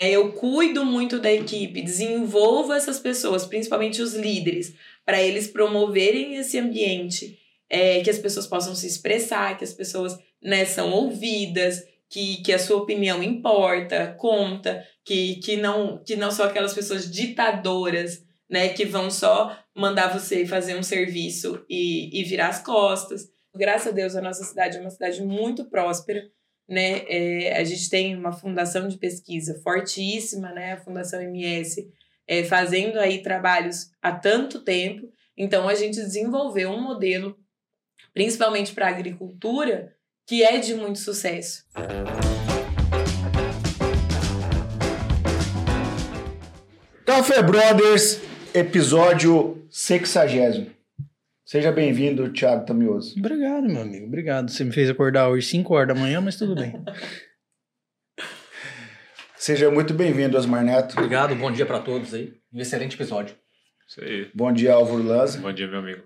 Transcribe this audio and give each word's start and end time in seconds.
É, 0.00 0.10
eu 0.10 0.32
cuido 0.32 0.84
muito 0.84 1.18
da 1.18 1.32
equipe, 1.32 1.82
desenvolvo 1.82 2.72
essas 2.72 3.00
pessoas, 3.00 3.44
principalmente 3.44 4.00
os 4.00 4.14
líderes, 4.14 4.74
para 5.04 5.20
eles 5.20 5.48
promoverem 5.48 6.36
esse 6.36 6.56
ambiente, 6.58 7.38
é, 7.68 8.00
que 8.00 8.10
as 8.10 8.18
pessoas 8.18 8.46
possam 8.46 8.74
se 8.74 8.86
expressar, 8.86 9.58
que 9.58 9.64
as 9.64 9.72
pessoas 9.72 10.16
né, 10.40 10.64
são 10.64 10.92
ouvidas, 10.92 11.82
que, 12.08 12.42
que 12.42 12.52
a 12.52 12.58
sua 12.58 12.78
opinião 12.78 13.22
importa, 13.22 14.14
conta, 14.18 14.86
que, 15.04 15.36
que, 15.36 15.56
não, 15.56 15.98
que 16.04 16.14
não 16.14 16.30
são 16.30 16.46
aquelas 16.46 16.74
pessoas 16.74 17.10
ditadoras, 17.10 18.24
né, 18.48 18.68
que 18.68 18.84
vão 18.84 19.10
só 19.10 19.58
mandar 19.74 20.12
você 20.16 20.46
fazer 20.46 20.76
um 20.76 20.82
serviço 20.82 21.64
e, 21.68 22.20
e 22.20 22.24
virar 22.24 22.48
as 22.48 22.62
costas. 22.62 23.28
Graças 23.54 23.88
a 23.88 23.90
Deus, 23.90 24.14
a 24.14 24.22
nossa 24.22 24.44
cidade 24.44 24.76
é 24.76 24.80
uma 24.80 24.90
cidade 24.90 25.22
muito 25.22 25.64
próspera, 25.64 26.22
né? 26.68 27.04
É, 27.08 27.58
a 27.58 27.64
gente 27.64 27.88
tem 27.88 28.14
uma 28.14 28.32
fundação 28.32 28.86
de 28.86 28.98
pesquisa 28.98 29.58
fortíssima, 29.62 30.52
né? 30.52 30.74
A 30.74 30.80
Fundação 30.80 31.20
MS, 31.20 31.88
é, 32.26 32.44
fazendo 32.44 32.98
aí 32.98 33.22
trabalhos 33.22 33.90
há 34.02 34.12
tanto 34.12 34.62
tempo. 34.62 35.08
Então, 35.36 35.68
a 35.68 35.74
gente 35.74 35.94
desenvolveu 35.94 36.70
um 36.70 36.82
modelo, 36.82 37.36
principalmente 38.12 38.74
para 38.74 38.86
a 38.86 38.90
agricultura, 38.90 39.94
que 40.26 40.42
é 40.42 40.58
de 40.58 40.74
muito 40.74 40.98
sucesso. 40.98 41.64
Café 47.06 47.42
Brothers, 47.42 48.20
episódio 48.52 49.66
60. 49.70 50.77
Seja 51.50 51.72
bem-vindo, 51.72 52.30
Thiago 52.30 52.66
Tamioso. 52.66 53.14
Obrigado, 53.18 53.66
meu 53.66 53.80
amigo. 53.80 54.04
Obrigado. 54.06 54.50
Você 54.50 54.62
me 54.64 54.70
fez 54.70 54.90
acordar 54.90 55.30
hoje 55.30 55.46
5 55.46 55.72
horas 55.74 55.88
da 55.88 55.94
manhã, 55.98 56.20
mas 56.20 56.36
tudo 56.36 56.54
bem. 56.54 56.74
Seja 59.34 59.70
muito 59.70 59.94
bem-vindo, 59.94 60.36
Osmar 60.36 60.62
Neto. 60.62 60.92
Obrigado, 60.98 61.34
bom 61.34 61.50
dia 61.50 61.64
para 61.64 61.78
todos 61.78 62.12
aí. 62.12 62.34
Um 62.52 62.60
excelente 62.60 62.96
episódio. 62.96 63.34
Isso 63.88 64.04
aí. 64.04 64.28
Bom 64.34 64.52
dia, 64.52 64.74
Álvaro 64.74 65.02
Lanza. 65.02 65.40
Bom 65.40 65.50
dia, 65.50 65.66
meu 65.66 65.78
amigo. 65.78 66.02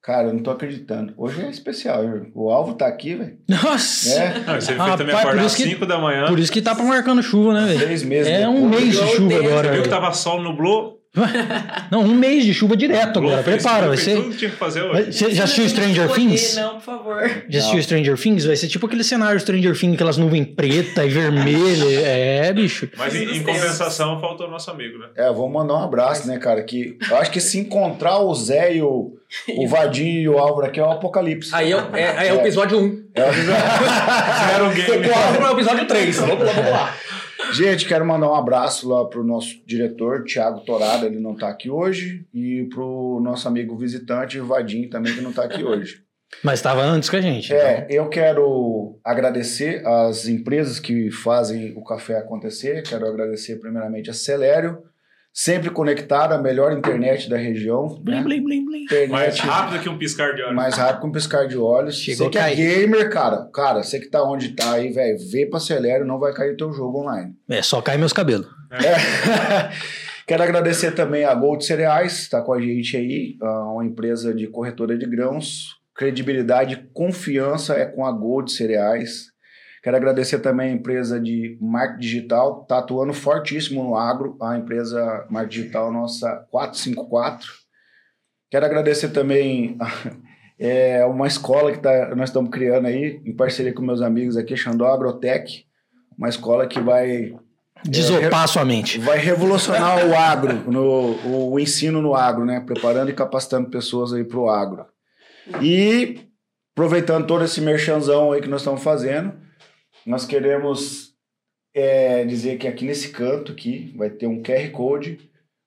Cara, 0.00 0.28
eu 0.28 0.32
não 0.34 0.44
tô 0.44 0.52
acreditando. 0.52 1.12
Hoje 1.16 1.42
é 1.42 1.50
especial. 1.50 2.02
viu? 2.02 2.30
O 2.32 2.50
Alvo 2.50 2.74
tá 2.74 2.86
aqui, 2.86 3.16
velho. 3.16 3.36
Nossa! 3.48 4.14
É, 4.22 4.38
Não, 4.46 4.60
você 4.60 4.76
fez 4.76 4.96
também 4.96 5.12
por 5.14 5.20
acordar 5.20 5.40
às 5.44 5.52
isso 5.54 5.64
que- 5.64 5.70
5 5.70 5.86
da 5.86 5.98
manhã. 5.98 6.26
Por 6.28 6.38
isso 6.38 6.52
que 6.52 6.62
tá 6.62 6.72
marcando 6.74 7.20
chuva, 7.20 7.52
né, 7.54 7.66
velho? 7.66 7.80
três 7.80 8.04
meses 8.04 8.30
É 8.30 8.48
um 8.48 8.70
depois. 8.70 8.84
mês 8.84 8.96
de 8.96 9.06
chuva 9.16 9.34
o 9.34 9.38
agora. 9.38 9.56
Você 9.56 9.62
viu 9.62 9.70
que 9.82 9.88
velho. 9.88 9.90
tava 9.90 10.12
sol, 10.12 10.40
nublou? 10.40 10.93
Não, 11.90 12.00
um 12.02 12.14
mês 12.14 12.44
de 12.44 12.52
chuva 12.52 12.76
direto 12.76 13.20
agora. 13.20 13.42
Prepara, 13.42 13.86
vai 13.88 13.96
ser. 13.96 14.16
tudo 14.16 14.30
que 14.30 14.36
tinha 14.38 14.50
que 14.50 14.56
fazer 14.56 14.82
hoje. 14.82 15.12
Você 15.12 15.30
já 15.32 15.44
assistiu 15.44 15.68
Stranger 15.68 16.08
poder, 16.08 16.20
Things? 16.20 16.56
Não, 16.56 16.74
por 16.74 16.80
favor. 16.82 17.30
Já 17.48 17.58
assistiu 17.60 17.82
Stranger 17.82 18.18
Things? 18.18 18.44
Vai 18.44 18.56
ser 18.56 18.66
tipo 18.68 18.86
aquele 18.86 19.04
cenário 19.04 19.38
Stranger 19.38 19.78
Things, 19.78 19.94
aquelas 19.94 20.16
nuvens 20.16 20.48
preta 20.56 21.04
e 21.04 21.08
vermelha. 21.08 21.84
É, 22.04 22.52
bicho. 22.52 22.88
Mas 22.96 23.14
em, 23.14 23.36
em 23.36 23.42
compensação, 23.42 24.20
faltou 24.20 24.50
nosso 24.50 24.70
amigo, 24.70 24.98
né? 24.98 25.06
É, 25.16 25.26
vamos 25.26 25.52
mandar 25.52 25.74
um 25.74 25.84
abraço, 25.84 26.26
né, 26.26 26.36
cara? 26.38 26.62
Que 26.64 26.96
eu 27.08 27.16
acho 27.16 27.30
que 27.30 27.40
se 27.40 27.58
encontrar 27.58 28.18
o 28.18 28.34
Zé 28.34 28.74
e 28.76 28.82
o, 28.82 29.12
o 29.56 29.68
Vadinho 29.68 30.20
e 30.20 30.28
o 30.28 30.38
Álvaro 30.38 30.66
aqui 30.66 30.80
é 30.80 30.82
o 30.82 30.90
apocalipse. 30.90 31.50
Aí 31.54 31.70
é, 31.70 31.76
o- 31.76 31.96
é, 31.96 32.18
aí 32.18 32.28
é 32.28 32.32
o 32.34 32.40
episódio 32.40 32.78
1. 32.80 33.04
É. 33.14 33.22
Zero 33.32 34.70
game. 34.70 35.08
O 35.08 35.14
Álvaro 35.14 35.44
é 35.44 35.50
o 35.50 35.52
episódio 35.52 35.86
3. 35.86 36.16
Vamos 36.16 36.38
lá, 36.44 36.52
vamos 36.52 36.70
lá. 36.70 36.94
Gente, 37.54 37.86
quero 37.86 38.04
mandar 38.04 38.28
um 38.28 38.34
abraço 38.34 38.88
lá 38.88 39.04
pro 39.04 39.22
nosso 39.22 39.62
diretor, 39.64 40.24
Thiago 40.24 40.60
Torado, 40.64 41.06
ele 41.06 41.20
não 41.20 41.36
tá 41.36 41.48
aqui 41.48 41.70
hoje, 41.70 42.26
e 42.34 42.64
pro 42.64 43.20
nosso 43.22 43.46
amigo 43.46 43.76
visitante, 43.76 44.40
Vadinho, 44.40 44.90
também, 44.90 45.14
que 45.14 45.20
não 45.20 45.32
tá 45.32 45.44
aqui 45.44 45.62
hoje. 45.62 46.02
Mas 46.42 46.60
tava 46.60 46.82
antes 46.82 47.08
que 47.08 47.14
a 47.14 47.20
gente. 47.20 47.54
É, 47.54 47.86
eu 47.88 48.08
quero 48.08 48.98
agradecer 49.04 49.86
as 49.86 50.26
empresas 50.26 50.80
que 50.80 51.10
fazem 51.10 51.72
o 51.76 51.84
café 51.84 52.18
acontecer. 52.18 52.82
Quero 52.82 53.06
agradecer 53.06 53.60
primeiramente 53.60 54.10
a 54.10 54.12
Celério, 54.12 54.82
sempre 55.34 55.68
conectada, 55.68 56.36
a 56.36 56.38
melhor 56.38 56.72
internet 56.72 57.28
da 57.28 57.36
região. 57.36 57.88
Blim, 58.00 58.14
né? 58.14 58.22
blim, 58.22 58.44
blim, 58.44 58.64
blim. 58.64 58.82
Internet 58.84 59.10
Mais 59.10 59.38
rápido 59.40 59.82
que 59.82 59.88
um 59.88 59.98
piscar 59.98 60.32
de 60.32 60.42
olhos. 60.42 60.54
mais 60.54 60.76
rápido 60.76 61.00
que 61.00 61.06
um 61.08 61.12
piscar 61.12 61.48
de 61.48 61.56
olhos. 61.58 61.96
Chegou 61.96 62.26
você 62.26 62.30
que 62.30 62.38
é 62.38 62.54
gamer, 62.54 63.10
cara, 63.10 63.48
cara, 63.52 63.82
você 63.82 63.98
que 63.98 64.06
tá 64.06 64.22
onde 64.22 64.50
tá 64.50 64.74
aí, 64.74 64.92
velho, 64.92 65.18
vê 65.32 65.44
pra 65.44 65.58
Celério, 65.58 66.06
não 66.06 66.20
vai 66.20 66.32
cair 66.32 66.56
teu 66.56 66.72
jogo 66.72 67.00
online. 67.00 67.34
É, 67.48 67.60
só 67.60 67.82
cai 67.82 67.98
meus 67.98 68.12
cabelos. 68.12 68.46
É. 68.70 69.70
Quero 70.26 70.42
agradecer 70.42 70.92
também 70.92 71.24
a 71.24 71.34
Gold 71.34 71.62
Cereais, 71.64 72.20
está 72.20 72.40
com 72.40 72.54
a 72.54 72.60
gente 72.60 72.96
aí, 72.96 73.36
uma 73.42 73.84
empresa 73.84 74.32
de 74.32 74.46
corretora 74.46 74.96
de 74.96 75.04
grãos. 75.04 75.76
Credibilidade 75.94 76.74
e 76.74 76.94
confiança 76.94 77.74
é 77.74 77.84
com 77.84 78.06
a 78.06 78.10
Gold 78.10 78.50
Cereais. 78.50 79.33
Quero 79.84 79.98
agradecer 79.98 80.38
também 80.38 80.70
a 80.70 80.74
empresa 80.74 81.20
de 81.20 81.58
marketing 81.60 82.00
digital, 82.00 82.62
está 82.62 82.78
atuando 82.78 83.12
fortíssimo 83.12 83.84
no 83.84 83.94
agro, 83.94 84.34
a 84.40 84.56
empresa 84.56 85.26
marketing 85.28 85.60
digital 85.60 85.92
nossa 85.92 86.46
454. 86.50 87.46
Quero 88.50 88.64
agradecer 88.64 89.10
também 89.10 89.76
é, 90.58 91.04
uma 91.04 91.26
escola 91.26 91.70
que 91.70 91.80
tá, 91.80 92.14
nós 92.16 92.30
estamos 92.30 92.50
criando 92.50 92.86
aí, 92.86 93.20
em 93.26 93.36
parceria 93.36 93.74
com 93.74 93.82
meus 93.82 94.00
amigos 94.00 94.38
aqui, 94.38 94.56
Xandó 94.56 94.86
Agrotech, 94.86 95.66
uma 96.16 96.30
escola 96.30 96.66
que 96.66 96.80
vai 96.80 97.36
Desopar 97.84 98.48
sua 98.48 98.64
mente. 98.64 98.98
vai 98.98 99.18
revolucionar 99.18 100.06
o 100.08 100.16
agro, 100.16 100.54
no, 100.66 100.80
o, 100.80 101.52
o 101.52 101.60
ensino 101.60 102.00
no 102.00 102.14
agro, 102.14 102.46
né? 102.46 102.58
Preparando 102.58 103.10
e 103.10 103.14
capacitando 103.14 103.68
pessoas 103.68 104.14
aí 104.14 104.24
para 104.24 104.38
o 104.38 104.48
agro. 104.48 104.86
E 105.60 106.20
aproveitando 106.72 107.26
todo 107.26 107.44
esse 107.44 107.60
merchanzão 107.60 108.32
aí 108.32 108.40
que 108.40 108.48
nós 108.48 108.62
estamos 108.62 108.82
fazendo, 108.82 109.43
nós 110.06 110.26
queremos 110.26 111.14
é, 111.74 112.24
dizer 112.24 112.58
que 112.58 112.68
aqui 112.68 112.84
nesse 112.84 113.10
canto 113.10 113.52
aqui 113.52 113.92
vai 113.96 114.10
ter 114.10 114.26
um 114.26 114.42
QR 114.42 114.70
Code 114.70 115.18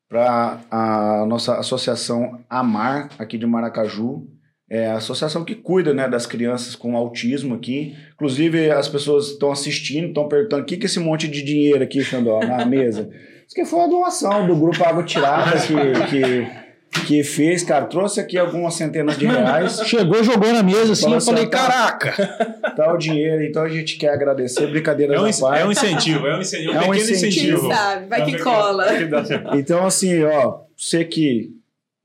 para 0.10 0.62
a 0.72 1.26
nossa 1.28 1.58
associação 1.58 2.40
Amar 2.50 3.10
aqui 3.20 3.38
de 3.38 3.46
Maracaju. 3.46 4.28
É 4.70 4.88
a 4.88 4.98
associação 4.98 5.46
que 5.46 5.56
cuida 5.56 5.94
né, 5.94 6.10
das 6.10 6.26
crianças 6.26 6.76
com 6.76 6.96
autismo 6.96 7.56
aqui. 7.56 7.96
Inclusive, 8.14 8.70
as 8.70 8.88
pessoas 8.88 9.30
estão 9.32 9.52
assistindo, 9.52 10.08
estão 10.08 10.28
perguntando 10.28 10.64
o 10.64 10.66
que, 10.66 10.76
que 10.76 10.86
é 10.86 10.88
esse 10.88 11.00
monte 11.00 11.28
de 11.28 11.42
dinheiro 11.42 11.82
aqui, 11.84 12.04
Xandó, 12.04 12.40
na 12.40 12.66
mesa. 12.66 13.10
Isso 13.46 13.56
que 13.56 13.64
foi 13.64 13.82
a 13.82 13.88
doação 13.88 14.46
do 14.46 14.56
Grupo 14.58 14.84
Água 14.84 15.04
Tirada 15.04 15.58
que, 15.62 15.74
que, 16.10 16.67
que 17.06 17.24
fez, 17.24 17.64
cara. 17.64 17.86
Trouxe 17.86 18.20
aqui 18.20 18.38
algumas 18.38 18.74
centenas 18.76 19.18
de 19.18 19.26
reais. 19.26 19.82
Chegou, 19.88 20.24
jogou 20.24 20.52
na 20.52 20.64
mesa 20.64 20.94
assim, 20.94 21.14
eu 21.14 21.22
falei, 21.22 21.44
assim, 21.44 21.52
tá. 21.52 21.58
caraca. 21.58 22.74
Tá 22.76 22.94
o 22.94 22.98
dinheiro, 22.98 23.44
então 23.44 23.64
a 23.64 23.70
gente 23.70 23.98
quer 23.98 24.10
agradecer. 24.10 24.68
Brincadeiras 24.68 25.16
É 25.16 25.20
um, 25.20 25.48
parte. 25.48 25.62
é 25.62 25.66
um 25.66 25.72
incentivo, 25.72 26.28
é 26.28 26.38
um 26.38 26.42
incentivo, 26.42 26.72
um 26.72 26.76
É 26.76 26.80
um 26.80 26.92
pequeno 26.92 26.96
incentivo. 26.96 27.28
incentivo. 27.28 27.68
Quem 27.68 27.76
sabe? 27.76 28.06
Vai 28.08 28.22
É 28.22 28.24
um 28.24 28.26
que 28.28 28.40
cola. 28.40 28.86
que 28.98 29.26
certo. 29.28 29.58
Então, 29.58 29.86
assim, 29.86 30.24
ó, 30.24 30.60
você 30.76 31.04
que, 31.06 31.52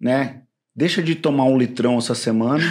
né, 0.00 0.40
deixa 0.74 1.02
de 1.02 1.14
tomar 1.14 1.44
um 1.44 1.56
litrão 1.58 1.98
essa 1.98 2.14
semana, 2.14 2.62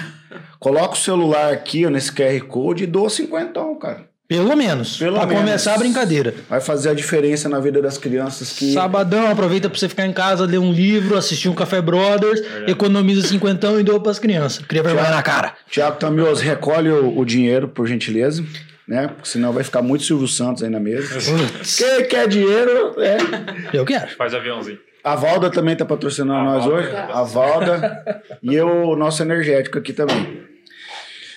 coloca 0.59 0.93
o 0.93 0.97
celular 0.97 1.51
aqui, 1.51 1.85
ó, 1.85 1.89
nesse 1.89 2.11
QR 2.11 2.39
Code 2.47 2.83
e 2.83 2.87
doa 2.87 3.09
cinquentão, 3.09 3.75
cara. 3.75 4.10
Pelo 4.31 4.55
menos. 4.55 4.95
Pelo 4.95 5.17
pra 5.17 5.25
menos. 5.25 5.43
começar 5.43 5.73
a 5.73 5.77
brincadeira. 5.77 6.33
Vai 6.49 6.61
fazer 6.61 6.87
a 6.87 6.93
diferença 6.93 7.49
na 7.49 7.59
vida 7.59 7.81
das 7.81 7.97
crianças 7.97 8.53
que... 8.53 8.71
Sabadão, 8.71 9.29
aproveita 9.29 9.69
pra 9.69 9.77
você 9.77 9.89
ficar 9.89 10.05
em 10.05 10.13
casa, 10.13 10.45
ler 10.45 10.57
um 10.57 10.71
livro, 10.71 11.17
assistir 11.17 11.49
um 11.49 11.53
Café 11.53 11.81
Brothers, 11.81 12.39
Verdade. 12.39 12.71
economiza 12.71 13.27
cinquentão 13.27 13.77
e 13.77 13.83
doa 13.83 13.99
pras 13.99 14.19
crianças. 14.19 14.65
Cria 14.65 14.81
vergonha 14.81 15.09
na 15.09 15.21
cara. 15.21 15.53
Tiago 15.69 15.97
Tamioso, 15.97 16.41
recolhe 16.43 16.89
o, 16.89 17.19
o 17.19 17.25
dinheiro, 17.25 17.67
por 17.67 17.85
gentileza, 17.85 18.41
né? 18.87 19.09
Porque 19.09 19.27
senão 19.27 19.51
vai 19.51 19.65
ficar 19.65 19.81
muito 19.81 20.05
Silvio 20.05 20.29
Santos 20.29 20.63
aí 20.63 20.69
na 20.69 20.79
mesa. 20.79 21.09
Quem 21.77 22.05
quer 22.07 22.25
dinheiro, 22.29 22.95
é... 23.01 23.17
eu 23.77 23.83
quero. 23.83 24.11
Faz 24.15 24.33
aviãozinho. 24.33 24.79
A 25.03 25.13
Valda 25.13 25.49
também 25.49 25.75
tá 25.75 25.83
patrocinando 25.83 26.39
A 26.39 26.43
nós 26.53 26.63
Valda 26.63 26.77
hoje. 26.77 26.95
A 26.95 27.23
Valda. 27.23 28.05
e 28.41 28.55
eu, 28.55 28.69
o 28.69 28.95
nosso 28.95 29.21
energético 29.21 29.77
aqui 29.77 29.91
também. 29.91 30.49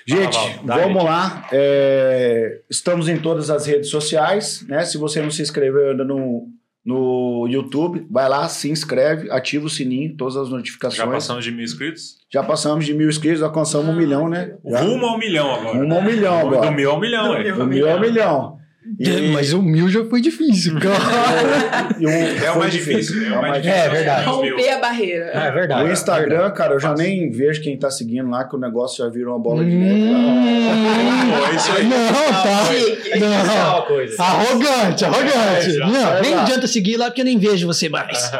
Gente. 0.07 0.39
Dá, 0.65 0.77
vamos 0.77 0.95
gente. 0.95 1.05
lá. 1.05 1.49
É, 1.53 2.61
estamos 2.71 3.09
em 3.09 3.19
todas 3.19 3.51
as 3.51 3.67
redes 3.67 3.89
sociais, 3.91 4.65
né? 4.69 4.85
Se 4.85 4.99
você 4.99 5.21
não 5.23 5.31
se 5.31 5.43
inscreveu 5.43 5.91
ainda 5.91 6.05
no, 6.05 6.49
no 6.85 7.47
YouTube, 7.49 8.07
vai 8.11 8.29
lá, 8.29 8.49
se 8.49 8.71
inscreve, 8.71 9.31
ativa 9.31 9.67
o 9.67 9.71
sininho, 9.71 10.15
todas 10.17 10.37
as 10.37 10.51
notificações. 10.51 10.99
Já 10.99 11.07
passamos 11.07 11.45
de 11.45 11.51
mil 11.51 11.65
inscritos? 11.65 12.17
Já 12.31 12.43
passamos 12.43 12.85
de 12.85 12.93
mil 12.93 13.09
inscritos, 13.09 13.43
alcançamos 13.43 13.89
um 13.89 13.97
milhão, 13.97 14.29
né? 14.29 14.55
Já. 14.67 14.81
Rumo 14.81 15.07
ao 15.07 15.19
milhão 15.19 15.55
agora. 15.55 15.79
Rumo 15.79 15.95
ao 15.95 16.03
milhão 16.03 16.39
agora. 16.39 16.71
Do 16.71 16.77
mil 16.77 16.91
ao 16.91 17.01
milhão, 17.01 17.29
Do 17.29 17.35
é. 17.37 17.43
mil. 17.43 17.57
Do 17.57 17.67
mil 17.67 17.91
ao 17.91 18.01
milhão. 18.01 18.64
E- 18.99 19.33
Mas 19.33 19.53
o 19.55 19.63
mil 19.63 19.89
já 19.89 20.05
foi 20.05 20.21
difícil, 20.21 20.79
cara. 20.79 20.95
o- 21.99 22.09
É 22.45 22.51
o 22.51 22.59
mais 22.59 22.73
difícil. 22.73 23.27
É 23.27 23.39
o 23.39 23.41
mais 23.41 23.63
difícil. 23.63 23.83
É 23.85 23.89
verdade. 23.89 24.27
Romper 24.27 24.69
a 24.71 24.79
barreira. 24.79 25.25
É 25.27 25.51
verdade. 25.51 25.89
O 25.89 25.93
Instagram, 25.93 26.51
cara, 26.51 26.75
eu 26.75 26.81
já 26.81 26.95
nem 26.95 27.31
vejo 27.31 27.63
quem 27.63 27.79
tá 27.79 27.91
seguindo 27.91 28.29
lá, 28.29 28.45
que 28.45 28.55
o 28.55 28.59
negócio 28.59 29.03
já 29.05 29.11
virou 29.11 29.35
uma 29.35 29.43
bola 29.43 29.65
de 29.65 29.71
neve. 29.75 30.01
Hum, 30.03 31.31
Pô, 31.31 31.47
é 31.47 31.57
isso 31.57 31.73
aí. 31.73 31.85
Não, 31.85 32.13
tá. 32.43 32.65
Chique. 32.67 33.19
Não. 33.21 33.71
uma 33.79 33.83
coisa. 33.87 34.23
Arrogante, 34.23 35.05
arrogante. 35.05 35.77
É. 35.77 35.79
Não, 35.79 36.21
nem 36.23 36.35
adianta 36.35 36.67
seguir 36.67 36.97
lá 36.97 37.07
porque 37.07 37.23
eu 37.23 37.25
nem 37.27 37.39
vejo 37.39 37.67
você 37.67 37.89
mais. 37.89 38.31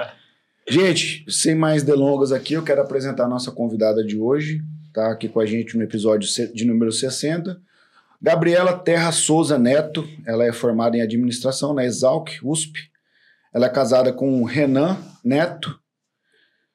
Gente, 0.69 1.25
sem 1.29 1.55
mais 1.55 1.83
delongas 1.83 2.33
aqui, 2.33 2.55
eu 2.55 2.63
quero 2.63 2.81
apresentar 2.81 3.25
a 3.25 3.29
nossa 3.29 3.51
convidada 3.51 4.03
de 4.05 4.19
hoje. 4.19 4.61
Tá 4.95 5.11
aqui 5.11 5.29
com 5.29 5.41
a 5.41 5.47
gente 5.47 5.77
no 5.77 5.83
episódio 5.83 6.29
de 6.55 6.65
número 6.65 6.93
60. 6.93 7.57
Gabriela 8.21 8.79
Terra 8.79 9.13
Souza 9.13 9.59
Neto, 9.59 10.09
ela 10.27 10.45
é 10.45 10.53
formada 10.53 10.97
em 10.97 11.03
administração 11.03 11.75
na 11.75 11.85
Exalc, 11.85 12.39
USP. 12.43 12.91
Ela 13.53 13.67
é 13.67 13.71
casada 13.71 14.13
com 14.13 14.43
Renan 14.45 14.97
Neto, 15.25 15.79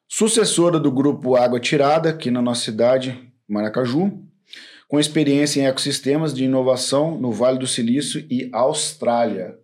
sucessora 0.08 0.80
do 0.80 0.92
grupo 0.92 1.36
Água 1.36 1.60
Tirada, 1.60 2.10
aqui 2.10 2.32
na 2.32 2.42
nossa 2.42 2.64
cidade, 2.64 3.32
Maracaju, 3.48 4.24
com 4.88 5.00
experiência 5.00 5.62
em 5.62 5.68
ecossistemas 5.68 6.34
de 6.34 6.46
inovação 6.46 7.20
no 7.20 7.32
Vale 7.32 7.60
do 7.60 7.68
Silício 7.68 8.26
e 8.30 8.50
Austrália. 8.54 9.56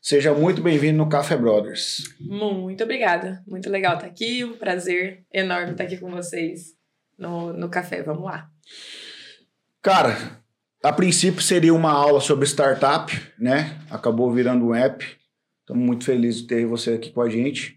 Seja 0.00 0.34
muito 0.34 0.60
bem-vindo 0.60 0.98
no 0.98 1.08
Café 1.08 1.36
Brothers. 1.36 2.02
Muito 2.18 2.82
obrigada. 2.82 3.40
Muito 3.46 3.70
legal 3.70 3.94
estar 3.94 4.08
aqui. 4.08 4.44
Um 4.44 4.56
prazer 4.56 5.24
enorme 5.32 5.70
estar 5.70 5.84
aqui 5.84 5.96
com 5.96 6.10
vocês 6.10 6.72
no, 7.16 7.52
no 7.52 7.68
café. 7.68 8.02
Vamos 8.02 8.24
lá. 8.24 8.50
Cara, 9.80 10.41
a 10.82 10.92
princípio 10.92 11.40
seria 11.40 11.72
uma 11.72 11.92
aula 11.92 12.20
sobre 12.20 12.46
startup, 12.46 13.12
né? 13.38 13.78
Acabou 13.90 14.32
virando 14.32 14.66
um 14.66 14.74
app. 14.74 15.06
Estamos 15.60 15.86
muito 15.86 16.04
felizes 16.04 16.42
de 16.42 16.48
ter 16.48 16.66
você 16.66 16.94
aqui 16.94 17.10
com 17.10 17.20
a 17.20 17.28
gente. 17.28 17.76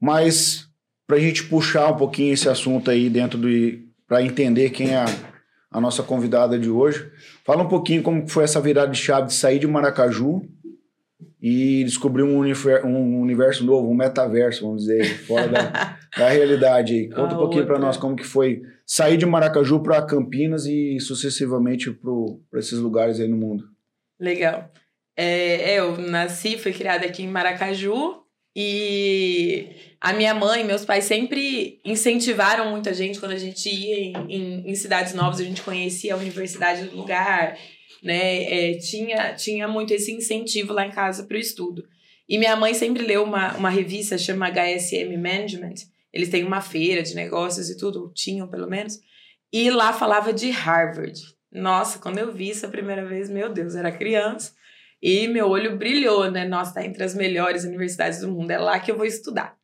Mas 0.00 0.66
para 1.06 1.16
a 1.16 1.20
gente 1.20 1.44
puxar 1.44 1.92
um 1.92 1.96
pouquinho 1.96 2.32
esse 2.32 2.48
assunto 2.48 2.90
aí 2.90 3.10
dentro 3.10 3.38
do. 3.38 3.48
para 4.06 4.22
entender 4.22 4.70
quem 4.70 4.94
é 4.94 4.96
a, 4.96 5.06
a 5.70 5.80
nossa 5.80 6.02
convidada 6.02 6.58
de 6.58 6.70
hoje, 6.70 7.10
fala 7.44 7.62
um 7.62 7.68
pouquinho 7.68 8.02
como 8.02 8.26
foi 8.26 8.44
essa 8.44 8.60
virada 8.60 8.92
de 8.92 8.98
chave 8.98 9.26
de 9.26 9.34
sair 9.34 9.58
de 9.58 9.66
Maracaju 9.66 10.42
e 11.40 11.84
descobrir 11.84 12.22
um, 12.22 12.40
um 12.40 13.20
universo 13.20 13.64
novo, 13.64 13.88
um 13.88 13.94
metaverso, 13.94 14.62
vamos 14.62 14.82
dizer, 14.82 15.04
fora 15.26 15.48
da, 15.48 15.98
da 16.16 16.28
realidade. 16.28 17.08
Conta 17.10 17.34
um 17.34 17.38
pouquinho 17.38 17.66
para 17.66 17.78
nós 17.78 17.96
como 17.96 18.16
que 18.16 18.24
foi 18.24 18.60
sair 18.84 19.16
de 19.16 19.24
Maracaju 19.24 19.80
para 19.82 20.02
Campinas 20.02 20.66
e 20.66 20.98
sucessivamente 20.98 21.90
para 21.90 22.58
esses 22.58 22.78
lugares 22.78 23.20
aí 23.20 23.28
no 23.28 23.36
mundo. 23.36 23.64
Legal. 24.18 24.70
É, 25.16 25.78
eu 25.78 25.96
nasci, 25.98 26.58
fui 26.58 26.72
criada 26.72 27.06
aqui 27.06 27.22
em 27.22 27.28
Maracaju 27.28 28.22
e 28.56 29.68
a 30.00 30.12
minha 30.12 30.34
mãe 30.34 30.62
e 30.62 30.64
meus 30.64 30.84
pais 30.84 31.04
sempre 31.04 31.80
incentivaram 31.84 32.70
muita 32.70 32.92
gente 32.92 33.20
quando 33.20 33.32
a 33.32 33.38
gente 33.38 33.68
ia 33.68 33.96
em, 33.96 34.14
em, 34.28 34.70
em 34.70 34.74
cidades 34.74 35.14
novas, 35.14 35.40
a 35.40 35.44
gente 35.44 35.62
conhecia 35.62 36.14
a 36.14 36.16
universidade 36.16 36.84
do 36.84 36.96
lugar, 36.96 37.56
né? 38.02 38.42
É, 38.44 38.78
tinha, 38.78 39.34
tinha 39.34 39.68
muito 39.68 39.92
esse 39.92 40.12
incentivo 40.12 40.72
lá 40.72 40.86
em 40.86 40.90
casa 40.90 41.24
para 41.24 41.36
o 41.36 41.40
estudo. 41.40 41.84
E 42.28 42.38
minha 42.38 42.56
mãe 42.56 42.74
sempre 42.74 43.02
leu 43.02 43.24
uma, 43.24 43.56
uma 43.56 43.70
revista 43.70 44.18
chama 44.18 44.50
HSM 44.50 45.16
Management. 45.16 45.74
Eles 46.12 46.28
têm 46.28 46.44
uma 46.44 46.60
feira 46.60 47.02
de 47.02 47.14
negócios 47.14 47.70
e 47.70 47.76
tudo, 47.76 48.12
tinham 48.14 48.48
pelo 48.48 48.68
menos. 48.68 48.98
E 49.52 49.70
lá 49.70 49.92
falava 49.92 50.32
de 50.32 50.50
Harvard. 50.50 51.20
Nossa, 51.50 51.98
quando 51.98 52.18
eu 52.18 52.32
vi 52.32 52.50
isso 52.50 52.66
a 52.66 52.70
primeira 52.70 53.04
vez, 53.06 53.30
meu 53.30 53.48
Deus, 53.50 53.74
era 53.74 53.90
criança. 53.90 54.52
E 55.00 55.28
meu 55.28 55.48
olho 55.48 55.78
brilhou, 55.78 56.30
né? 56.30 56.46
Nossa, 56.46 56.74
tá 56.74 56.84
entre 56.84 57.02
as 57.02 57.14
melhores 57.14 57.64
universidades 57.64 58.20
do 58.20 58.28
mundo. 58.28 58.50
É 58.50 58.58
lá 58.58 58.78
que 58.78 58.90
eu 58.90 58.96
vou 58.96 59.06
estudar. 59.06 59.56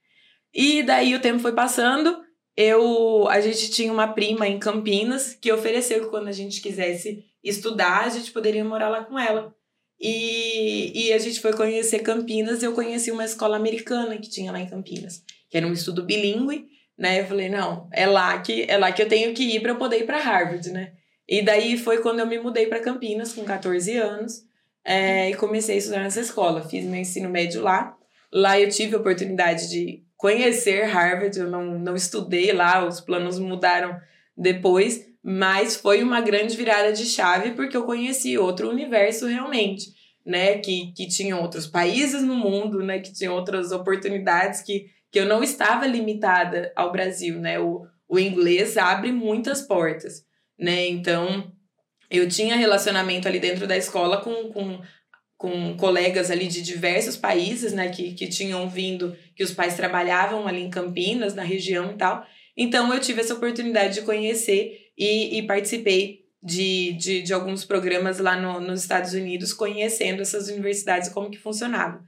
E 0.54 0.82
daí 0.82 1.14
o 1.14 1.20
tempo 1.20 1.40
foi 1.40 1.52
passando. 1.52 2.22
Eu, 2.56 3.26
a 3.28 3.40
gente 3.40 3.70
tinha 3.70 3.92
uma 3.92 4.08
prima 4.08 4.46
em 4.46 4.58
Campinas 4.58 5.34
que 5.34 5.52
ofereceu 5.52 6.04
que 6.04 6.10
quando 6.10 6.28
a 6.28 6.32
gente 6.32 6.62
quisesse 6.62 7.25
estudar, 7.44 8.05
a 8.05 8.08
gente 8.08 8.32
poderia 8.32 8.64
morar 8.64 8.88
lá 8.88 9.05
com 9.05 9.19
ela. 9.19 9.55
E, 10.00 11.06
e 11.06 11.12
a 11.12 11.19
gente 11.19 11.41
foi 11.41 11.52
conhecer 11.52 12.00
Campinas 12.00 12.62
e 12.62 12.67
eu 12.67 12.73
conheci 12.73 13.11
uma 13.11 13.25
escola 13.25 13.56
americana 13.56 14.17
que 14.19 14.29
tinha 14.29 14.50
lá 14.50 14.58
em 14.58 14.67
Campinas, 14.67 15.23
que 15.49 15.56
era 15.56 15.67
um 15.67 15.73
estudo 15.73 16.02
bilíngue, 16.02 16.67
né? 16.99 17.20
Eu 17.20 17.26
falei, 17.26 17.49
não, 17.49 17.88
é 17.93 18.06
lá 18.06 18.41
que 18.41 18.67
é 18.69 18.76
lá 18.76 18.91
que 18.91 19.02
eu 19.02 19.08
tenho 19.08 19.32
que 19.35 19.44
ir 19.44 19.61
para 19.61 19.73
eu 19.73 19.76
poder 19.76 20.00
ir 20.00 20.06
para 20.06 20.19
Harvard, 20.19 20.70
né? 20.70 20.93
E 21.29 21.43
daí 21.43 21.79
foi 21.79 21.99
quando 21.99 22.20
eu 22.20 22.26
me 22.26 22.38
mudei 22.38 22.67
para 22.67 22.81
Campinas 22.81 23.32
com 23.32 23.44
14 23.44 23.96
anos 23.96 24.44
é, 24.85 25.31
e 25.31 25.35
comecei 25.35 25.76
a 25.76 25.79
estudar 25.79 26.00
nessa 26.00 26.20
escola. 26.20 26.69
Fiz 26.69 26.85
meu 26.85 27.00
ensino 27.00 27.29
médio 27.29 27.62
lá. 27.62 27.96
Lá 28.32 28.61
eu 28.61 28.69
tive 28.69 28.94
a 28.94 28.99
oportunidade 28.99 29.70
de 29.70 30.02
conhecer 30.17 30.85
Harvard. 30.85 31.38
Eu 31.38 31.50
não, 31.50 31.79
não 31.79 31.94
estudei 31.94 32.52
lá, 32.52 32.87
os 32.87 33.00
planos 33.00 33.38
mudaram 33.38 33.99
depois, 34.37 35.06
mas 35.26 35.75
foi 35.75 36.03
uma 36.03 36.21
grande 36.21 36.55
virada 36.55 36.93
de 36.93 37.06
chave 37.06 37.53
porque 37.53 37.75
eu 37.75 37.85
conheci 37.85 38.37
outro 38.37 38.69
universo 38.69 39.26
realmente, 39.26 39.94
né? 40.25 40.59
Que, 40.59 40.93
que 40.93 41.09
tinha 41.09 41.35
outros 41.35 41.67
países 41.67 42.23
no 42.23 42.35
mundo, 42.35 42.82
né? 42.82 42.99
Que 42.99 43.11
tinha 43.11 43.32
outras 43.32 43.73
oportunidades 43.73 44.61
que, 44.61 44.91
que 45.11 45.19
eu 45.19 45.25
não 45.25 45.43
estava 45.43 45.87
limitada 45.87 46.71
ao 46.76 46.93
Brasil, 46.93 47.41
né? 47.41 47.59
O, 47.59 47.87
o 48.06 48.19
inglês 48.19 48.76
abre 48.76 49.11
muitas 49.12 49.62
portas, 49.62 50.26
né? 50.59 50.87
Então, 50.88 51.50
eu 52.11 52.29
tinha 52.29 52.55
relacionamento 52.55 53.27
ali 53.27 53.38
dentro 53.38 53.67
da 53.67 53.79
escola 53.79 54.19
com, 54.19 54.53
com, 54.53 54.79
com 55.38 55.75
colegas 55.79 56.31
ali 56.31 56.49
de 56.49 56.61
diversos 56.61 57.17
países, 57.17 57.73
né? 57.73 57.88
Que, 57.88 58.12
que 58.12 58.29
tinham 58.29 58.69
vindo, 58.69 59.17
que 59.35 59.43
os 59.43 59.53
pais 59.53 59.75
trabalhavam 59.75 60.47
ali 60.47 60.61
em 60.61 60.70
Campinas, 60.70 61.35
na 61.35 61.43
região 61.43 61.93
e 61.93 61.97
tal. 61.97 62.27
Então, 62.55 62.93
eu 62.93 63.00
tive 63.00 63.23
essa 63.23 63.32
oportunidade 63.32 63.94
de 63.94 64.03
conhecer 64.03 64.83
e, 64.96 65.38
e 65.38 65.46
participei 65.46 66.25
de, 66.43 66.93
de, 66.93 67.23
de 67.23 67.32
alguns 67.32 67.64
programas 67.64 68.19
lá 68.19 68.37
no, 68.37 68.61
nos 68.61 68.82
Estados 68.82 69.14
Unidos, 69.14 69.52
conhecendo 69.52 70.20
essas 70.20 70.49
universidades 70.49 71.08
como 71.08 71.31
que 71.31 71.38
funcionavam. 71.38 72.00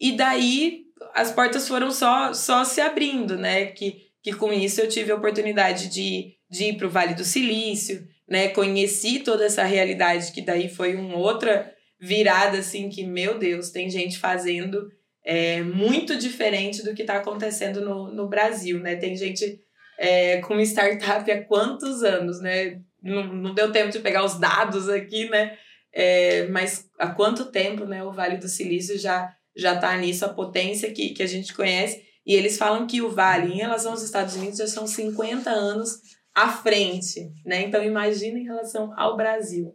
E 0.00 0.12
daí, 0.12 0.84
as 1.14 1.30
portas 1.30 1.68
foram 1.68 1.90
só, 1.90 2.32
só 2.32 2.64
se 2.64 2.80
abrindo, 2.80 3.36
né? 3.36 3.66
Que, 3.66 4.08
que 4.22 4.32
com 4.32 4.52
isso 4.52 4.80
eu 4.80 4.88
tive 4.88 5.12
a 5.12 5.16
oportunidade 5.16 5.88
de, 5.88 6.34
de 6.50 6.64
ir 6.64 6.76
para 6.76 6.86
o 6.86 6.90
Vale 6.90 7.14
do 7.14 7.24
Silício, 7.24 8.06
né? 8.28 8.48
Conheci 8.48 9.20
toda 9.20 9.44
essa 9.44 9.64
realidade, 9.64 10.32
que 10.32 10.40
daí 10.40 10.68
foi 10.68 10.96
uma 10.96 11.18
outra 11.18 11.70
virada, 12.00 12.58
assim, 12.58 12.88
que, 12.88 13.04
meu 13.04 13.38
Deus, 13.38 13.70
tem 13.70 13.88
gente 13.88 14.18
fazendo 14.18 14.90
é, 15.24 15.62
muito 15.62 16.16
diferente 16.16 16.82
do 16.82 16.94
que 16.94 17.02
está 17.02 17.16
acontecendo 17.16 17.80
no, 17.80 18.12
no 18.12 18.28
Brasil, 18.28 18.78
né? 18.80 18.96
Tem 18.96 19.16
gente 19.16 19.60
é, 19.98 20.40
com 20.40 20.60
startup 20.60 21.30
há 21.30 21.44
quantos 21.44 22.02
anos, 22.02 22.40
né? 22.40 22.80
Não, 23.02 23.24
não 23.24 23.54
deu 23.54 23.70
tempo 23.70 23.90
de 23.90 23.98
pegar 24.00 24.24
os 24.24 24.38
dados 24.38 24.88
aqui, 24.88 25.28
né? 25.28 25.56
É, 25.92 26.46
mas 26.48 26.88
há 26.98 27.08
quanto 27.08 27.50
tempo, 27.50 27.84
né? 27.84 28.02
O 28.02 28.12
Vale 28.12 28.36
do 28.38 28.48
Silício 28.48 28.98
já 28.98 29.34
já 29.56 29.74
está 29.74 29.96
nisso, 29.96 30.24
a 30.24 30.30
potência 30.30 30.90
que, 30.90 31.10
que 31.10 31.22
a 31.22 31.26
gente 31.26 31.54
conhece. 31.54 32.02
E 32.26 32.34
eles 32.34 32.56
falam 32.56 32.86
que 32.86 33.00
o 33.00 33.10
Vale, 33.10 33.52
em 33.52 33.58
relação 33.58 33.92
aos 33.92 34.02
Estados 34.02 34.34
Unidos, 34.34 34.58
já 34.58 34.66
são 34.66 34.86
50 34.86 35.50
anos 35.50 36.00
à 36.34 36.48
frente, 36.48 37.30
né? 37.44 37.62
Então 37.62 37.82
imagina 37.84 38.38
em 38.38 38.44
relação 38.44 38.92
ao 38.98 39.16
Brasil, 39.16 39.74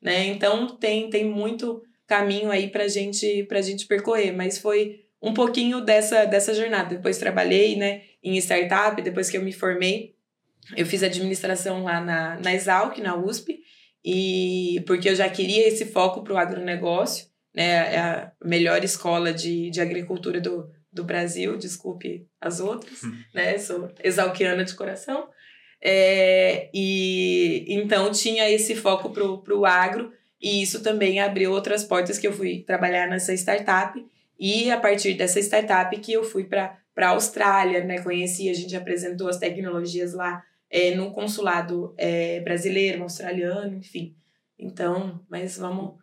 né? 0.00 0.26
Então 0.26 0.78
tem, 0.78 1.10
tem 1.10 1.24
muito 1.24 1.82
caminho 2.06 2.50
aí 2.50 2.70
pra 2.70 2.88
gente, 2.88 3.44
pra 3.44 3.60
gente 3.60 3.86
percorrer, 3.86 4.32
mas 4.32 4.58
foi 4.58 5.00
um 5.22 5.34
pouquinho 5.34 5.80
dessa, 5.80 6.24
dessa 6.24 6.54
jornada. 6.54 6.96
Depois 6.96 7.18
trabalhei, 7.18 7.76
né, 7.76 8.02
em 8.22 8.36
startup, 8.36 9.00
depois 9.02 9.30
que 9.30 9.36
eu 9.36 9.42
me 9.42 9.52
formei, 9.52 10.14
eu 10.76 10.86
fiz 10.86 11.02
administração 11.02 11.84
lá 11.84 12.00
na, 12.00 12.38
na 12.40 12.54
Exalc, 12.54 12.98
na 12.98 13.16
USP, 13.16 13.60
e 14.04 14.82
porque 14.86 15.08
eu 15.08 15.14
já 15.14 15.28
queria 15.28 15.66
esse 15.66 15.86
foco 15.86 16.22
para 16.22 16.34
o 16.34 16.38
agronegócio, 16.38 17.26
né, 17.54 17.94
é 17.94 17.98
a 17.98 18.32
melhor 18.44 18.84
escola 18.84 19.32
de, 19.32 19.70
de 19.70 19.80
agricultura 19.80 20.40
do, 20.40 20.70
do 20.92 21.04
Brasil, 21.04 21.56
desculpe 21.56 22.26
as 22.40 22.60
outras, 22.60 23.00
né, 23.34 23.58
sou 23.58 23.90
exalquiana 24.02 24.64
de 24.64 24.74
coração, 24.74 25.28
é, 25.80 26.68
e 26.74 27.64
então 27.68 28.10
tinha 28.10 28.48
esse 28.50 28.74
foco 28.74 29.10
pro, 29.10 29.42
pro 29.42 29.64
agro, 29.64 30.12
e 30.40 30.62
isso 30.62 30.82
também 30.82 31.18
abriu 31.18 31.50
outras 31.50 31.82
portas 31.82 32.18
que 32.18 32.26
eu 32.26 32.32
fui 32.32 32.62
trabalhar 32.64 33.08
nessa 33.08 33.34
startup, 33.34 33.98
e 34.38 34.70
a 34.70 34.78
partir 34.78 35.14
dessa 35.14 35.40
startup 35.40 35.96
que 35.98 36.12
eu 36.12 36.22
fui 36.22 36.44
para 36.44 36.78
a 36.96 37.08
Austrália, 37.08 37.84
né, 37.84 38.00
conheci, 38.00 38.48
a 38.48 38.54
gente 38.54 38.76
apresentou 38.76 39.28
as 39.28 39.38
tecnologias 39.38 40.14
lá 40.14 40.42
é, 40.70 40.94
no 40.94 41.10
consulado 41.10 41.94
é, 41.96 42.40
brasileiro, 42.40 43.02
australiano, 43.02 43.76
enfim. 43.76 44.14
Então, 44.58 45.20
mas 45.28 45.56
vamos 45.56 45.94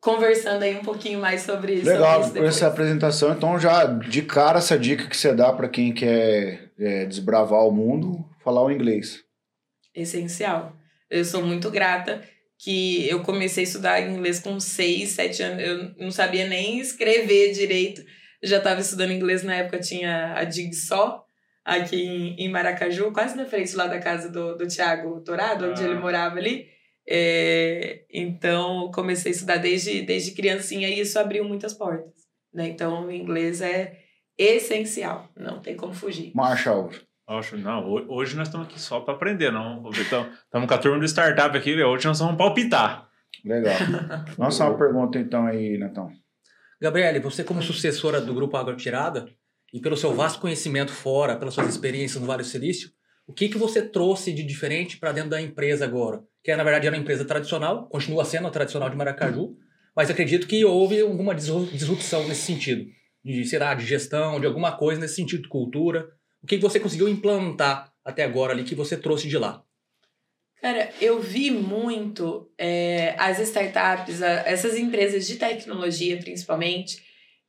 conversando 0.00 0.62
aí 0.62 0.76
um 0.76 0.82
pouquinho 0.82 1.20
mais 1.20 1.42
sobre 1.42 1.74
isso. 1.74 1.86
Legal, 1.86 2.22
sobre 2.22 2.40
isso 2.40 2.48
essa 2.48 2.68
apresentação. 2.68 3.32
Então, 3.32 3.58
já 3.58 3.84
de 3.84 4.22
cara, 4.22 4.58
essa 4.58 4.78
dica 4.78 5.08
que 5.08 5.16
você 5.16 5.34
dá 5.34 5.52
para 5.52 5.68
quem 5.68 5.92
quer 5.92 6.70
é, 6.78 7.04
desbravar 7.06 7.66
o 7.66 7.72
mundo, 7.72 8.24
falar 8.42 8.62
o 8.62 8.70
inglês. 8.70 9.22
essencial. 9.94 10.72
Eu 11.10 11.24
sou 11.24 11.42
muito 11.42 11.70
grata 11.70 12.22
que 12.58 13.08
eu 13.08 13.22
comecei 13.22 13.64
a 13.64 13.66
estudar 13.66 14.00
inglês 14.00 14.40
com 14.40 14.58
6, 14.58 15.10
7 15.10 15.42
anos. 15.42 15.62
Eu 15.62 15.94
não 15.98 16.10
sabia 16.10 16.46
nem 16.46 16.78
escrever 16.78 17.52
direito. 17.52 18.02
Já 18.42 18.58
estava 18.58 18.80
estudando 18.80 19.12
inglês 19.12 19.42
na 19.42 19.54
época, 19.56 19.78
tinha 19.78 20.34
a 20.34 20.44
Dig 20.44 20.74
Só, 20.74 21.24
aqui 21.64 21.96
em, 22.02 22.36
em 22.36 22.48
Maracaju, 22.50 23.12
quase 23.12 23.36
na 23.36 23.44
frente 23.46 23.74
lá 23.74 23.86
da 23.86 23.98
casa 23.98 24.30
do, 24.30 24.56
do 24.56 24.66
Tiago 24.66 25.20
Torado, 25.22 25.68
onde 25.70 25.82
Ah. 25.82 25.84
ele 25.86 25.94
morava 25.98 26.36
ali. 26.38 26.66
É, 27.08 28.04
então, 28.12 28.90
comecei 28.92 29.30
a 29.30 29.34
estudar 29.34 29.56
desde, 29.58 30.02
desde 30.02 30.32
criancinha 30.32 30.88
e 30.88 31.00
isso 31.00 31.18
abriu 31.18 31.44
muitas 31.44 31.72
portas. 31.72 32.12
Né? 32.52 32.68
Então, 32.68 33.06
o 33.06 33.12
inglês 33.12 33.60
é 33.60 33.98
essencial, 34.38 35.28
não 35.36 35.60
tem 35.60 35.76
como 35.76 35.94
fugir. 35.94 36.32
Marshall, 36.34 36.90
Acho, 37.28 37.56
não, 37.56 37.88
ho- 37.90 38.06
hoje 38.14 38.36
nós 38.36 38.46
estamos 38.48 38.66
aqui 38.68 38.80
só 38.80 39.00
para 39.00 39.14
aprender, 39.14 39.50
não. 39.50 39.82
Então, 40.06 40.30
estamos 40.44 40.68
com 40.68 40.74
a 40.74 40.78
turma 40.78 40.98
do 40.98 41.04
startup 41.04 41.56
aqui, 41.56 41.82
hoje 41.82 42.06
nós 42.06 42.18
vamos 42.20 42.36
palpitar. 42.36 43.08
legal. 43.44 43.74
Nossa, 44.38 44.64
uma 44.64 44.78
pergunta 44.78 45.18
então 45.18 45.44
aí, 45.46 45.76
Netão. 45.76 46.10
Gabriele, 46.80 47.18
você 47.20 47.42
como 47.42 47.62
sucessora 47.62 48.20
do 48.20 48.32
Grupo 48.34 48.56
Água 48.56 48.76
Tirada, 48.76 49.26
e 49.72 49.80
pelo 49.80 49.96
seu 49.96 50.14
vasto 50.14 50.38
conhecimento 50.40 50.92
fora, 50.92 51.36
pelas 51.36 51.54
suas 51.54 51.68
experiências 51.68 52.20
no 52.20 52.26
Vale 52.26 52.42
do 52.42 52.48
Silício, 52.48 52.90
o 53.26 53.32
que, 53.32 53.48
que 53.48 53.58
você 53.58 53.82
trouxe 53.82 54.32
de 54.32 54.44
diferente 54.44 54.96
para 54.98 55.10
dentro 55.10 55.30
da 55.30 55.40
empresa 55.42 55.84
agora? 55.84 56.22
Que 56.44 56.54
na 56.54 56.62
verdade 56.62 56.86
era 56.86 56.94
uma 56.94 57.02
empresa 57.02 57.24
tradicional, 57.24 57.88
continua 57.88 58.24
sendo 58.24 58.46
a 58.46 58.50
tradicional 58.50 58.88
de 58.88 58.96
Maracaju, 58.96 59.56
mas 59.96 60.08
acredito 60.10 60.46
que 60.46 60.64
houve 60.64 61.00
alguma 61.00 61.34
disru- 61.34 61.66
disrupção 61.66 62.28
nesse 62.28 62.42
sentido, 62.42 62.84
de, 63.24 63.44
sei 63.44 63.58
lá, 63.58 63.74
de 63.74 63.84
gestão, 63.84 64.38
de 64.38 64.46
alguma 64.46 64.76
coisa 64.76 65.00
nesse 65.00 65.16
sentido 65.16 65.42
de 65.42 65.48
cultura. 65.48 66.06
O 66.46 66.48
que, 66.48 66.58
você 66.58 66.78
conseguiu 66.78 67.08
implantar 67.08 67.92
até 68.04 68.22
agora 68.22 68.52
ali 68.52 68.62
que 68.62 68.76
você 68.76 68.96
trouxe 68.96 69.26
de 69.26 69.36
lá? 69.36 69.64
Cara, 70.62 70.92
eu 71.00 71.20
vi 71.20 71.50
muito 71.50 72.48
é, 72.56 73.16
as 73.18 73.40
startups, 73.40 74.22
a- 74.22 74.44
essas 74.46 74.78
empresas 74.78 75.26
de 75.26 75.34
tecnologia, 75.34 76.16
principalmente, 76.18 77.02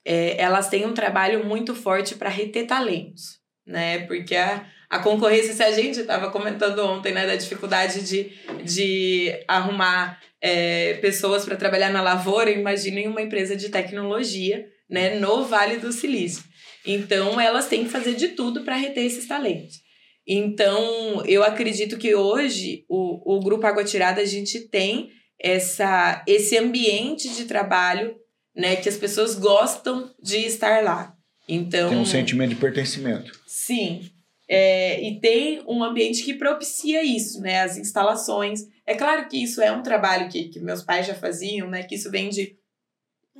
é, 0.03 0.41
elas 0.41 0.67
têm 0.67 0.83
um 0.87 0.95
trabalho 0.95 1.45
muito 1.45 1.75
forte 1.75 2.15
para 2.15 2.27
reter 2.27 2.65
talentos, 2.65 3.39
né? 3.67 3.99
Porque 4.07 4.35
a, 4.35 4.65
a 4.89 4.97
concorrência, 4.97 5.53
se 5.53 5.61
a 5.61 5.71
gente 5.71 5.99
estava 5.99 6.31
comentando 6.31 6.79
ontem, 6.79 7.13
né, 7.13 7.27
da 7.27 7.35
dificuldade 7.35 8.01
de, 8.01 8.31
de 8.63 9.31
arrumar 9.47 10.19
é, 10.41 10.95
pessoas 10.95 11.45
para 11.45 11.55
trabalhar 11.55 11.91
na 11.91 12.01
lavoura, 12.01 12.49
imaginem 12.49 13.07
uma 13.07 13.21
empresa 13.21 13.55
de 13.55 13.69
tecnologia, 13.69 14.67
né, 14.89 15.19
no 15.19 15.45
Vale 15.45 15.77
do 15.77 15.91
Silício. 15.91 16.43
Então, 16.87 17.39
elas 17.39 17.67
têm 17.67 17.83
que 17.83 17.89
fazer 17.89 18.15
de 18.15 18.29
tudo 18.29 18.63
para 18.63 18.77
reter 18.77 19.05
esses 19.05 19.27
talentos. 19.27 19.81
Então, 20.25 21.23
eu 21.25 21.43
acredito 21.43 21.97
que 21.97 22.15
hoje 22.15 22.85
o, 22.89 23.35
o 23.35 23.39
Grupo 23.39 23.65
Água 23.65 23.83
Tirada 23.83 24.21
a 24.21 24.25
gente 24.25 24.67
tem 24.67 25.09
essa, 25.39 26.23
esse 26.27 26.57
ambiente 26.57 27.29
de 27.35 27.45
trabalho, 27.45 28.15
né, 28.55 28.77
que 28.77 28.89
as 28.89 28.97
pessoas 28.97 29.35
gostam 29.35 30.11
de 30.21 30.37
estar 30.37 30.83
lá. 30.83 31.13
Então, 31.47 31.89
Tem 31.89 31.97
um 31.99 32.05
sentimento 32.05 32.49
de 32.49 32.55
pertencimento. 32.55 33.31
Sim. 33.45 34.09
É, 34.49 35.01
e 35.01 35.19
tem 35.19 35.61
um 35.67 35.83
ambiente 35.83 36.23
que 36.23 36.33
propicia 36.33 37.03
isso, 37.03 37.41
né? 37.41 37.61
As 37.61 37.77
instalações. 37.77 38.61
É 38.85 38.95
claro 38.95 39.27
que 39.27 39.41
isso 39.43 39.61
é 39.61 39.71
um 39.71 39.83
trabalho 39.83 40.29
que, 40.29 40.49
que 40.49 40.59
meus 40.59 40.81
pais 40.83 41.05
já 41.05 41.13
faziam, 41.13 41.69
né? 41.69 41.83
Que 41.83 41.95
isso 41.95 42.09
vem 42.09 42.29
de, 42.29 42.57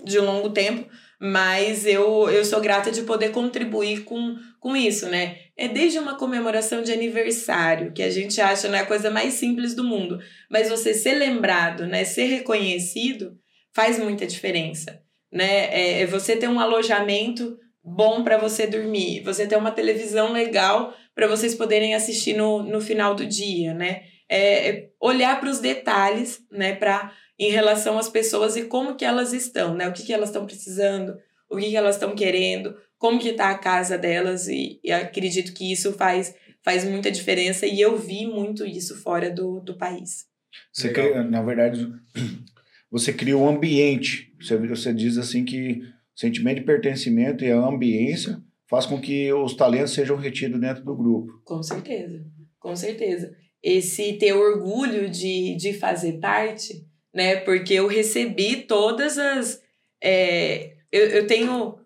de 0.04 0.20
longo 0.20 0.50
tempo, 0.50 0.90
mas 1.20 1.86
eu, 1.86 2.30
eu 2.30 2.46
sou 2.46 2.62
grata 2.62 2.92
de 2.92 3.02
poder 3.02 3.32
contribuir 3.32 4.04
com, 4.04 4.36
com 4.60 4.76
isso, 4.76 5.08
né? 5.08 5.38
É 5.58 5.68
desde 5.68 5.98
uma 5.98 6.16
comemoração 6.16 6.84
de 6.84 6.92
aniversário, 6.92 7.92
que 7.92 8.04
a 8.04 8.10
gente 8.10 8.40
acha 8.40 8.68
né, 8.68 8.80
a 8.80 8.86
coisa 8.86 9.10
mais 9.10 9.34
simples 9.34 9.74
do 9.74 9.84
mundo, 9.84 10.20
mas 10.50 10.70
você 10.70 10.94
ser 10.94 11.16
lembrado, 11.16 11.88
né? 11.88 12.04
Ser 12.04 12.26
reconhecido 12.26 13.36
faz 13.74 13.98
muita 13.98 14.28
diferença, 14.28 15.02
né? 15.32 15.66
É, 15.72 16.02
é 16.02 16.06
você 16.06 16.36
ter 16.36 16.48
um 16.48 16.60
alojamento 16.60 17.58
bom 17.84 18.24
para 18.24 18.38
você 18.38 18.68
dormir, 18.68 19.24
você 19.24 19.48
ter 19.48 19.56
uma 19.56 19.72
televisão 19.72 20.32
legal 20.32 20.94
para 21.16 21.28
vocês 21.28 21.56
poderem 21.56 21.96
assistir 21.96 22.36
no, 22.36 22.62
no 22.62 22.80
final 22.80 23.16
do 23.16 23.26
dia, 23.26 23.74
né? 23.74 24.04
É, 24.30 24.70
é 24.70 24.90
olhar 25.02 25.40
para 25.40 25.50
os 25.50 25.60
detalhes, 25.60 26.40
né? 26.52 26.76
Para 26.76 27.12
em 27.40 27.52
relação 27.52 27.98
às 27.98 28.10
pessoas 28.10 28.56
e 28.56 28.66
como 28.66 28.96
que 28.96 29.06
elas 29.06 29.34
estão, 29.34 29.76
né? 29.76 29.88
O 29.88 29.94
que, 29.94 30.04
que 30.04 30.14
elas 30.14 30.30
estão 30.30 30.46
precisando, 30.46 31.18
o 31.50 31.58
que, 31.58 31.70
que 31.70 31.76
elas 31.78 31.96
estão 31.96 32.16
querendo, 32.16 32.76
como 32.98 33.20
que 33.20 33.34
tá 33.34 33.52
a 33.52 33.58
casa 33.58 33.98
delas 33.98 34.48
e, 34.48 34.80
e 34.84 34.92
acredito 34.92 35.54
que 35.54 35.72
isso 35.72 35.94
faz, 35.94 36.36
faz 36.64 36.84
muita 36.84 37.12
diferença 37.12 37.66
e 37.66 37.80
eu 37.80 37.98
vi 37.98 38.26
muito 38.26 38.66
isso 38.66 39.02
fora 39.02 39.30
do, 39.30 39.60
do 39.60 39.78
país. 39.78 40.26
Você 40.74 40.90
cria, 40.90 41.24
na 41.24 41.42
verdade, 41.44 41.88
você 42.90 43.14
cria 43.14 43.38
um 43.38 43.48
ambiente. 43.48 44.34
Você, 44.42 44.58
você 44.58 44.94
diz 44.94 45.18
assim 45.18 45.46
que 45.46 45.82
o 46.16 46.20
sentimento 46.20 46.60
de 46.60 46.66
pertencimento 46.66 47.44
e 47.44 47.52
a 47.52 47.60
ambiência 47.60 48.42
faz 48.68 48.86
com 48.86 49.00
que 49.00 49.32
os 49.32 49.56
talentos 49.56 49.94
sejam 49.94 50.18
retidos 50.18 50.60
dentro 50.60 50.84
do 50.84 50.96
grupo. 50.96 51.42
Com 51.46 51.62
certeza, 51.62 52.26
com 52.60 52.76
certeza. 52.76 53.36
Esse 53.62 54.14
ter 54.14 54.34
orgulho 54.34 55.10
de, 55.10 55.56
de 55.56 55.74
fazer 55.74 56.20
parte, 56.20 56.87
né? 57.18 57.38
Porque 57.38 57.74
eu 57.74 57.88
recebi 57.88 58.58
todas 58.58 59.18
as. 59.18 59.60
é, 60.02 60.74
eu, 60.92 61.06
eu 61.08 61.28
tenho. 61.28 61.80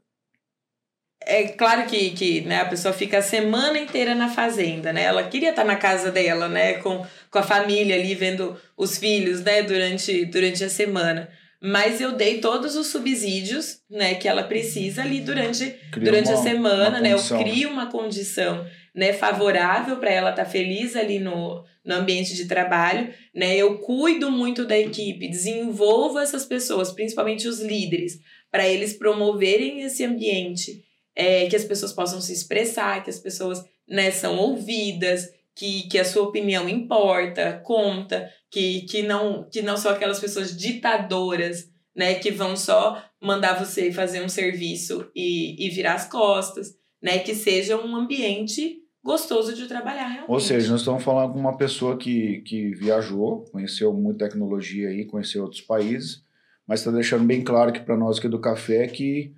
É 1.24 1.44
claro 1.50 1.86
que, 1.88 2.10
que 2.12 2.42
né, 2.42 2.62
a 2.62 2.66
pessoa 2.66 2.94
fica 2.94 3.20
a 3.20 3.22
semana 3.22 3.78
inteira 3.78 4.16
na 4.16 4.28
fazenda, 4.28 4.92
né? 4.92 5.04
Ela 5.04 5.24
queria 5.28 5.52
estar 5.52 5.64
na 5.64 5.76
casa 5.76 6.12
dela, 6.12 6.50
né? 6.50 6.74
Com, 6.80 7.06
com 7.30 7.40
a 7.40 7.44
família 7.44 7.96
ali, 7.96 8.16
vendo 8.16 8.60
os 8.76 8.98
filhos, 8.98 9.42
né? 9.42 9.62
Durante, 9.62 10.26
durante 10.26 10.64
a 10.64 10.70
semana. 10.70 11.30
Mas 11.64 12.02
eu 12.02 12.14
dei 12.14 12.40
todos 12.42 12.76
os 12.76 12.88
subsídios, 12.88 13.82
né? 13.88 14.16
Que 14.16 14.28
ela 14.28 14.42
precisa 14.44 15.04
ali 15.04 15.22
durante 15.22 15.76
durante 15.96 16.30
a 16.32 16.36
uma- 16.36 16.44
semana, 16.44 16.90
uma 16.90 17.00
né? 17.02 17.10
Eu 17.14 17.18
condição. 17.18 17.44
crio 17.44 17.70
uma 17.70 17.86
condição 17.92 18.66
né, 18.94 19.14
favorável 19.14 19.98
para 19.98 20.12
ela 20.12 20.32
estar 20.32 20.46
feliz 20.46 20.96
ali 20.96 21.20
no, 21.20 21.64
no 21.84 21.96
ambiente 21.96 22.36
de 22.36 22.46
trabalho, 22.46 23.14
né? 23.34 23.56
Eu 23.56 23.80
cuido 23.80 24.30
muito 24.30 24.66
da 24.66 24.78
equipe, 24.78 25.30
desenvolvo 25.30 26.20
essas 26.20 26.46
pessoas, 26.46 26.92
principalmente 26.92 27.48
os 27.48 27.60
líderes, 27.60 28.20
para 28.52 28.68
eles 28.68 28.94
promoverem 28.94 29.82
esse 29.82 30.04
ambiente, 30.04 30.84
é, 31.16 31.48
que 31.48 31.56
as 31.56 31.64
pessoas 31.64 31.94
possam 31.94 32.20
se 32.20 32.34
expressar, 32.34 33.04
que 33.04 33.10
as 33.10 33.20
pessoas 33.20 33.64
né, 33.88 34.12
são 34.12 34.38
ouvidas, 34.38 35.30
que, 35.56 35.88
que 35.88 35.98
a 35.98 36.06
sua 36.06 36.24
opinião 36.24 36.68
importa, 36.68 37.62
conta, 37.64 38.30
que, 38.50 38.82
que, 38.82 39.04
não, 39.04 39.48
que 39.50 39.62
não 39.62 39.78
são 39.78 39.92
aquelas 39.92 40.20
pessoas 40.20 40.56
ditadoras, 40.56 41.70
né, 41.96 42.16
que 42.16 42.32
vão 42.32 42.56
só 42.56 43.04
mandar 43.22 43.64
você 43.64 43.92
fazer 43.92 44.22
um 44.22 44.30
serviço 44.30 45.10
e, 45.16 45.66
e 45.66 45.70
virar 45.70 45.94
as 45.94 46.10
costas, 46.10 46.74
né, 47.02 47.20
que 47.20 47.34
seja 47.34 47.78
um 47.78 47.96
ambiente 47.96 48.81
gostoso 49.04 49.54
de 49.56 49.68
trabalhar 49.68 50.08
realmente. 50.08 50.32
Ou 50.32 50.40
seja, 50.40 50.72
nós 50.72 50.82
estamos 50.82 51.04
falando 51.04 51.34
com 51.34 51.40
uma 51.40 51.58
pessoa 51.58 51.98
que, 51.98 52.42
que 52.42 52.72
viajou, 52.76 53.46
conheceu 53.52 53.92
muita 53.94 54.26
tecnologia 54.26 54.90
aí, 54.90 55.06
conheceu 55.06 55.44
outros 55.44 55.62
países, 55.62 56.24
mas 56.68 56.80
está 56.82 56.92
deixando 56.92 57.24
bem 57.26 57.44
claro 57.44 57.72
que 57.74 57.80
para 57.80 57.98
nós 57.98 58.18
aqui 58.20 58.28
do 58.28 58.40
café 58.40 58.88
que 58.88 59.34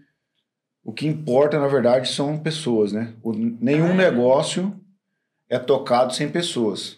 o 0.84 0.92
que 0.92 1.08
importa, 1.08 1.58
na 1.60 1.68
verdade, 1.68 2.10
são 2.10 2.38
pessoas, 2.38 2.92
né? 2.92 3.14
O- 3.24 3.32
nenhum 3.34 3.92
Ah. 3.92 3.96
negócio 3.96 4.78
é 5.50 5.58
tocado 5.58 6.14
sem 6.14 6.28
pessoas. 6.30 6.98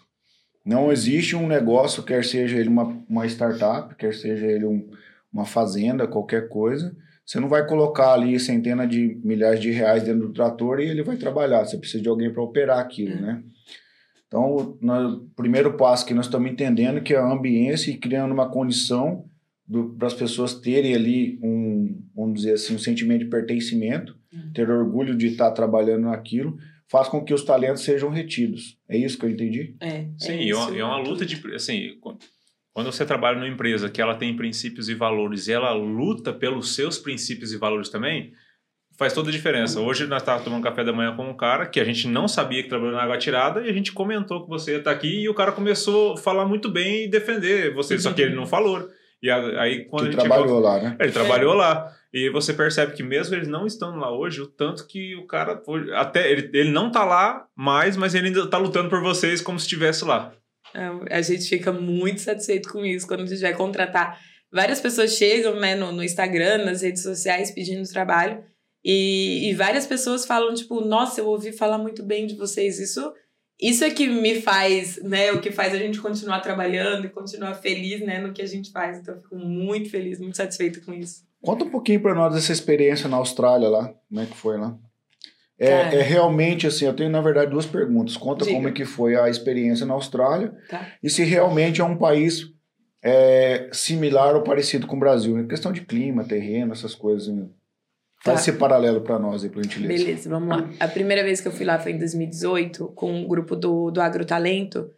Não 0.64 0.90
existe 0.90 1.36
um 1.36 1.46
negócio, 1.46 2.02
quer 2.02 2.24
seja 2.24 2.56
ele 2.58 2.68
uma, 2.68 3.00
uma 3.08 3.24
startup, 3.26 3.94
quer 3.94 4.12
seja 4.12 4.44
ele 4.46 4.64
um, 4.64 4.90
uma 5.32 5.44
fazenda, 5.44 6.08
qualquer 6.08 6.48
coisa, 6.48 6.96
você 7.26 7.40
não 7.40 7.48
vai 7.48 7.66
colocar 7.66 8.12
ali 8.14 8.38
centenas 8.38 8.88
de 8.88 9.18
milhares 9.24 9.60
de 9.60 9.70
reais 9.72 10.04
dentro 10.04 10.28
do 10.28 10.32
trator 10.32 10.78
e 10.80 10.84
ele 10.88 11.02
vai 11.02 11.16
trabalhar. 11.16 11.64
Você 11.64 11.76
precisa 11.76 12.02
de 12.02 12.08
alguém 12.08 12.32
para 12.32 12.42
operar 12.42 12.78
aquilo, 12.78 13.14
É. 13.14 13.20
né? 13.20 13.42
Então, 14.28 14.56
o 14.56 15.30
primeiro 15.36 15.76
passo 15.76 16.04
que 16.06 16.12
nós 16.14 16.26
estamos 16.26 16.50
entendendo 16.50 17.00
que 17.02 17.14
é 17.14 17.16
a 17.18 17.30
ambiência 17.32 17.90
e 17.90 17.96
criando 17.96 18.32
uma 18.32 18.48
condição 18.50 19.24
para 19.98 20.06
as 20.08 20.14
pessoas 20.14 20.54
terem 20.54 20.94
ali 20.94 21.38
um, 21.42 22.00
vamos 22.14 22.40
dizer 22.40 22.54
assim, 22.54 22.74
um 22.74 22.78
sentimento 22.78 23.20
de 23.24 23.30
pertencimento, 23.30 24.16
Uhum. 24.32 24.52
ter 24.52 24.68
orgulho 24.68 25.16
de 25.16 25.28
estar 25.28 25.50
trabalhando 25.52 26.02
naquilo, 26.02 26.58
faz 26.90 27.08
com 27.08 27.24
que 27.24 27.32
os 27.32 27.42
talentos 27.44 27.82
sejam 27.82 28.10
retidos. 28.10 28.76
É 28.88 28.96
isso 28.96 29.16
que 29.18 29.24
eu 29.24 29.30
entendi? 29.30 29.74
É, 29.80 30.06
Sim, 30.18 30.32
é 30.32 30.42
e 30.44 30.50
é 30.50 30.56
uma, 30.56 30.76
é 30.78 30.84
uma 30.84 30.98
luta 30.98 31.24
de. 31.24 31.40
Assim, 31.54 31.96
quando 32.76 32.92
você 32.92 33.06
trabalha 33.06 33.38
numa 33.38 33.48
empresa 33.48 33.88
que 33.88 34.02
ela 34.02 34.14
tem 34.14 34.36
princípios 34.36 34.90
e 34.90 34.94
valores 34.94 35.48
e 35.48 35.52
ela 35.54 35.72
luta 35.72 36.30
pelos 36.30 36.74
seus 36.74 36.98
princípios 36.98 37.50
e 37.50 37.56
valores 37.56 37.88
também, 37.88 38.34
faz 38.98 39.14
toda 39.14 39.30
a 39.30 39.32
diferença. 39.32 39.80
Hoje 39.80 40.06
nós 40.06 40.20
estávamos 40.20 40.44
tomando 40.44 40.62
café 40.62 40.84
da 40.84 40.92
manhã 40.92 41.16
com 41.16 41.26
um 41.26 41.34
cara 41.34 41.64
que 41.64 41.80
a 41.80 41.84
gente 41.84 42.06
não 42.06 42.28
sabia 42.28 42.62
que 42.62 42.68
trabalhou 42.68 42.94
na 42.94 43.02
água 43.02 43.16
tirada 43.16 43.62
e 43.62 43.70
a 43.70 43.72
gente 43.72 43.92
comentou 43.92 44.42
que 44.42 44.50
você 44.50 44.72
ia 44.72 44.78
estar 44.80 44.90
aqui 44.90 45.22
e 45.22 45.26
o 45.26 45.32
cara 45.32 45.52
começou 45.52 46.12
a 46.12 46.16
falar 46.18 46.44
muito 46.44 46.68
bem 46.68 47.04
e 47.04 47.08
defender 47.08 47.72
você, 47.72 47.98
só 47.98 48.12
que 48.12 48.20
ele 48.20 48.36
não 48.36 48.44
falou. 48.44 48.86
E 49.22 49.30
aí 49.30 49.86
quando 49.86 50.02
que 50.02 50.08
a 50.08 50.20
gente 50.20 50.28
trabalhou 50.28 50.60
lá, 50.60 50.78
né? 50.78 50.96
ele 51.00 51.12
trabalhou 51.12 51.54
lá. 51.54 51.90
E 52.12 52.28
você 52.28 52.52
percebe 52.52 52.92
que 52.92 53.02
mesmo 53.02 53.34
eles 53.34 53.48
não 53.48 53.66
estando 53.66 53.96
lá 53.96 54.14
hoje, 54.14 54.42
o 54.42 54.46
tanto 54.46 54.86
que 54.86 55.16
o 55.16 55.26
cara. 55.26 55.62
Até 55.94 56.30
ele, 56.30 56.50
ele 56.52 56.70
não 56.70 56.90
tá 56.90 57.06
lá 57.06 57.46
mais, 57.56 57.96
mas 57.96 58.14
ele 58.14 58.26
ainda 58.26 58.46
tá 58.46 58.58
lutando 58.58 58.90
por 58.90 59.00
vocês 59.00 59.40
como 59.40 59.58
se 59.58 59.64
estivesse 59.64 60.04
lá. 60.04 60.34
É, 60.76 61.16
A 61.16 61.22
gente 61.22 61.48
fica 61.48 61.72
muito 61.72 62.20
satisfeito 62.20 62.70
com 62.70 62.84
isso 62.84 63.06
quando 63.06 63.22
a 63.22 63.26
gente 63.26 63.40
vai 63.40 63.54
contratar. 63.54 64.20
Várias 64.52 64.78
pessoas 64.78 65.12
chegam 65.12 65.58
né, 65.58 65.74
no, 65.74 65.90
no 65.90 66.04
Instagram, 66.04 66.64
nas 66.64 66.82
redes 66.82 67.02
sociais, 67.02 67.50
pedindo 67.50 67.88
trabalho. 67.88 68.44
E, 68.84 69.48
e 69.48 69.54
várias 69.54 69.86
pessoas 69.86 70.26
falam, 70.26 70.54
tipo, 70.54 70.80
nossa, 70.82 71.20
eu 71.20 71.26
ouvi 71.26 71.50
falar 71.50 71.78
muito 71.78 72.02
bem 72.02 72.26
de 72.26 72.36
vocês. 72.36 72.78
Isso, 72.78 73.12
isso 73.60 73.82
é 73.84 73.90
que 73.90 74.06
me 74.06 74.40
faz, 74.40 75.02
né? 75.02 75.32
O 75.32 75.40
que 75.40 75.50
faz 75.50 75.74
a 75.74 75.78
gente 75.78 76.00
continuar 76.00 76.40
trabalhando 76.40 77.06
e 77.06 77.10
continuar 77.10 77.54
feliz 77.54 78.00
né, 78.00 78.20
no 78.20 78.32
que 78.32 78.42
a 78.42 78.46
gente 78.46 78.70
faz. 78.70 78.98
Então, 78.98 79.14
eu 79.14 79.22
fico 79.22 79.36
muito 79.36 79.90
feliz, 79.90 80.20
muito 80.20 80.36
satisfeita 80.36 80.80
com 80.82 80.92
isso. 80.92 81.24
Conta 81.42 81.64
um 81.64 81.70
pouquinho 81.70 82.00
para 82.00 82.14
nós 82.14 82.34
dessa 82.34 82.52
experiência 82.52 83.08
na 83.08 83.16
Austrália 83.16 83.68
lá. 83.68 83.92
Como 84.08 84.20
é 84.20 84.26
que 84.26 84.36
foi 84.36 84.58
lá? 84.58 84.78
É, 85.58 85.68
Cara. 85.84 85.96
é 85.96 86.02
realmente 86.02 86.66
assim, 86.66 86.84
eu 86.84 86.92
tenho 86.94 87.08
na 87.10 87.20
verdade 87.20 87.50
duas 87.50 87.64
perguntas. 87.66 88.16
Conta 88.16 88.44
Diga. 88.44 88.56
como 88.56 88.68
é 88.68 88.72
que 88.72 88.84
foi 88.84 89.16
a 89.16 89.28
experiência 89.28 89.86
na 89.86 89.94
Austrália 89.94 90.52
Tá? 90.68 90.86
e 91.02 91.08
se 91.08 91.24
realmente 91.24 91.80
é 91.80 91.84
um 91.84 91.96
país 91.96 92.42
é 93.02 93.68
similar 93.72 94.34
ou 94.34 94.42
parecido 94.42 94.86
com 94.86 94.96
o 94.96 95.00
Brasil. 95.00 95.38
Em 95.38 95.46
questão 95.46 95.70
de 95.72 95.82
clima, 95.82 96.24
terreno, 96.24 96.72
essas 96.72 96.94
coisas. 96.94 97.28
né? 97.28 97.46
Faz 98.24 98.44
Tá. 98.44 98.50
esse 98.50 98.58
paralelo 98.58 99.00
para 99.02 99.18
nós 99.18 99.44
aí, 99.44 99.50
gentileza. 99.54 100.04
Beleza, 100.04 100.28
vamos 100.30 100.48
lá. 100.48 100.68
A 100.80 100.88
primeira 100.88 101.22
vez 101.22 101.40
que 101.40 101.46
eu 101.46 101.52
fui 101.52 101.64
lá 101.64 101.78
foi 101.78 101.92
em 101.92 101.98
2018, 101.98 102.88
com 102.94 103.22
o 103.22 103.28
grupo 103.28 103.54
do, 103.54 103.90
do 103.90 104.00
Agrotalento 104.00 104.90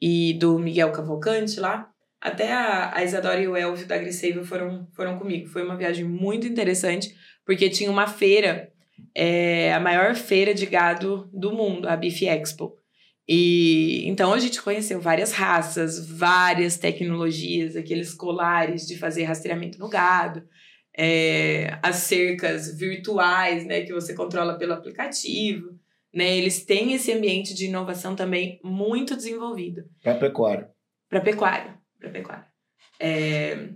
e 0.00 0.32
do 0.34 0.58
Miguel 0.58 0.90
Cavalcante 0.92 1.60
lá. 1.60 1.88
Até 2.20 2.50
a, 2.52 2.96
a 2.96 3.04
Isadora 3.04 3.40
e 3.40 3.48
o 3.48 3.56
Elvio 3.56 3.86
da 3.86 3.96
AgriSave 3.96 4.42
foram, 4.44 4.86
foram 4.94 5.18
comigo. 5.18 5.48
Foi 5.48 5.62
uma 5.62 5.76
viagem 5.76 6.04
muito 6.04 6.46
interessante, 6.46 7.14
porque 7.44 7.68
tinha 7.68 7.90
uma 7.90 8.06
feira, 8.06 8.70
é, 9.14 9.72
a 9.72 9.80
maior 9.80 10.14
feira 10.14 10.54
de 10.54 10.66
gado 10.66 11.28
do 11.32 11.52
mundo, 11.52 11.88
a 11.88 11.96
Beef 11.96 12.22
Expo. 12.22 12.76
E 13.28 14.08
então 14.08 14.32
a 14.32 14.38
gente 14.38 14.60
conheceu 14.60 15.00
várias 15.00 15.32
raças, 15.32 16.08
várias 16.10 16.76
tecnologias, 16.78 17.76
aqueles 17.76 18.12
colares 18.12 18.86
de 18.86 18.98
fazer 18.98 19.22
rastreamento 19.24 19.78
no 19.78 19.88
gado, 19.88 20.42
é, 20.98 21.78
as 21.82 21.96
cercas 21.96 22.76
virtuais, 22.76 23.64
né, 23.64 23.82
que 23.82 23.92
você 23.92 24.14
controla 24.14 24.58
pelo 24.58 24.72
aplicativo, 24.72 25.78
né? 26.12 26.36
Eles 26.36 26.64
têm 26.64 26.92
esse 26.92 27.12
ambiente 27.12 27.54
de 27.54 27.66
inovação 27.66 28.16
também 28.16 28.60
muito 28.64 29.14
desenvolvido 29.16 29.84
Para 30.02 30.16
pecuária. 30.16 30.68
para 31.08 31.20
pecuária, 31.20 31.78
para 32.00 32.10
pecuária. 32.10 32.46
É, 32.98 33.68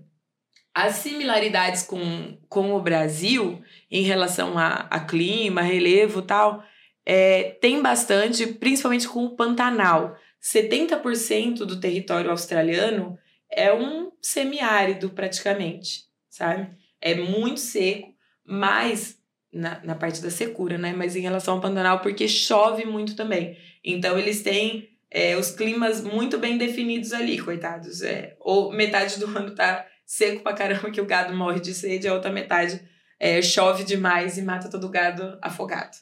as 0.75 0.97
similaridades 0.97 1.83
com, 1.85 2.37
com 2.49 2.75
o 2.75 2.83
Brasil 2.83 3.62
em 3.88 4.02
relação 4.02 4.59
a, 4.59 4.87
a 4.90 5.00
clima, 5.00 5.62
relevo 5.62 6.21
tal, 6.21 6.64
é, 7.07 7.57
tem 7.61 7.81
bastante, 7.81 8.47
principalmente 8.47 9.07
com 9.07 9.25
o 9.25 9.37
Pantanal. 9.37 10.16
70% 10.43 11.59
do 11.59 11.78
território 11.78 12.31
australiano 12.31 13.16
é 13.50 13.73
um 13.73 14.11
semiárido 14.21 15.11
praticamente, 15.11 16.04
sabe? 16.28 16.71
É 17.00 17.14
muito 17.14 17.61
seco, 17.61 18.12
mas 18.45 19.16
na, 19.52 19.81
na 19.85 19.95
parte 19.95 20.21
da 20.21 20.31
secura, 20.31 20.76
né? 20.76 20.93
Mas 20.93 21.14
em 21.14 21.21
relação 21.21 21.54
ao 21.54 21.61
Pantanal, 21.61 22.00
porque 22.00 22.26
chove 22.26 22.85
muito 22.85 23.14
também. 23.14 23.57
Então 23.85 24.19
eles 24.19 24.43
têm 24.43 24.88
é, 25.09 25.37
os 25.37 25.52
climas 25.52 26.02
muito 26.02 26.37
bem 26.38 26.59
definidos 26.59 27.12
ali, 27.12 27.38
coitados. 27.38 28.02
É, 28.02 28.37
ou 28.40 28.73
metade 28.73 29.21
do 29.21 29.26
ano 29.26 29.54
tá 29.54 29.87
seco 30.06 30.42
pra 30.42 30.52
caramba 30.54 30.90
que 30.90 31.00
o 31.00 31.06
gado 31.06 31.34
morre 31.34 31.61
de 31.61 31.75
sede, 31.75 32.08
a 32.08 32.14
outra 32.14 32.30
metade 32.32 32.80
é, 33.18 33.40
chove 33.40 33.84
demais 33.84 34.37
e 34.38 34.42
mata 34.42 34.68
todo 34.70 34.87
o 34.87 34.90
gado 34.90 35.38
afogado. 35.42 35.96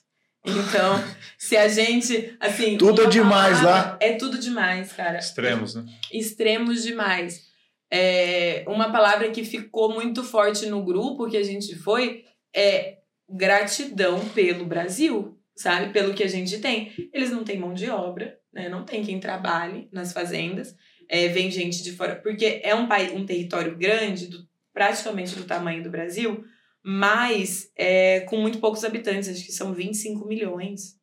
Então, 0.45 0.95
se 1.39 1.57
a 1.57 1.69
gente, 1.69 2.37
assim... 2.41 2.77
Tudo 2.77 3.03
uma 3.03 3.11
demais 3.11 3.61
palavra- 3.61 3.91
lá. 3.93 3.99
É 4.01 4.15
tudo 4.15 4.39
demais, 4.39 4.93
cara 4.93 5.19
Extremos, 5.19 5.75
né? 5.75 5.85
extremos 6.13 6.83
demais. 6.83 7.47
É, 7.91 8.65
uma 8.67 8.91
palavra 8.91 9.31
que 9.31 9.45
ficou 9.45 9.93
muito 9.95 10.25
forte 10.25 10.67
no 10.67 10.83
grupo 10.83 11.29
que 11.29 11.37
a 11.37 11.43
gente 11.45 11.77
foi 11.77 12.25
é 12.55 12.99
gratidão 13.29 14.19
pelo 14.31 14.65
Brasil, 14.65 15.39
sabe? 15.55 15.93
Pelo 15.93 16.15
que 16.15 16.23
a 16.25 16.29
gente 16.29 16.59
tem. 16.59 16.93
Eles 17.13 17.31
não 17.31 17.45
têm 17.45 17.59
mão 17.59 17.75
de 17.75 17.89
obra, 17.91 18.39
né? 18.53 18.69
Não 18.69 18.85
tem 18.85 19.05
quem 19.05 19.21
trabalhe 19.21 19.89
nas 19.93 20.13
fazendas. 20.13 20.75
É, 21.15 21.29
vem 21.29 21.51
gente 21.51 21.83
de 21.83 21.93
fora, 21.93 22.17
porque 22.17 22.63
é 22.65 22.75
um 22.75 22.89
país, 22.89 23.13
um 23.13 23.27
território 23.27 23.77
grande, 23.77 24.29
do, 24.29 24.49
praticamente 24.73 25.37
do 25.37 25.45
tamanho 25.45 25.83
do 25.83 25.91
Brasil, 25.91 26.43
mas 26.83 27.71
é, 27.77 28.21
com 28.21 28.39
muito 28.39 28.59
poucos 28.59 28.83
habitantes, 28.83 29.29
acho 29.29 29.45
que 29.45 29.53
são 29.53 29.75
25 29.75 30.27
milhões. 30.27 30.97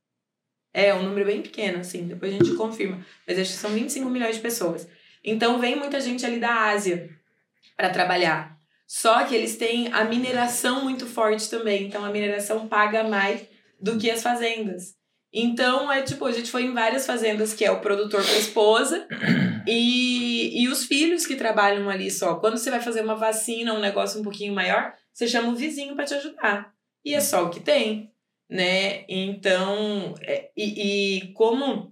É 0.73 0.95
um 0.95 1.03
número 1.03 1.27
bem 1.27 1.43
pequeno, 1.43 1.77
assim, 1.77 2.07
depois 2.07 2.33
a 2.33 2.37
gente 2.37 2.55
confirma. 2.55 3.05
Mas 3.27 3.37
acho 3.37 3.51
que 3.51 3.57
são 3.59 3.69
25 3.69 4.09
milhões 4.09 4.37
de 4.37 4.41
pessoas. 4.41 4.87
Então 5.23 5.59
vem 5.59 5.75
muita 5.75 6.01
gente 6.01 6.25
ali 6.25 6.39
da 6.39 6.69
Ásia 6.69 7.07
para 7.77 7.91
trabalhar. 7.91 8.57
Só 8.87 9.23
que 9.25 9.35
eles 9.35 9.57
têm 9.57 9.93
a 9.93 10.05
mineração 10.05 10.83
muito 10.83 11.05
forte 11.05 11.47
também. 11.51 11.85
Então 11.85 12.03
a 12.03 12.09
mineração 12.09 12.67
paga 12.67 13.03
mais 13.03 13.47
do 13.79 13.99
que 13.99 14.09
as 14.09 14.23
fazendas. 14.23 14.95
Então 15.31 15.91
é 15.91 16.01
tipo, 16.01 16.25
a 16.25 16.31
gente 16.31 16.49
foi 16.49 16.63
em 16.63 16.73
várias 16.73 17.05
fazendas 17.05 17.53
que 17.53 17.63
é 17.63 17.69
o 17.69 17.79
produtor 17.79 18.25
com 18.25 18.31
a 18.31 18.39
esposa 18.39 19.07
e, 19.67 20.63
e 20.63 20.67
os 20.67 20.85
filhos 20.85 21.25
que 21.25 21.35
trabalham 21.35 21.89
ali 21.89 22.09
só. 22.09 22.35
Quando 22.35 22.57
você 22.57 22.69
vai 22.69 22.81
fazer 22.81 23.01
uma 23.01 23.15
vacina, 23.15 23.73
um 23.73 23.79
negócio 23.79 24.19
um 24.19 24.23
pouquinho 24.23 24.53
maior, 24.53 24.93
você 25.13 25.27
chama 25.27 25.49
o 25.49 25.55
vizinho 25.55 25.95
para 25.95 26.05
te 26.05 26.13
ajudar. 26.13 26.73
E 27.03 27.13
é 27.13 27.21
só 27.21 27.45
o 27.45 27.49
que 27.49 27.59
tem, 27.59 28.11
né? 28.49 29.05
Então, 29.07 30.13
é, 30.21 30.49
e, 30.55 31.17
e 31.17 31.33
como 31.33 31.91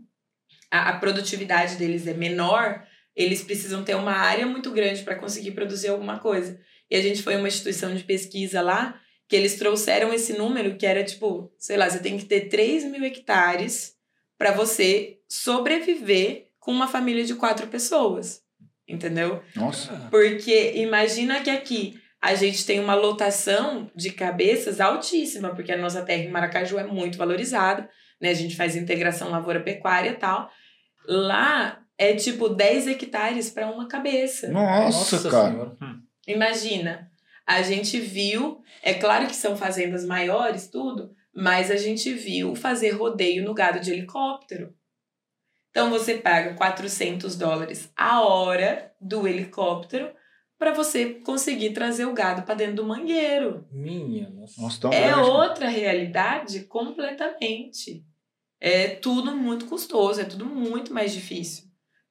a, 0.72 0.90
a 0.90 1.00
produtividade 1.00 1.76
deles 1.76 2.08
é 2.08 2.14
menor, 2.14 2.86
eles 3.16 3.42
precisam 3.42 3.84
ter 3.84 3.96
uma 3.96 4.14
área 4.14 4.46
muito 4.46 4.72
grande 4.72 5.04
para 5.04 5.16
conseguir 5.16 5.52
produzir 5.52 5.90
alguma 5.90 6.20
coisa. 6.20 6.60
E 6.90 6.96
a 6.96 7.02
gente 7.02 7.24
foi 7.24 7.36
uma 7.36 7.48
instituição 7.48 7.96
de 7.96 8.04
pesquisa 8.04 8.62
lá, 8.62 9.00
que 9.28 9.36
eles 9.36 9.56
trouxeram 9.56 10.14
esse 10.14 10.34
número 10.34 10.78
que 10.78 10.86
era 10.86 11.04
tipo, 11.04 11.52
sei 11.58 11.78
lá, 11.78 11.90
você 11.90 12.00
tem 12.00 12.18
que 12.18 12.26
ter 12.26 12.48
3 12.48 12.86
mil 12.86 13.04
hectares 13.04 13.96
para 14.38 14.52
você 14.52 15.20
sobreviver 15.28 16.47
com 16.68 16.74
uma 16.74 16.88
família 16.90 17.24
de 17.24 17.34
quatro 17.34 17.66
pessoas. 17.68 18.42
Entendeu? 18.86 19.42
Nossa. 19.56 20.10
Porque 20.12 20.74
imagina 20.76 21.40
que 21.40 21.50
aqui 21.50 21.98
a 22.22 22.36
gente 22.36 22.66
tem 22.66 22.78
uma 22.82 22.94
lotação 22.94 23.90
de 23.96 24.12
cabeças 24.12 24.82
altíssima, 24.82 25.56
porque 25.56 25.72
a 25.72 25.78
nossa 25.78 26.02
terra 26.02 26.24
em 26.24 26.30
Maracaju 26.30 26.78
é 26.78 26.84
muito 26.84 27.18
valorizada, 27.18 27.90
né? 28.22 28.32
A 28.32 28.34
gente 28.34 28.58
faz 28.58 28.76
integração 28.76 29.30
lavoura-pecuária 29.30 30.10
e 30.10 30.16
tal. 30.16 30.50
Lá 31.08 31.80
é 31.98 32.14
tipo 32.16 32.50
10 32.50 32.88
hectares 32.88 33.50
para 33.50 33.72
uma 33.72 33.88
cabeça. 33.88 34.50
Nossa, 34.50 35.30
cara. 35.30 35.52
Senhora. 35.52 35.78
Imagina, 36.28 37.10
a 37.46 37.62
gente 37.62 37.98
viu, 37.98 38.60
é 38.84 38.94
claro 38.94 39.26
que 39.26 39.36
são 39.38 39.56
fazendas 39.56 40.06
maiores, 40.06 40.68
tudo, 40.68 41.12
mas 41.34 41.72
a 41.72 41.78
gente 41.78 42.14
viu 42.14 42.56
fazer 42.56 42.90
rodeio 42.90 43.46
no 43.46 43.54
gado 43.54 43.80
de 43.80 43.94
helicóptero. 43.94 44.76
Então 45.78 45.92
você 45.92 46.16
paga 46.16 46.56
400 46.56 47.36
dólares 47.36 47.94
a 47.96 48.22
hora 48.22 48.92
do 49.00 49.28
helicóptero 49.28 50.10
para 50.58 50.74
você 50.74 51.06
conseguir 51.24 51.70
trazer 51.70 52.06
o 52.06 52.16
gado 52.16 52.42
para 52.42 52.56
dentro 52.56 52.78
do 52.78 52.84
mangueiro. 52.84 53.68
Minha, 53.72 54.28
nossa. 54.28 54.60
É 54.92 55.12
grande. 55.12 55.30
outra 55.30 55.70
realidade 55.70 56.62
completamente. 56.62 58.04
É 58.60 58.88
tudo 58.88 59.36
muito 59.36 59.68
custoso, 59.68 60.20
é 60.20 60.24
tudo 60.24 60.48
muito 60.48 60.92
mais 60.92 61.14
difícil. 61.14 61.66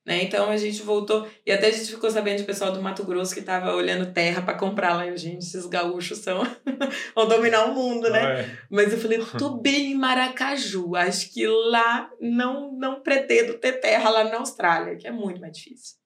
Né? 0.07 0.23
Então 0.23 0.49
a 0.49 0.57
gente 0.57 0.83
voltou, 0.83 1.27
e 1.45 1.51
até 1.51 1.67
a 1.67 1.71
gente 1.73 1.91
ficou 1.91 2.09
sabendo 2.09 2.39
de 2.39 2.45
pessoal 2.45 2.71
do 2.71 2.81
Mato 2.81 3.03
Grosso 3.03 3.35
que 3.35 3.43
tava 3.43 3.75
olhando 3.75 4.13
terra 4.13 4.41
para 4.41 4.57
comprar 4.57 4.95
lá. 4.95 5.05
E, 5.05 5.17
gente, 5.17 5.45
esses 5.45 5.67
gaúchos 5.67 6.19
são. 6.19 6.47
vão 7.13 7.27
dominar 7.27 7.65
o 7.65 7.75
mundo, 7.75 8.09
né? 8.09 8.25
Ah, 8.25 8.39
é. 8.39 8.51
Mas 8.71 8.93
eu 8.93 8.99
falei, 8.99 9.19
tô 9.37 9.57
bem 9.59 9.91
em 9.91 9.95
Maracaju. 9.97 10.95
Acho 10.95 11.33
que 11.33 11.45
lá 11.45 12.09
não, 12.21 12.71
não 12.79 13.03
pretendo 13.03 13.55
ter 13.55 13.81
terra 13.81 14.09
lá 14.09 14.23
na 14.23 14.37
Austrália, 14.37 14.95
que 14.97 15.09
é 15.09 15.11
muito 15.11 15.41
mais 15.41 15.53
difícil. 15.53 15.97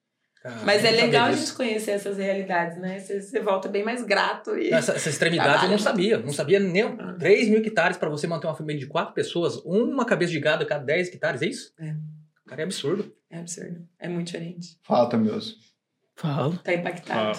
Cara, 0.43 0.61
Mas 0.65 0.83
é 0.83 0.91
eu 0.91 0.97
legal 0.97 1.27
a 1.27 1.33
gente 1.33 1.53
conhecer 1.53 1.91
essas 1.91 2.17
realidades, 2.17 2.79
né? 2.79 2.99
Você, 2.99 3.21
você 3.21 3.41
volta 3.41 3.69
bem 3.69 3.85
mais 3.85 4.03
grato. 4.03 4.57
E... 4.57 4.73
Essa, 4.73 4.93
essa 4.93 5.11
extremidade 5.11 5.65
eu 5.65 5.71
não 5.71 5.79
sabia. 5.79 6.17
Não 6.17 6.33
sabia 6.33 6.59
nem. 6.59 6.85
Ah. 6.85 7.15
3 7.19 7.51
mil 7.51 7.59
hectares 7.59 7.99
para 7.99 8.09
você 8.09 8.27
manter 8.27 8.47
uma 8.47 8.57
família 8.57 8.81
de 8.81 8.87
quatro 8.87 9.13
pessoas, 9.13 9.57
uma 9.57 10.07
cabeça 10.07 10.33
de 10.33 10.41
gado 10.41 10.63
a 10.63 10.67
cada 10.67 10.83
10 10.83 11.09
hectares, 11.09 11.43
é 11.43 11.47
isso? 11.47 11.75
É. 11.79 11.95
Cara, 12.51 12.63
é 12.63 12.65
absurdo. 12.65 13.17
É 13.31 13.39
absurdo. 13.39 13.89
É 13.97 14.09
muito 14.09 14.27
diferente. 14.27 14.77
Falta 14.83 15.17
mesmo. 15.17 15.57
Falo. 16.17 16.59
Tá 16.59 16.75
impactado. 16.75 17.39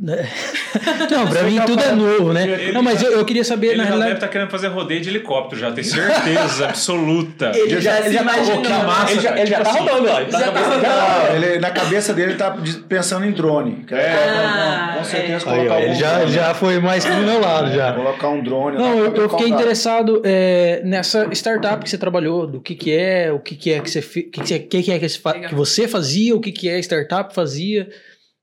Não, 1.10 1.26
pra 1.28 1.42
mim 1.42 1.58
tudo 1.66 1.82
é 1.82 1.92
novo, 1.92 2.32
né? 2.32 2.44
Ele 2.48 2.72
Não, 2.72 2.82
mas 2.82 3.00
já- 3.00 3.08
eu, 3.08 3.18
eu 3.18 3.24
queria 3.24 3.42
saber, 3.42 3.68
Ele 3.68 3.78
na 3.78 3.82
já 3.82 3.88
deve 3.90 3.96
realidade. 3.98 4.18
estar 4.24 4.28
querendo 4.28 4.50
fazer 4.50 4.68
rodeio 4.68 5.00
de 5.00 5.08
helicóptero 5.08 5.60
já, 5.60 5.72
tenho 5.72 5.84
certeza 5.86 6.66
absoluta. 6.66 7.50
Ele 7.58 7.80
já 7.80 8.02
se 8.02 8.14
imaginou. 8.16 8.62
que 8.62 8.68
massa, 8.68 9.12
ele 9.12 9.20
já, 9.20 9.36
ele 9.36 9.46
já 9.46 9.56
Tipo 9.58 9.64
tá 9.64 9.70
assim, 9.70 9.78
rodando, 9.88 10.08
ó. 10.08 10.20
Ele 10.20 10.30
tá 10.30 10.38
já 10.38 10.46
na 10.46 10.52
tá 10.52 10.60
cabeça 10.60 10.88
rodando. 10.88 11.44
ele, 11.46 11.58
na 11.58 11.70
cabeça 11.70 12.14
dele 12.14 12.34
tá 12.34 12.56
pensando 12.88 13.26
em 13.26 13.32
drone. 13.32 13.84
Que 13.88 13.94
é, 13.94 14.14
Ah, 14.14 14.94
com 14.98 15.04
certeza 15.04 15.32
é. 15.32 15.52
Aí, 15.52 15.56
colocar 15.58 15.74
ó, 15.74 15.78
um 15.78 15.80
ele 15.82 15.94
já, 15.94 16.14
drone. 16.18 16.32
já 16.32 16.54
foi 16.54 16.78
mais 16.78 17.04
pro 17.04 17.16
meu 17.16 17.40
lado, 17.40 17.72
já. 17.74 17.92
Colocar 17.92 18.28
um 18.28 18.42
drone. 18.42 18.76
Não, 18.78 18.98
eu, 18.98 19.14
eu 19.14 19.28
fiquei 19.28 19.48
interessado 19.48 20.22
é, 20.24 20.80
nessa 20.84 21.26
startup 21.32 21.82
que 21.82 21.90
você 21.90 21.98
trabalhou, 21.98 22.46
do 22.46 22.60
que 22.60 22.76
que 22.76 22.92
é, 22.96 23.32
o 23.32 23.40
que 23.40 23.56
que 23.56 23.72
é 23.72 23.80
que 23.80 23.90
você, 23.90 24.00
que 24.00 24.22
que 24.22 24.46
você, 24.46 24.58
que 24.60 24.82
que 24.82 24.92
é 24.92 24.98
que 25.00 25.08
você, 25.08 25.20
que 25.48 25.54
você 25.56 25.88
fazia, 25.88 26.36
o 26.36 26.40
que 26.40 26.52
que 26.52 26.68
é 26.68 26.76
a 26.76 26.78
startup 26.78 27.34
fazia. 27.34 27.88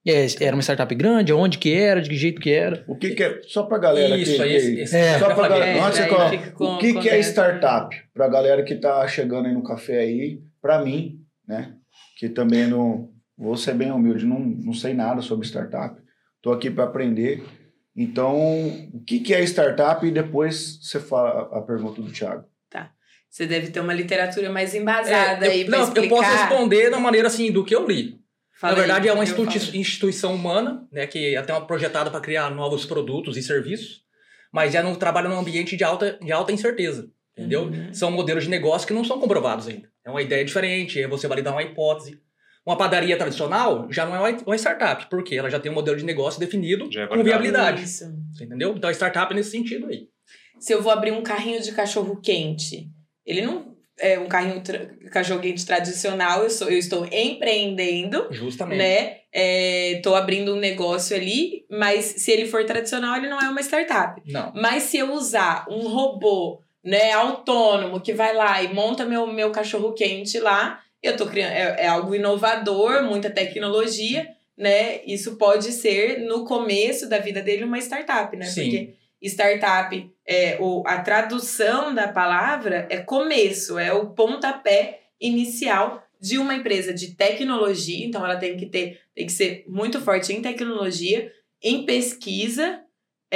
É, 0.08 0.28
era 0.39 0.56
uma 0.56 0.62
startup 0.62 0.94
grande, 0.94 1.34
onde 1.34 1.58
que 1.58 1.74
era, 1.74 2.02
de 2.02 2.10
que 2.10 2.15
jeito 2.15 2.39
que 2.39 2.52
era. 2.52 2.84
O 2.88 2.96
que, 2.96 3.15
que 3.15 3.24
é. 3.24 3.41
Só 3.44 3.63
pra 3.63 3.78
galera 3.80 4.15
Isso, 4.18 4.36
que, 4.36 4.41
aí, 4.44 4.50
que- 4.50 4.56
esse- 4.56 4.80
esse- 4.82 4.96
É. 4.96 5.18
Só 5.20 5.36
falei. 5.36 5.50
galera. 5.50 5.65
É, 5.65 5.80
Antes 5.82 6.00
fica 6.00 6.52
com- 6.52 6.76
o 6.76 6.78
que, 6.78 6.94
com 6.94 7.00
que 7.02 7.10
é 7.10 7.20
startup? 7.20 7.96
Pra 8.13 8.28
galera 8.28 8.63
que 8.63 8.76
tá 8.76 9.08
chegando 9.08 9.48
aí 9.48 9.54
no 9.54 9.63
café 9.63 10.00
aí, 10.00 10.39
pra 10.62 10.84
mim, 10.84 11.20
né? 11.48 11.74
Que 12.20 12.30
também 12.30 12.68
não. 12.68 13.10
Vou 13.38 13.58
ser 13.58 13.74
bem 13.74 13.91
humilde, 13.91 14.26
não, 14.26 14.39
não 14.39 14.74
sei 14.74 14.94
nada 14.94 15.22
sobre 15.22 15.46
startup. 15.48 16.00
Tô 16.41 16.52
aqui 16.54 16.70
para 16.70 16.84
aprender. 16.86 17.44
Então, 17.98 18.36
o 18.94 19.04
que, 19.06 19.20
que 19.20 19.34
é 19.34 19.41
startup? 19.44 20.06
E 20.06 20.12
depois 20.12 20.80
você 20.82 21.00
fala 21.00 21.50
a 21.58 21.62
pergunta 21.62 22.02
do 22.02 22.12
Thiago. 22.12 22.46
Você 23.30 23.46
deve 23.46 23.68
ter 23.68 23.82
uma 23.82 23.94
literatura 23.94 24.50
mais 24.50 24.74
É, 24.74 24.78
embasada 24.78 25.46
eu, 25.46 25.52
aí 25.52 25.65
pra 25.65 25.78
não, 25.80 25.84
explicar. 25.84 26.06
eu 26.06 26.10
posso 26.10 26.32
responder 26.38 26.89
da 26.89 27.00
maneira 27.02 27.28
assim, 27.28 27.52
do 27.52 27.65
que 27.65 27.76
eu 27.76 27.86
li. 27.86 28.18
Fala 28.58 28.74
Na 28.74 28.80
verdade, 28.80 29.08
é 29.08 29.13
uma 29.13 29.24
institui- 29.24 29.78
instituição 29.80 30.34
humana, 30.34 30.88
né, 30.91 31.06
que 31.06 31.34
é 31.34 31.38
até 31.38 31.52
uma 31.54 31.65
projetada 31.68 32.10
para 32.10 32.22
criar 32.22 32.50
novos 32.50 32.86
produtos 32.86 33.36
e 33.36 33.44
serviços, 33.44 34.02
mas 34.52 34.72
já 34.72 34.82
não 34.82 34.96
trabalha 34.96 35.28
num 35.28 35.38
ambiente 35.38 35.76
de 35.76 35.84
alta, 35.84 36.18
de 36.22 36.32
alta 36.32 36.54
incerteza, 36.54 37.10
entendeu? 37.38 37.63
Uhum. 37.63 37.94
São 37.94 38.10
modelos 38.10 38.46
de 38.46 38.50
negócio 38.50 38.88
que 38.88 38.94
não 38.94 39.04
são 39.04 39.20
comprovados 39.20 39.68
ainda. 39.68 39.89
É 40.06 40.10
uma 40.10 40.22
ideia 40.22 40.46
diferente, 40.46 41.02
é 41.02 41.08
você 41.08 41.28
validar 41.28 41.54
uma 41.54 41.63
hipótese. 41.63 42.22
Uma 42.65 42.78
padaria 42.78 43.18
tradicional 43.18 43.88
já 43.91 44.06
não 44.06 44.15
é 44.26 44.38
uma- 44.46 44.56
startup, 44.58 45.08
porque 45.10 45.36
ela 45.36 45.50
já 45.50 45.60
tem 45.60 45.72
um 45.72 45.76
modelo 45.76 45.98
de 45.98 46.06
negócio 46.06 46.39
definido 46.39 46.89
Já 46.91 47.04
é 47.04 47.08
com 47.08 47.22
viabilidade, 47.24 47.84
Isso. 47.84 48.06
você 48.34 48.46
entendeu? 48.46 48.74
Então, 48.76 48.89
a 48.89 48.94
startup 48.94 49.32
é 49.32 49.36
nesse 49.36 49.52
sentido 49.52 49.86
aí. 49.88 50.08
Se 50.60 50.74
eu 50.74 50.82
vou 50.82 50.91
abrir 50.91 51.12
um 51.12 51.22
carrinho 51.22 51.62
de 51.62 51.74
cachorro 51.74 52.20
quente, 52.22 52.89
ele 53.26 53.41
não 53.41 53.74
é 53.99 54.19
um 54.19 54.27
carrinho 54.27 54.62
tra- 54.62 54.88
cachorro 55.12 55.39
quente 55.41 55.65
tradicional, 55.65 56.43
eu, 56.43 56.49
sou, 56.49 56.69
eu 56.69 56.77
estou 56.77 57.05
empreendendo, 57.12 58.27
Justamente. 58.31 58.77
né? 58.77 59.17
Estou 59.34 60.15
abrindo 60.15 60.53
um 60.53 60.60
negócio 60.60 61.15
ali, 61.15 61.65
mas 61.69 62.05
se 62.05 62.31
ele 62.31 62.45
for 62.47 62.65
tradicional, 62.65 63.15
ele 63.17 63.29
não 63.29 63.39
é 63.39 63.49
uma 63.49 63.62
startup. 63.62 64.21
Não. 64.25 64.51
Mas 64.55 64.84
se 64.84 64.97
eu 64.97 65.13
usar 65.13 65.65
um 65.69 65.88
robô, 65.88 66.62
né, 66.84 67.12
autônomo, 67.13 67.99
que 67.99 68.13
vai 68.13 68.36
lá 68.36 68.62
e 68.62 68.73
monta 68.73 69.05
meu, 69.05 69.27
meu 69.27 69.51
cachorro 69.51 69.93
quente 69.93 70.39
lá, 70.39 70.79
eu 71.01 71.15
tô 71.17 71.25
criando. 71.25 71.51
É, 71.51 71.84
é 71.84 71.88
algo 71.88 72.13
inovador, 72.15 73.03
muita 73.03 73.29
tecnologia, 73.29 74.27
né? 74.58 75.01
Isso 75.05 75.36
pode 75.36 75.71
ser, 75.71 76.19
no 76.19 76.45
começo 76.45 77.10
da 77.10 77.17
vida 77.17 77.41
dele, 77.41 77.63
uma 77.65 77.77
startup, 77.79 78.36
né? 78.38 78.45
Sim. 78.45 78.63
Porque 78.63 78.93
startup, 79.21 80.12
é, 80.25 80.58
o, 80.60 80.84
a 80.86 80.99
tradução 81.01 81.93
da 81.93 82.08
palavra 82.08 82.88
é 82.89 82.97
começo, 82.97 83.78
é 83.78 83.91
o 83.91 84.12
pontapé 84.12 85.01
inicial 85.19 86.04
de 86.19 86.38
uma 86.38 86.56
empresa 86.56 86.93
de 86.93 87.15
tecnologia. 87.15 88.06
Então, 88.06 88.23
ela 88.23 88.38
tem 88.38 88.58
que 88.58 88.65
ter, 88.65 88.99
tem 89.13 89.25
que 89.25 89.32
ser 89.32 89.63
muito 89.67 89.99
forte 90.01 90.34
em 90.34 90.41
tecnologia, 90.41 91.32
em 91.62 91.86
pesquisa 91.86 92.85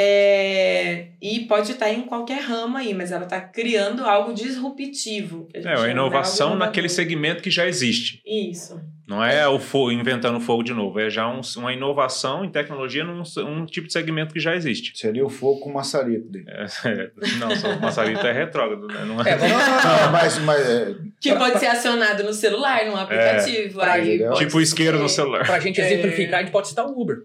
é, 0.02 1.08
e 1.22 1.42
pode 1.42 1.72
estar 1.72 1.90
em 1.92 2.02
qualquer 2.04 2.42
ramo 2.42 2.78
aí, 2.78 2.94
mas 2.94 3.12
ela 3.12 3.24
está 3.26 3.40
criando 3.42 4.06
algo 4.06 4.34
disruptivo. 4.34 5.48
a 5.54 5.58
gente 5.58 5.68
É, 5.68 5.76
né? 5.82 5.92
inovação 5.92 6.56
naquele 6.56 6.88
segmento 6.90 7.44
que 7.44 7.52
já 7.52 7.68
existe. 7.68 8.22
Isso. 8.26 8.80
Não 9.08 9.24
é 9.24 9.48
o 9.48 9.58
fogo, 9.60 9.92
inventando 9.92 10.40
fogo 10.40 10.62
de 10.62 10.72
novo, 10.72 11.00
é 11.00 11.10
já 11.10 11.28
um- 11.28 11.42
uma 11.58 11.74
inovação 11.74 12.46
em 12.46 12.52
tecnologia 12.52 13.04
num 13.04 13.24
um 13.48 13.66
tipo 13.66 13.88
de 13.88 13.94
segmento 13.94 14.32
que 14.32 14.40
já 14.40 14.56
existe. 14.56 14.96
Seria 14.96 15.26
o 15.26 15.30
fogo 15.30 15.62
com 15.62 15.72
o 15.72 15.74
maçarico 15.74 16.30
dele. 16.30 16.46
É, 16.48 17.10
não, 17.40 17.56
só 17.56 17.70
o 17.72 17.82
maçarito 17.82 18.26
é 18.26 18.32
retrógrado, 18.32 18.86
né? 18.88 19.04
Não 19.06 19.20
é, 19.22 19.32
É, 19.32 19.36
Não, 19.38 19.48
não, 19.50 20.12
mas, 20.12 20.38
mas 20.40 20.62
é, 20.70 20.96
Que 21.20 21.34
pode 21.36 21.58
ser 21.60 21.66
acionado 21.68 22.24
no 22.24 22.32
celular, 22.34 22.86
num 22.86 22.96
aplicativo. 22.96 23.82
aí 23.82 24.20
tipo 24.38 24.62
isqueiro 24.62 25.00
no 25.00 25.10
celular. 25.10 25.44
Pra 25.46 25.60
gente 25.60 25.82
É. 25.82 25.92
exemplificar, 25.92 26.40
a 26.42 26.44
gente 26.44 26.52
pode 26.52 26.68
citar 26.68 26.86
o 26.86 27.00
Uber. 27.02 27.18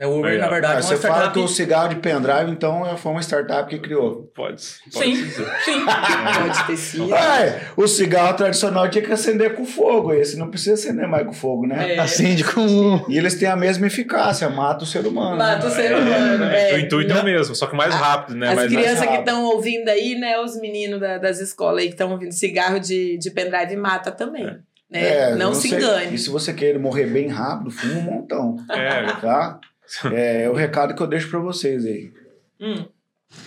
É, 0.00 0.06
O 0.06 0.18
Uber, 0.18 0.36
na 0.38 0.48
verdade, 0.48 0.66
ah, 0.74 0.76
é 0.78 0.80
uma 0.80 0.82
você 0.82 0.96
fala 0.96 1.14
startup. 1.16 1.32
que 1.38 1.44
o 1.44 1.48
cigarro 1.48 1.88
de 1.90 1.96
pendrive, 1.96 2.50
então, 2.50 2.84
é- 2.84 2.96
foi 2.96 3.12
uma 3.12 3.20
startup 3.20 3.68
que 3.68 3.78
criou. 3.78 4.30
Pode, 4.34 4.60
pode 4.92 5.04
Sim, 5.06 5.12
dizer. 5.22 5.46
sim. 5.64 5.84
Pode 6.42 6.66
ter 6.66 6.76
sido. 6.76 7.08
Ué, 7.10 7.60
o 7.76 7.86
cigarro 7.86 8.34
tradicional 8.34 8.88
tinha 8.88 9.04
que 9.04 9.12
acender 9.12 9.54
com 9.54 9.64
fogo, 9.64 10.12
esse 10.12 10.36
não 10.36 10.48
precisa 10.50 10.74
acender 10.74 11.06
mais 11.06 11.24
com 11.26 11.32
fogo, 11.32 11.66
né? 11.66 11.94
É. 11.94 11.98
Acende 11.98 12.42
com. 12.42 13.04
E 13.08 13.16
eles 13.16 13.34
têm 13.34 13.46
a 13.48 13.54
mesma 13.54 13.86
eficácia, 13.86 14.48
mata 14.48 14.82
o 14.82 14.86
ser 14.86 15.06
humano. 15.06 15.36
Mata 15.36 15.66
o 15.66 15.68
né? 15.68 15.74
ser 15.76 15.94
humano. 15.94 16.44
é. 16.46 16.74
O 16.74 16.78
intuito 16.78 17.12
é 17.12 17.20
o 17.20 17.24
mesmo, 17.24 17.54
só 17.54 17.66
que 17.66 17.76
mais 17.76 17.94
rápido, 17.94 18.36
né? 18.36 18.48
As 18.48 18.54
mais 18.56 18.72
crianças 18.72 19.00
que 19.00 19.04
rápido. 19.06 19.20
estão 19.20 19.44
ouvindo 19.44 19.88
aí, 19.88 20.14
né? 20.18 20.38
Os 20.40 20.58
meninos 20.58 20.98
da- 21.00 21.18
das 21.18 21.38
escolas 21.38 21.78
aí 21.82 21.86
que 21.88 21.94
estão 21.94 22.10
ouvindo 22.10 22.32
cigarro 22.32 22.80
de, 22.80 23.18
de 23.18 23.30
pendrive 23.30 23.76
mata 23.76 24.10
também. 24.10 24.44
Né? 24.44 24.58
É, 24.92 25.34
não 25.36 25.50
eu 25.50 25.54
se 25.54 25.68
sei. 25.68 25.78
engane. 25.78 26.14
E 26.14 26.18
se 26.18 26.28
você 26.28 26.52
quer 26.52 26.78
morrer 26.78 27.06
bem 27.06 27.28
rápido, 27.28 27.70
fuma 27.70 27.94
um 27.94 28.02
montão, 28.02 28.56
É, 28.70 29.04
tá? 29.20 29.58
É, 30.14 30.48
o 30.48 30.54
recado 30.54 30.94
que 30.94 31.02
eu 31.02 31.06
deixo 31.06 31.28
pra 31.28 31.38
vocês 31.38 31.84
aí. 31.84 32.12
Hum. 32.60 32.86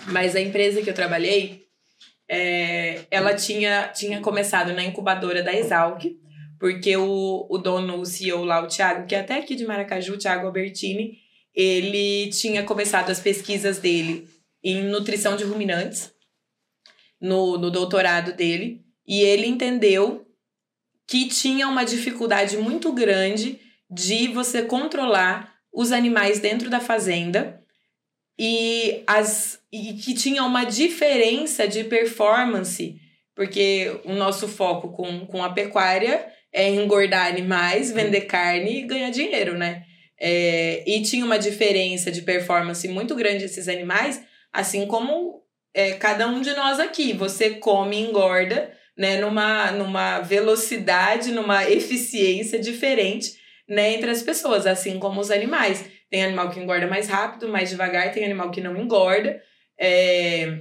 Mas 0.07 0.35
a 0.35 0.41
empresa 0.41 0.81
que 0.81 0.89
eu 0.89 0.93
trabalhei, 0.93 1.65
é, 2.29 3.01
ela 3.09 3.33
tinha, 3.33 3.87
tinha 3.89 4.21
começado 4.21 4.73
na 4.73 4.83
incubadora 4.83 5.43
da 5.43 5.53
Exalc, 5.53 6.03
porque 6.59 6.95
o, 6.97 7.47
o 7.49 7.57
dono, 7.57 7.99
o 7.99 8.05
CEO 8.05 8.43
lá, 8.43 8.63
o 8.63 8.67
Thiago, 8.67 9.05
que 9.07 9.15
é 9.15 9.19
até 9.19 9.37
aqui 9.37 9.55
de 9.55 9.65
Maracaju, 9.65 10.13
o 10.13 10.17
Thiago 10.17 10.47
Albertini, 10.47 11.17
ele 11.53 12.29
tinha 12.29 12.63
começado 12.63 13.09
as 13.09 13.19
pesquisas 13.19 13.79
dele 13.79 14.27
em 14.63 14.83
nutrição 14.83 15.35
de 15.35 15.43
ruminantes, 15.43 16.11
no, 17.21 17.57
no 17.57 17.71
doutorado 17.71 18.33
dele, 18.33 18.83
e 19.07 19.21
ele 19.21 19.47
entendeu 19.47 20.25
que 21.07 21.27
tinha 21.27 21.67
uma 21.67 21.85
dificuldade 21.85 22.57
muito 22.57 22.91
grande 22.91 23.59
de 23.89 24.27
você 24.29 24.63
controlar 24.63 25.54
os 25.75 25.91
animais 25.91 26.39
dentro 26.39 26.69
da 26.69 26.79
fazenda 26.79 27.61
e, 28.39 29.03
as, 29.05 29.59
e 29.71 29.93
que 29.93 30.13
tinha 30.13 30.43
uma 30.43 30.63
diferença 30.63 31.67
de 31.67 31.83
performance, 31.83 32.95
porque 33.35 33.99
o 34.05 34.13
nosso 34.13 34.47
foco 34.47 34.93
com, 34.93 35.25
com 35.25 35.43
a 35.43 35.51
pecuária 35.51 36.25
é 36.53 36.69
engordar 36.69 37.27
animais, 37.27 37.91
vender 37.91 38.21
carne 38.21 38.79
e 38.79 38.87
ganhar 38.87 39.09
dinheiro, 39.09 39.57
né? 39.57 39.83
É, 40.17 40.81
e 40.87 41.01
tinha 41.01 41.25
uma 41.25 41.37
diferença 41.37 42.09
de 42.09 42.21
performance 42.21 42.87
muito 42.87 43.13
grande 43.13 43.43
esses 43.43 43.67
animais, 43.67 44.23
assim 44.53 44.87
como 44.87 45.43
é, 45.73 45.91
cada 45.91 46.25
um 46.29 46.39
de 46.39 46.53
nós 46.53 46.79
aqui. 46.79 47.11
Você 47.11 47.55
come 47.55 47.97
e 47.97 47.99
engorda 47.99 48.71
né, 48.97 49.19
numa, 49.19 49.71
numa 49.71 50.21
velocidade, 50.21 51.33
numa 51.33 51.69
eficiência 51.69 52.57
diferente 52.57 53.43
né, 53.67 53.93
entre 53.93 54.09
as 54.11 54.21
pessoas, 54.21 54.65
assim 54.67 54.99
como 54.99 55.19
os 55.21 55.31
animais. 55.31 55.85
Tem 56.09 56.23
animal 56.23 56.49
que 56.49 56.59
engorda 56.59 56.87
mais 56.87 57.07
rápido, 57.07 57.47
mais 57.47 57.69
devagar, 57.69 58.11
tem 58.11 58.23
animal 58.23 58.51
que 58.51 58.61
não 58.61 58.77
engorda. 58.77 59.41
é, 59.79 60.59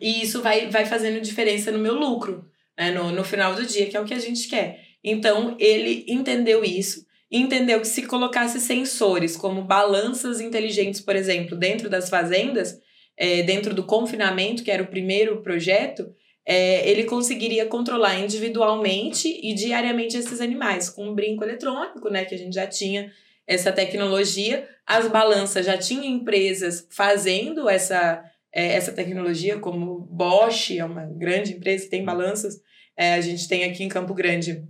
E 0.00 0.22
isso 0.22 0.42
vai, 0.42 0.68
vai 0.70 0.84
fazendo 0.86 1.20
diferença 1.20 1.70
no 1.70 1.78
meu 1.78 1.94
lucro, 1.94 2.44
né, 2.78 2.90
no, 2.90 3.10
no 3.12 3.24
final 3.24 3.54
do 3.54 3.64
dia, 3.64 3.86
que 3.86 3.96
é 3.96 4.00
o 4.00 4.04
que 4.04 4.14
a 4.14 4.18
gente 4.18 4.48
quer. 4.48 4.80
Então, 5.02 5.56
ele 5.60 6.04
entendeu 6.08 6.64
isso, 6.64 7.04
entendeu 7.30 7.80
que 7.80 7.86
se 7.86 8.06
colocasse 8.06 8.60
sensores, 8.60 9.36
como 9.36 9.62
balanças 9.62 10.40
inteligentes, 10.40 11.00
por 11.00 11.14
exemplo, 11.14 11.56
dentro 11.56 11.88
das 11.90 12.08
fazendas, 12.08 12.78
é, 13.16 13.42
dentro 13.42 13.74
do 13.74 13.84
confinamento, 13.84 14.64
que 14.64 14.70
era 14.70 14.82
o 14.82 14.88
primeiro 14.88 15.42
projeto, 15.42 16.10
é, 16.46 16.88
ele 16.88 17.04
conseguiria 17.04 17.66
controlar 17.66 18.18
individualmente 18.18 19.28
e 19.42 19.54
diariamente 19.54 20.16
esses 20.16 20.40
animais, 20.40 20.90
com 20.90 21.08
um 21.08 21.14
brinco 21.14 21.42
eletrônico, 21.42 22.10
né, 22.10 22.24
que 22.24 22.34
a 22.34 22.38
gente 22.38 22.54
já 22.54 22.66
tinha 22.66 23.10
essa 23.46 23.72
tecnologia. 23.72 24.68
As 24.86 25.08
balanças 25.08 25.64
já 25.64 25.78
tinham 25.78 26.04
empresas 26.04 26.86
fazendo 26.90 27.68
essa, 27.68 28.22
é, 28.52 28.74
essa 28.74 28.92
tecnologia, 28.92 29.58
como 29.58 30.00
Bosch, 30.00 30.70
é 30.72 30.84
uma 30.84 31.06
grande 31.06 31.54
empresa 31.54 31.84
que 31.84 31.90
tem 31.90 32.04
balanças. 32.04 32.60
É, 32.96 33.14
a 33.14 33.20
gente 33.20 33.48
tem 33.48 33.64
aqui 33.64 33.82
em 33.82 33.88
Campo 33.88 34.12
Grande, 34.14 34.62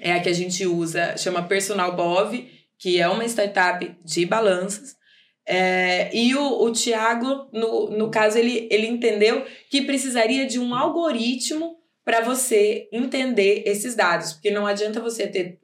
é 0.00 0.12
a 0.12 0.20
que 0.20 0.28
a 0.28 0.34
gente 0.34 0.66
usa, 0.66 1.16
chama 1.16 1.42
Personal 1.42 1.94
Bov, 1.94 2.48
que 2.78 3.00
é 3.00 3.06
uma 3.06 3.24
startup 3.26 3.96
de 4.02 4.26
balanças. 4.26 4.96
É, 5.46 6.14
e 6.16 6.34
o, 6.34 6.62
o 6.62 6.72
Tiago, 6.72 7.48
no, 7.52 7.90
no 7.90 8.10
caso, 8.10 8.38
ele, 8.38 8.68
ele 8.70 8.86
entendeu 8.86 9.44
que 9.70 9.82
precisaria 9.82 10.46
de 10.46 10.58
um 10.58 10.74
algoritmo 10.74 11.76
para 12.04 12.20
você 12.20 12.88
entender 12.92 13.62
esses 13.66 13.94
dados, 13.94 14.32
porque 14.32 14.50
não 14.50 14.66
adianta 14.66 15.00
você 15.00 15.26
ter 15.26 15.60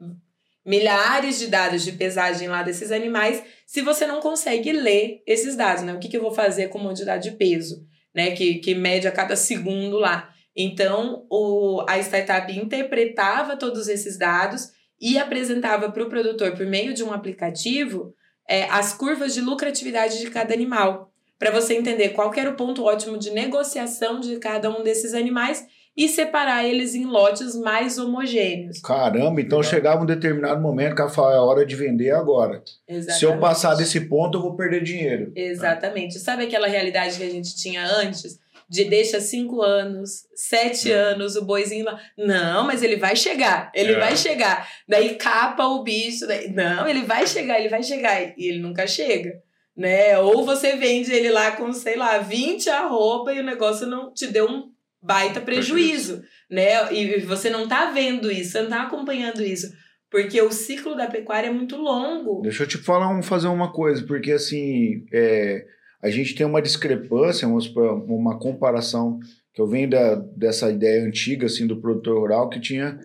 milhares 0.64 1.38
de 1.38 1.46
dados 1.46 1.82
de 1.82 1.92
pesagem 1.92 2.48
lá 2.48 2.62
desses 2.62 2.92
animais 2.92 3.42
se 3.66 3.80
você 3.80 4.06
não 4.06 4.20
consegue 4.20 4.70
ler 4.70 5.22
esses 5.26 5.56
dados, 5.56 5.82
né? 5.82 5.94
O 5.94 5.98
que, 5.98 6.08
que 6.08 6.16
eu 6.16 6.22
vou 6.22 6.32
fazer 6.32 6.68
com 6.68 6.78
uma 6.78 6.90
unidade 6.90 7.30
de 7.30 7.36
peso, 7.36 7.86
né? 8.14 8.32
Que, 8.32 8.56
que 8.56 8.74
mede 8.74 9.08
a 9.08 9.12
cada 9.12 9.34
segundo 9.34 9.98
lá. 9.98 10.30
Então, 10.54 11.26
o, 11.30 11.84
a 11.88 11.98
startup 11.98 12.52
interpretava 12.52 13.56
todos 13.56 13.88
esses 13.88 14.18
dados 14.18 14.72
e 15.00 15.16
apresentava 15.16 15.90
para 15.90 16.02
o 16.02 16.08
produtor, 16.08 16.52
por 16.52 16.66
meio 16.66 16.92
de 16.92 17.04
um 17.04 17.12
aplicativo, 17.12 18.12
é, 18.48 18.64
as 18.70 18.94
curvas 18.94 19.34
de 19.34 19.40
lucratividade 19.40 20.18
de 20.18 20.30
cada 20.30 20.54
animal, 20.54 21.12
para 21.38 21.50
você 21.50 21.74
entender 21.74 22.10
qual 22.10 22.30
que 22.30 22.40
era 22.40 22.50
o 22.50 22.56
ponto 22.56 22.82
ótimo 22.84 23.18
de 23.18 23.30
negociação 23.30 24.18
de 24.18 24.38
cada 24.38 24.70
um 24.70 24.82
desses 24.82 25.14
animais 25.14 25.66
e 25.98 26.08
separar 26.08 26.64
eles 26.64 26.94
em 26.94 27.04
lotes 27.04 27.56
mais 27.56 27.98
homogêneos. 27.98 28.80
Caramba, 28.80 29.40
então 29.40 29.58
Legal. 29.58 29.64
chegava 29.64 30.02
um 30.02 30.06
determinado 30.06 30.60
momento 30.60 30.94
que 30.94 31.00
ela 31.00 31.10
falava, 31.10 31.34
é 31.34 31.40
hora 31.40 31.66
de 31.66 31.74
vender 31.74 32.12
agora. 32.12 32.62
Exatamente. 32.86 33.18
Se 33.18 33.24
eu 33.24 33.38
passar 33.40 33.74
desse 33.74 34.02
ponto, 34.02 34.38
eu 34.38 34.42
vou 34.42 34.54
perder 34.54 34.84
dinheiro. 34.84 35.32
Exatamente. 35.34 36.20
Sabe 36.20 36.44
aquela 36.44 36.68
realidade 36.68 37.18
que 37.18 37.24
a 37.24 37.30
gente 37.30 37.56
tinha 37.56 37.84
antes? 37.84 38.38
De 38.68 38.84
deixa 38.84 39.18
cinco 39.20 39.62
anos, 39.62 40.24
sete 40.34 40.90
anos, 40.92 41.36
o 41.36 41.44
boizinho 41.44 41.86
lá. 41.86 41.98
Não, 42.18 42.66
mas 42.66 42.82
ele 42.82 42.96
vai 42.96 43.16
chegar, 43.16 43.72
ele 43.74 43.92
É. 43.92 43.98
vai 43.98 44.16
chegar. 44.16 44.68
Daí 44.86 45.14
capa 45.14 45.66
o 45.66 45.82
bicho. 45.82 46.26
Daí, 46.26 46.52
não, 46.52 46.86
ele 46.86 47.02
vai 47.02 47.26
chegar, 47.26 47.58
ele 47.58 47.70
vai 47.70 47.82
chegar. 47.82 48.20
E 48.38 48.46
ele 48.48 48.58
nunca 48.58 48.86
chega. 48.86 49.32
Né? 49.76 50.18
Ou 50.18 50.44
você 50.44 50.76
vende 50.76 51.12
ele 51.12 51.30
lá 51.30 51.52
com, 51.52 51.72
sei 51.72 51.96
lá, 51.96 52.18
20 52.18 52.68
arroba 52.68 53.32
e 53.32 53.38
o 53.40 53.44
negócio 53.44 53.86
não 53.86 54.12
te 54.12 54.26
deu 54.26 54.46
um 54.46 54.70
baita 55.00 55.40
prejuízo, 55.40 56.20
né? 56.50 56.92
E 56.92 57.20
você 57.20 57.48
não 57.48 57.68
tá 57.68 57.90
vendo 57.92 58.30
isso, 58.30 58.50
você 58.52 58.62
não 58.62 58.68
tá 58.70 58.82
acompanhando 58.82 59.40
isso. 59.42 59.72
Porque 60.10 60.40
o 60.42 60.50
ciclo 60.50 60.96
da 60.96 61.06
pecuária 61.06 61.46
é 61.48 61.52
muito 61.52 61.76
longo. 61.76 62.40
Deixa 62.42 62.64
eu 62.64 62.66
te 62.66 62.76
falar, 62.78 63.08
um, 63.08 63.22
fazer 63.22 63.46
uma 63.48 63.72
coisa, 63.72 64.04
porque 64.06 64.32
assim, 64.32 65.06
é, 65.12 65.64
a 66.02 66.10
gente 66.10 66.34
tem 66.34 66.46
uma 66.46 66.62
discrepância, 66.62 67.48
uma 67.48 68.38
comparação, 68.38 69.18
que 69.52 69.60
eu 69.60 69.66
venho 69.66 69.90
da, 69.90 70.14
dessa 70.14 70.70
ideia 70.70 71.04
antiga, 71.04 71.46
assim, 71.46 71.66
do 71.66 71.76
produtor 71.80 72.18
rural, 72.18 72.48
que 72.48 72.60
tinha 72.60 72.98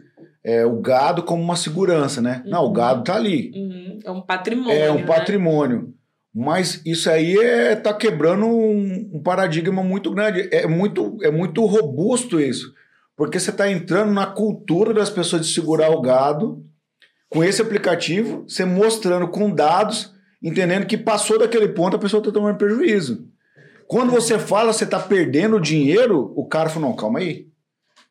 é, 0.44 0.66
o 0.66 0.80
gado 0.80 1.24
como 1.24 1.42
uma 1.42 1.56
segurança, 1.56 2.22
né? 2.22 2.44
Não, 2.46 2.64
o 2.64 2.68
Uhum. 2.68 2.74
gado 2.74 3.04
tá 3.04 3.16
ali. 3.16 3.52
Uhum, 3.56 4.00
É 4.06 4.12
um 4.12 4.22
patrimônio. 4.22 4.78
É 4.78 4.92
um 4.92 4.96
né? 5.00 5.06
patrimônio. 5.06 5.94
Mas 6.36 6.82
isso 6.86 7.10
aí 7.10 7.38
é, 7.38 7.76
tá 7.76 7.94
quebrando 7.94 8.46
um, 8.46 9.12
um 9.14 9.22
paradigma 9.22 9.84
muito 9.84 10.12
grande. 10.12 10.50
É 10.52 10.68
muito, 10.68 11.18
é 11.22 11.30
muito 11.32 11.64
robusto 11.66 12.40
isso. 12.40 12.74
Porque 13.16 13.40
você 13.40 13.52
está 13.52 13.72
entrando 13.72 14.12
na 14.12 14.26
cultura 14.26 14.94
das 14.94 15.10
pessoas 15.10 15.46
de 15.48 15.54
segurar 15.54 15.92
o 15.92 16.02
gado 16.02 16.64
com 17.30 17.44
esse 17.44 17.62
aplicativo, 17.62 18.44
você 18.48 18.66
mostrando 18.66 19.28
com 19.28 19.50
dados, 19.54 20.13
entendendo 20.44 20.86
que 20.86 20.98
passou 20.98 21.40
daquele 21.40 21.70
ponto, 21.70 21.96
a 21.96 22.00
pessoa 22.00 22.20
está 22.20 22.32
tomando 22.32 22.58
prejuízo. 22.58 23.28
Quando 23.88 24.12
você 24.12 24.38
fala 24.40 24.74
você 24.74 24.84
está 24.84 25.00
perdendo 25.00 25.60
dinheiro, 25.60 26.34
o 26.36 26.46
cara 26.48 26.70
fala, 26.70 26.88
não, 26.88 26.96
calma 26.96 27.20
aí. 27.20 27.48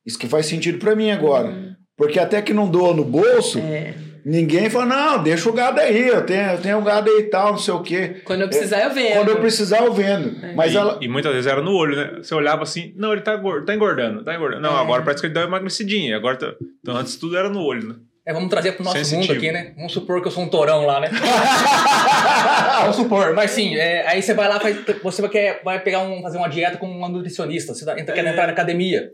Isso 0.06 0.18
que 0.18 0.26
faz 0.28 0.46
sentido 0.46 0.78
para 0.78 0.96
mim 0.96 1.10
agora. 1.10 1.48
Uhum. 1.48 1.74
Porque 1.96 2.18
até 2.18 2.40
que 2.42 2.52
não 2.54 2.68
doa 2.68 2.94
no 2.94 3.04
bolso, 3.04 3.58
É. 3.58 3.94
Ninguém 4.24 4.70
fala, 4.70 4.86
não, 4.86 5.22
deixa 5.22 5.48
o 5.50 5.52
gado 5.52 5.80
aí, 5.80 6.06
eu 6.06 6.24
tenho, 6.24 6.52
eu 6.52 6.60
tenho 6.60 6.78
o 6.78 6.82
gado 6.82 7.10
aí 7.10 7.22
e 7.22 7.24
tal, 7.24 7.50
não 7.50 7.58
sei 7.58 7.74
o 7.74 7.82
quê. 7.82 8.20
Quando 8.24 8.42
eu 8.42 8.48
precisar, 8.48 8.84
eu 8.84 8.94
vendo. 8.94 9.14
Quando 9.14 9.28
eu 9.30 9.40
precisar, 9.40 9.84
eu 9.84 9.92
vendo. 9.92 10.44
É. 10.46 10.54
Mas 10.54 10.72
e, 10.72 10.76
ela. 10.76 10.98
e 11.00 11.08
muitas 11.08 11.32
vezes 11.32 11.50
era 11.50 11.60
no 11.60 11.72
olho, 11.72 11.96
né? 11.96 12.18
Você 12.22 12.32
olhava 12.32 12.62
assim, 12.62 12.94
não, 12.96 13.12
ele 13.12 13.22
tá, 13.22 13.36
tá 13.66 13.74
engordando, 13.74 14.22
tá 14.22 14.32
engordando. 14.32 14.62
Não, 14.62 14.76
É. 14.76 14.80
agora 14.80 15.02
parece 15.02 15.20
que 15.20 15.26
ele 15.26 15.34
deu 15.34 15.42
uma 15.42 15.48
emagrecidinha. 15.48 16.16
Agora 16.16 16.36
tá... 16.36 16.54
Então 16.80 16.96
antes 16.96 17.16
tudo 17.16 17.36
era 17.36 17.48
no 17.48 17.60
olho, 17.62 17.88
né? 17.88 17.94
É, 18.24 18.32
vamos 18.32 18.48
trazer 18.50 18.72
pro 18.72 18.84
nosso 18.84 18.96
Sensitivo. 18.98 19.20
mundo 19.22 19.32
aqui, 19.36 19.50
né? 19.52 19.72
Vamos 19.76 19.92
supor 19.92 20.20
que 20.22 20.28
eu 20.28 20.32
sou 20.32 20.44
um 20.44 20.48
torão 20.48 20.86
lá, 20.86 21.00
né? 21.00 21.10
vamos 22.82 22.96
supor, 22.96 23.34
mas 23.34 23.50
sim, 23.50 23.74
é, 23.76 24.06
aí 24.06 24.22
você 24.22 24.32
vai 24.34 24.48
lá, 24.48 24.60
faz, 24.60 24.76
você 25.02 25.22
vai, 25.22 25.30
quer, 25.30 25.62
vai 25.64 25.80
pegar 25.80 26.00
um, 26.00 26.22
fazer 26.22 26.38
uma 26.38 26.48
dieta 26.48 26.76
com 26.76 26.86
uma 26.86 27.08
nutricionista, 27.08 27.74
você 27.74 27.84
tá- 27.84 27.98
entra, 27.98 28.14
quer 28.14 28.24
É. 28.24 28.28
entrar 28.30 28.46
na 28.46 28.52
academia. 28.52 29.10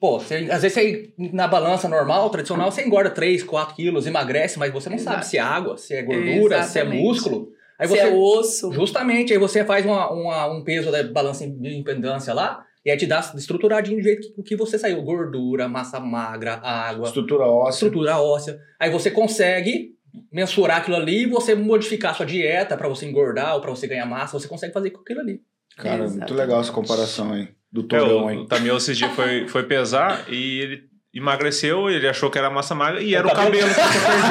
Pô, 0.00 0.18
você, 0.18 0.48
às 0.50 0.62
vezes 0.62 0.72
você, 0.72 1.12
na 1.18 1.46
balança 1.46 1.86
normal, 1.86 2.30
tradicional, 2.30 2.72
você 2.72 2.82
engorda 2.82 3.10
3, 3.10 3.42
4 3.42 3.74
quilos, 3.74 4.06
emagrece, 4.06 4.58
mas 4.58 4.72
você 4.72 4.88
não 4.88 4.96
Exato. 4.96 5.16
sabe 5.16 5.26
se 5.26 5.36
é 5.36 5.40
água, 5.40 5.76
se 5.76 5.94
é 5.94 6.02
gordura, 6.02 6.62
se 6.62 6.78
é 6.78 6.80
Exatamente. 6.82 7.02
músculo. 7.02 7.48
Aí 7.78 7.86
Se 7.86 7.94
você, 7.94 8.00
é 8.00 8.08
osso. 8.14 8.72
Justamente, 8.72 9.32
aí 9.34 9.38
você 9.38 9.62
faz 9.64 9.84
uma, 9.84 10.10
uma- 10.10 10.46
um 10.46 10.64
peso 10.64 10.90
da 10.90 11.02
balança 11.02 11.46
de 11.46 11.76
impedância 11.76 12.32
lá, 12.32 12.64
e 12.84 12.90
aí 12.90 12.96
te 12.96 13.06
dá 13.06 13.20
estruturadinho 13.34 13.98
do 13.98 14.02
jeito 14.02 14.32
que, 14.34 14.42
que 14.42 14.56
você 14.56 14.78
saiu. 14.78 15.02
Gordura, 15.02 15.68
massa 15.68 16.00
magra, 16.00 16.54
água, 16.62 17.06
Estrutura 17.06 17.44
óssea. 17.44 17.70
estrutura 17.86 18.18
óssea. 18.18 18.58
Aí 18.78 18.90
você 18.90 19.10
consegue 19.10 19.90
mensurar 20.32 20.78
aquilo 20.78 20.96
ali 20.96 21.22
e 21.22 21.26
você 21.26 21.54
modificar 21.54 22.12
a 22.12 22.14
sua 22.14 22.26
dieta 22.26 22.76
para 22.76 22.88
você 22.88 23.06
engordar 23.06 23.54
ou 23.54 23.60
para 23.60 23.70
você 23.70 23.86
ganhar 23.86 24.06
massa, 24.06 24.38
você 24.38 24.48
consegue 24.48 24.72
fazer 24.72 24.90
com 24.90 25.00
aquilo 25.00 25.20
ali. 25.20 25.40
Cara, 25.76 25.98
muito 25.98 26.10
Exatamente. 26.12 26.34
legal 26.34 26.60
essa 26.60 26.72
comparação 26.72 27.32
aí. 27.32 27.48
Do 27.72 27.82
É, 27.82 27.84
torão 27.84 28.24
o, 28.24 28.28
aí. 28.28 28.36
o 28.38 28.46
Tamiel 28.46 28.76
esses 28.76 28.98
dias 28.98 29.12
foi, 29.12 29.46
foi 29.46 29.62
pesar 29.62 30.24
e 30.28 30.58
ele 30.60 30.89
emagreceu, 31.12 31.90
ele 31.90 32.08
achou 32.08 32.30
que 32.30 32.38
era 32.38 32.48
massa 32.50 32.74
magra 32.74 33.02
e 33.02 33.14
era 33.14 33.26
o 33.26 33.34
cabelo. 33.34 33.68
que 33.68 33.74
tinha 33.74 33.88
perdido. 33.88 34.28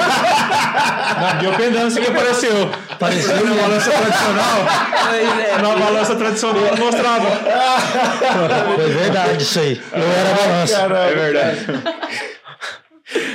Na 1.22 1.34
biopendância 1.34 2.02
que 2.02 2.08
apareceu. 2.10 2.70
Parecia 3.00 3.36
Na 3.36 3.54
balança 3.54 3.92
tradicional, 3.92 4.66
Pois 5.10 5.40
é. 5.40 5.58
na 5.62 5.76
balança 5.76 6.16
tradicional 6.16 6.62
não 6.64 6.78
mostrava. 6.78 7.30
Foi 8.76 8.90
verdade 8.92 9.44
isso 9.44 9.60
aí. 9.60 9.82
Eu 9.92 10.04
era 10.04 10.34
balança. 10.36 10.76
Caramba, 10.76 11.00
É 11.00 11.16
verdade. 11.16 11.66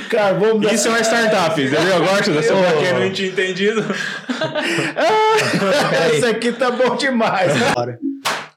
Cara, 0.09 0.33
vamos 0.35 0.61
dar. 0.61 0.73
Isso 0.73 0.87
é 0.87 0.91
uma 0.91 0.99
startup, 1.01 1.61
entendeu? 1.61 1.81
Eu 1.95 2.05
gosto 2.05 2.31
dessa 2.31 2.53
pra 2.55 2.71
quem 2.73 2.93
não 2.93 3.11
tinha 3.11 3.27
entendido. 3.27 3.83
Esse 6.13 6.25
aqui 6.25 6.51
tá 6.53 6.71
bom 6.71 6.95
demais. 6.95 7.51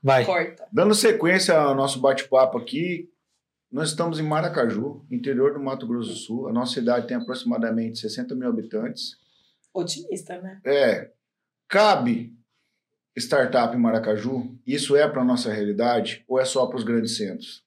Vai. 0.02 0.24
Corta. 0.24 0.64
Dando 0.72 0.94
sequência 0.94 1.58
ao 1.58 1.74
nosso 1.74 2.00
bate-papo 2.00 2.56
aqui, 2.58 3.06
nós 3.70 3.90
estamos 3.90 4.18
em 4.18 4.22
Maracaju, 4.22 5.04
interior 5.10 5.52
do 5.52 5.60
Mato 5.60 5.86
Grosso 5.86 6.10
do 6.10 6.16
Sul. 6.16 6.48
A 6.48 6.52
nossa 6.52 6.74
cidade 6.74 7.06
tem 7.06 7.16
aproximadamente 7.16 7.98
60 7.98 8.34
mil 8.34 8.48
habitantes. 8.48 9.16
Otimista, 9.74 10.40
né? 10.40 10.60
É, 10.64 11.10
cabe 11.68 12.34
startup 13.16 13.76
em 13.76 13.80
Maracaju? 13.80 14.58
Isso 14.66 14.96
é 14.96 15.06
para 15.08 15.24
nossa 15.24 15.52
realidade 15.52 16.24
ou 16.26 16.40
é 16.40 16.44
só 16.44 16.66
para 16.66 16.76
os 16.76 16.84
grandes 16.84 17.16
centros? 17.16 17.62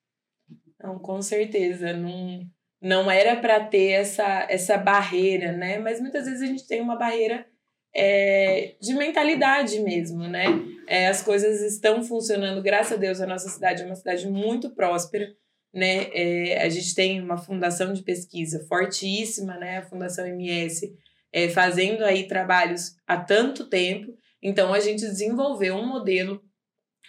Não, 0.82 0.98
com 0.98 1.22
certeza. 1.22 1.94
Não, 1.94 2.48
não 2.82 3.12
era 3.12 3.40
para 3.40 3.60
ter 3.60 3.92
essa, 3.92 4.48
essa 4.50 4.78
barreira, 4.78 5.52
né? 5.52 5.78
Mas 5.78 6.02
muitas 6.02 6.26
vezes 6.26 6.42
a 6.42 6.48
gente 6.48 6.68
tem 6.68 6.82
uma 6.82 6.96
barreira 6.96 7.46
é, 7.94 8.76
de 8.82 8.94
mentalidade 8.94 9.80
mesmo, 9.82 10.28
né? 10.28 10.46
É, 10.88 11.08
as 11.08 11.22
coisas 11.22 11.62
estão 11.62 12.02
funcionando, 12.04 12.62
graças 12.62 12.94
a 12.94 13.00
Deus, 13.00 13.22
a 13.22 13.28
nossa 13.28 13.50
cidade 13.50 13.84
é 13.84 13.86
uma 13.86 13.96
cidade 13.96 14.28
muito 14.28 14.72
próspera, 14.72 15.32
né? 15.74 16.10
É, 16.14 16.64
a 16.64 16.70
gente 16.70 16.94
tem 16.94 17.22
uma 17.22 17.38
fundação 17.38 17.94
de 17.94 18.04
pesquisa 18.04 18.66
fortíssima, 18.68 19.58
né? 19.58 19.78
A 19.78 19.84
Fundação 19.84 20.26
MS, 20.26 20.94
é, 21.32 21.50
fazendo 21.50 22.04
aí 22.04 22.28
trabalhos 22.28 22.96
há 23.08 23.18
tanto 23.18 23.68
tempo. 23.68 24.14
Então, 24.42 24.74
a 24.74 24.80
gente 24.80 25.02
desenvolveu 25.02 25.76
um 25.76 25.86
modelo, 25.86 26.42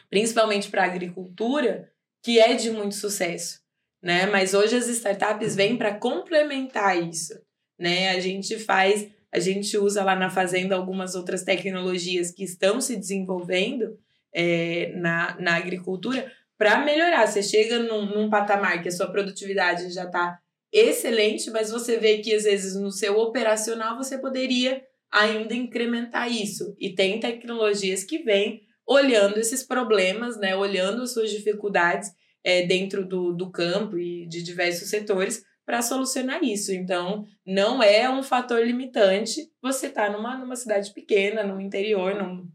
principalmente 0.08 0.68
para 0.68 0.82
a 0.82 0.86
agricultura, 0.86 1.90
que 2.22 2.38
é 2.38 2.54
de 2.54 2.70
muito 2.70 2.94
sucesso, 2.94 3.60
né? 4.00 4.26
Mas 4.26 4.54
hoje 4.54 4.76
as 4.76 4.86
startups 4.86 5.56
vêm 5.56 5.76
para 5.76 5.94
complementar 5.94 6.96
isso, 7.02 7.34
né? 7.78 8.10
A 8.10 8.20
gente 8.20 8.58
faz, 8.58 9.08
a 9.32 9.40
gente 9.40 9.76
usa 9.76 10.04
lá 10.04 10.14
na 10.14 10.30
fazenda 10.30 10.76
algumas 10.76 11.16
outras 11.16 11.42
tecnologias 11.42 12.30
que 12.30 12.44
estão 12.44 12.80
se 12.80 12.96
desenvolvendo 12.96 13.98
é, 14.32 14.92
na, 14.94 15.36
na 15.40 15.56
agricultura 15.56 16.30
para 16.62 16.78
melhorar. 16.84 17.26
Você 17.26 17.42
chega 17.42 17.80
num, 17.80 18.06
num 18.06 18.30
patamar 18.30 18.80
que 18.80 18.88
a 18.88 18.92
sua 18.92 19.10
produtividade 19.10 19.90
já 19.90 20.04
está 20.04 20.38
excelente, 20.72 21.50
mas 21.50 21.72
você 21.72 21.96
vê 21.96 22.18
que 22.18 22.32
às 22.32 22.44
vezes 22.44 22.80
no 22.80 22.92
seu 22.92 23.18
operacional 23.18 23.96
você 23.96 24.16
poderia 24.16 24.80
ainda 25.10 25.54
incrementar 25.56 26.30
isso. 26.30 26.72
E 26.78 26.94
tem 26.94 27.18
tecnologias 27.18 28.04
que 28.04 28.18
vêm 28.22 28.60
olhando 28.86 29.38
esses 29.38 29.64
problemas, 29.64 30.38
né? 30.38 30.54
Olhando 30.54 31.02
as 31.02 31.12
suas 31.12 31.32
dificuldades 31.32 32.12
é, 32.44 32.64
dentro 32.64 33.04
do, 33.04 33.32
do 33.32 33.50
campo 33.50 33.98
e 33.98 34.28
de 34.28 34.40
diversos 34.40 34.88
setores 34.88 35.42
para 35.66 35.82
solucionar 35.82 36.44
isso. 36.44 36.72
Então, 36.72 37.24
não 37.44 37.82
é 37.82 38.08
um 38.08 38.22
fator 38.22 38.64
limitante 38.64 39.50
você 39.60 39.88
estar 39.88 40.06
tá 40.06 40.12
numa, 40.12 40.38
numa 40.38 40.54
cidade 40.54 40.94
pequena, 40.94 41.42
no 41.42 41.60
interior, 41.60 42.14
não, 42.14 42.46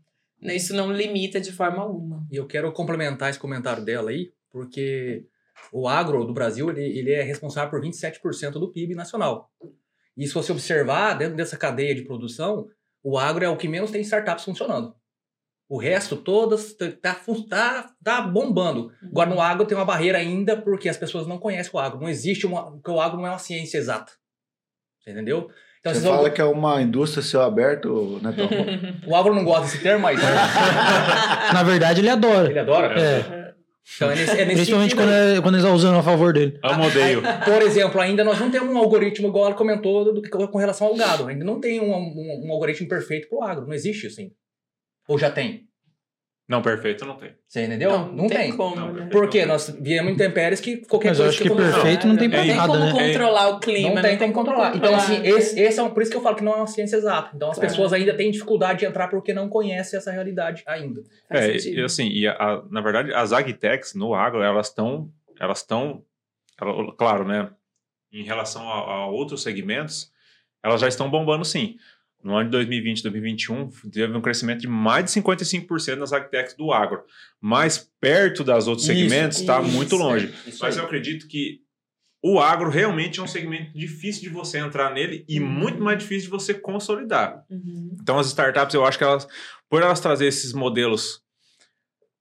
isso 0.42 0.74
não 0.76 0.92
limita 0.92 1.40
de 1.40 1.52
forma 1.52 1.82
alguma. 1.82 2.26
E 2.32 2.36
eu 2.36 2.46
quero 2.46 2.72
complementar 2.72 3.30
esse 3.30 3.40
comentário 3.40 3.84
dela 3.84 4.12
aí, 4.12 4.32
porque 4.52 5.26
o 5.72 5.88
agro 5.88 6.24
do 6.24 6.34
Brasil 6.34 6.70
ele, 6.70 6.84
ele 6.84 7.12
é 7.12 7.22
responsável 7.24 7.70
por 7.70 7.82
27% 7.82 8.52
do 8.52 8.72
PIB 8.72 8.96
nacional. 8.96 9.52
E 10.16 10.28
se 10.28 10.34
você 10.34 10.52
observar, 10.52 11.14
dentro 11.16 11.36
dessa 11.36 11.58
cadeia 11.58 11.94
de 11.94 12.04
produção, 12.04 12.68
o 13.04 13.18
agro 13.18 13.46
é 13.46 13.50
o 13.50 13.58
que 13.58 13.68
menos 13.68 13.92
tem 13.92 14.02
startups 14.02 14.46
funcionando. 14.46 14.96
O 15.70 15.78
resto, 15.78 16.16
todas, 16.16 16.74
tá, 17.02 17.20
tá, 17.50 17.96
tá 18.02 18.22
bombando. 18.22 18.92
Agora, 19.04 19.30
no 19.30 19.42
agro 19.42 19.66
tem 19.66 19.78
uma 19.78 19.86
barreira 19.86 20.18
ainda, 20.18 20.60
porque 20.62 20.88
as 20.88 20.96
pessoas 20.96 21.28
não 21.28 21.38
conhecem 21.38 21.72
o 21.74 21.80
agro. 21.80 22.00
Não 22.00 22.08
existe 22.08 22.46
uma. 22.46 22.72
Porque 22.72 22.90
o 22.90 23.02
agro 23.02 23.18
não 23.18 23.28
é 23.28 23.32
uma 23.32 23.40
ciência 23.40 23.78
exata. 23.78 24.14
Você 25.00 25.12
entendeu? 25.12 25.50
Então, 25.80 25.94
Você 25.94 26.00
vocês 26.00 26.04
vão- 26.04 26.16
fala 26.18 26.30
que 26.30 26.42
é 26.42 26.44
uma 26.44 26.82
indústria 26.82 27.22
céu 27.24 27.42
aberto, 27.44 28.20
né, 28.22 28.34
Tom? 28.36 28.48
o 29.12 29.16
agro 29.16 29.34
não 29.34 29.44
gosta 29.46 29.64
desse 29.64 29.80
termo, 29.80 30.02
mas 30.02 30.20
Na 31.54 31.64
verdade, 31.64 32.02
ele 32.02 32.10
adora. 32.10 32.50
ele 32.50 32.60
adora. 32.60 33.00
É, 33.00 33.54
Então, 33.96 34.12
é 34.12 34.16
nesse, 34.16 34.32
é 34.32 34.36
nesse 34.46 34.56
principalmente 34.56 34.92
sentido 34.92 35.08
quando, 35.08 35.12
é, 35.14 35.42
quando 35.42 35.56
eles 35.56 35.64
estão 35.64 35.76
usando 35.76 35.98
a 35.98 36.04
favor 36.04 36.34
dele. 36.34 36.60
Amo 36.64 36.86
odeio. 36.88 37.22
Por 37.46 37.62
exemplo, 37.62 38.02
ainda 38.02 38.24
nós 38.24 38.40
não 38.40 38.52
temos 38.52 38.70
um 38.74 38.78
algoritmo, 38.78 39.28
igual 39.30 39.46
ela 39.46 39.56
comentou, 39.56 40.14
do, 40.14 40.22
que- 40.22 40.30
com 40.30 40.58
relação 40.58 40.88
ao 40.88 40.96
gado. 40.96 41.28
Ainda 41.28 41.46
não 41.46 41.60
tem 41.62 41.80
um, 41.80 41.94
um, 41.94 42.48
um 42.48 42.52
algoritmo 42.52 42.88
perfeito 42.90 43.30
para 43.30 43.38
o 43.38 43.44
agro. 43.44 43.66
Não 43.68 43.74
existe 43.74 44.08
isso 44.08 44.20
ainda. 44.20 44.34
Ou 45.08 45.18
já 45.18 45.30
tem? 45.32 45.62
Não, 46.48 46.62
perfeito 46.62 47.04
não 47.06 47.18
tem. 47.18 47.32
Você 47.46 47.66
entendeu? 47.66 47.92
Não, 47.92 48.12
não 48.14 48.28
tem, 48.28 48.56
como, 48.56 48.74
Não, 48.74 48.94
né? 48.94 49.10
Porque 49.12 49.46
nós 49.46 49.70
viemos 49.82 50.14
intempéries 50.14 50.62
que 50.62 50.78
qualquer 50.78 51.10
Mas 51.10 51.20
eu 51.20 51.26
coisa 51.26 51.36
acho 51.36 51.42
que 51.44 51.48
acontecer- 51.50 51.74
perfeito 51.82 52.08
não 52.08 52.16
tem 52.16 52.30
pra 52.30 52.38
É, 52.40 52.42
Não 52.42 52.48
tem 52.48 52.56
nada, 52.56 52.68
como 52.72 52.86
né? 52.86 52.92
controlar 53.08 53.48
o 53.50 53.60
clima. 53.60 53.96
Não 53.96 54.02
tem 54.02 54.18
como 54.18 54.34
controlar. 54.34 54.76
Então, 54.78 54.96
assim, 54.96 55.22
esse, 55.28 55.60
esse 55.60 55.78
é 55.78 55.84
um, 55.84 55.90
por 55.90 56.02
isso 56.02 56.10
que 56.10 56.16
eu 56.16 56.22
falo 56.22 56.38
que 56.38 56.44
não 56.46 56.54
é 56.54 56.56
uma 56.56 56.68
ciência 56.68 56.96
exata. 56.96 57.32
Então, 57.36 57.50
as 57.52 57.58
Claro. 57.58 57.70
pessoas 57.70 57.92
ainda 57.92 58.16
têm 58.16 58.32
dificuldade 58.32 58.80
de 58.80 58.86
entrar 58.86 59.10
porque 59.10 59.34
não 59.34 59.50
conhecem 59.50 59.98
essa 59.98 60.10
realidade 60.10 60.64
ainda. 60.66 61.04
Faz 61.28 61.44
É, 61.44 61.60
sentido. 61.60 61.80
e 61.80 61.84
assim, 61.84 62.08
e 62.08 62.26
a- 62.26 62.32
a- 62.34 62.64
na 62.72 62.80
verdade, 62.80 63.14
as 63.14 63.34
agtechs 63.34 63.94
no 63.94 64.14
agro, 64.16 64.42
elas 64.42 64.68
estão, 64.70 65.12
elas 65.38 65.58
estão, 65.60 66.02
ela- 66.62 66.94
claro, 66.96 67.26
né, 67.28 67.50
em 68.14 68.24
relação 68.24 68.62
a, 68.70 68.76
a 68.94 69.08
outros 69.08 69.44
segmentos, 69.44 70.10
elas 70.64 70.80
já 70.80 70.88
estão 70.88 71.10
bombando 71.10 71.44
sim. 71.44 71.76
No 72.28 72.36
ano 72.36 72.50
de 72.50 72.52
2020, 72.52 73.04
2021, 73.04 73.70
teve 73.90 74.18
um 74.18 74.20
crescimento 74.20 74.60
de 74.60 74.68
mais 74.68 75.06
de 75.06 75.12
55% 75.12 75.96
nas 75.96 76.12
agtechs 76.12 76.54
do 76.58 76.74
agro. 76.74 77.06
Mas 77.40 77.90
perto 78.02 78.44
das 78.44 78.68
outros 78.68 78.86
Isso, 78.86 78.98
segmentos, 78.98 79.40
está 79.40 79.62
muito 79.62 79.96
longe. 79.96 80.34
Isso 80.46 80.60
Mas 80.62 80.76
eu 80.76 80.84
acredito 80.84 81.26
que 81.26 81.62
o 82.22 82.38
agro 82.38 82.70
realmente 82.70 83.22
é 83.22 83.24
um 83.24 83.28
segmento 83.28 83.72
difícil 83.74 84.24
de 84.24 84.30
você 84.30 84.58
entrar 84.58 84.94
nele 84.94 85.24
e 85.26 85.40
Uhum. 85.40 85.48
muito 85.48 85.82
mais 85.82 86.00
difícil 86.00 86.26
de 86.26 86.32
você 86.32 86.54
consolidar. 86.54 87.46
Uhum. 87.50 87.96
Então, 88.02 88.20
as 88.20 88.28
startups, 88.28 88.76
eu 88.76 88.84
acho 88.86 88.98
que 88.98 89.06
elas, 89.06 89.26
por 89.70 89.82
elas 89.82 90.02
trazer 90.02 90.28
esses 90.28 90.52
modelos, 90.52 91.22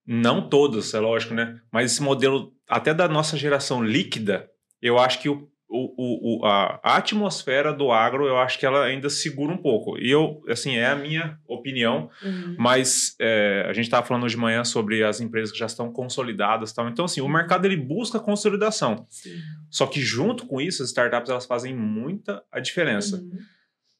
não 0.06 0.48
todos, 0.48 0.94
é 0.94 1.00
lógico, 1.00 1.34
né? 1.34 1.60
Mas 1.72 1.90
esse 1.90 2.00
modelo, 2.00 2.54
até 2.68 2.94
da 2.94 3.08
nossa 3.08 3.36
geração 3.36 3.82
líquida, 3.82 4.48
eu 4.80 5.00
acho 5.00 5.20
que 5.20 5.28
o, 5.28 5.50
o, 5.68 6.40
o, 6.42 6.46
a, 6.46 6.78
a 6.82 6.96
atmosfera 6.96 7.72
do 7.72 7.90
agro, 7.90 8.26
eu 8.26 8.38
acho 8.38 8.58
que 8.58 8.64
ela 8.64 8.84
ainda 8.84 9.10
segura 9.10 9.52
um 9.52 9.56
pouco. 9.56 9.98
E 9.98 10.08
eu, 10.10 10.42
assim, 10.48 10.76
é 10.76 10.86
a 10.86 10.94
minha 10.94 11.38
opinião, 11.46 12.08
Uhum. 12.22 12.54
mas 12.58 13.16
é, 13.20 13.64
a 13.68 13.72
gente 13.72 13.86
estava 13.86 14.06
falando 14.06 14.24
hoje 14.24 14.36
de 14.36 14.40
manhã 14.40 14.62
sobre 14.64 15.02
as 15.02 15.20
empresas 15.20 15.50
que 15.52 15.58
já 15.58 15.66
estão 15.66 15.92
consolidadas 15.92 16.70
e 16.70 16.74
tal. 16.74 16.88
Então, 16.88 17.04
assim, 17.04 17.20
o 17.20 17.28
mercado 17.28 17.64
ele 17.66 17.76
busca 17.76 18.20
consolidação. 18.20 19.06
Sim. 19.10 19.36
Só 19.70 19.86
que 19.86 20.00
junto 20.00 20.46
com 20.46 20.60
isso, 20.60 20.82
as 20.82 20.88
startups 20.90 21.30
elas 21.30 21.46
fazem 21.46 21.74
muita 21.74 22.42
a 22.52 22.60
diferença. 22.60 23.16
Uhum. 23.16 23.38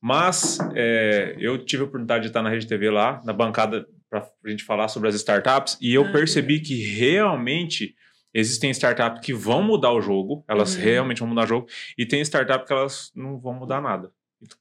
Mas 0.00 0.58
é, 0.74 1.34
eu 1.38 1.58
tive 1.58 1.82
a 1.82 1.86
oportunidade 1.86 2.22
de 2.22 2.28
estar 2.28 2.42
na 2.42 2.50
Rede 2.50 2.66
TV 2.66 2.90
lá, 2.90 3.20
na 3.24 3.32
bancada, 3.32 3.86
para 4.08 4.20
a 4.44 4.48
gente 4.48 4.62
falar 4.62 4.86
sobre 4.88 5.08
as 5.08 5.14
startups, 5.16 5.76
e 5.80 5.92
eu 5.92 6.04
Ah, 6.04 6.12
percebi 6.12 6.60
que 6.60 6.76
realmente 6.94 7.94
existem 8.38 8.70
startups 8.70 9.20
que 9.24 9.32
vão 9.32 9.62
mudar 9.62 9.92
o 9.92 10.00
jogo, 10.00 10.44
elas 10.48 10.74
Uhum. 10.74 10.82
realmente 10.82 11.18
vão 11.20 11.28
mudar 11.28 11.44
o 11.44 11.46
jogo, 11.46 11.66
e 11.96 12.04
tem 12.06 12.20
startups 12.20 12.66
que 12.66 12.72
elas 12.72 13.12
não 13.14 13.38
vão 13.38 13.54
mudar 13.54 13.80
nada. 13.80 14.10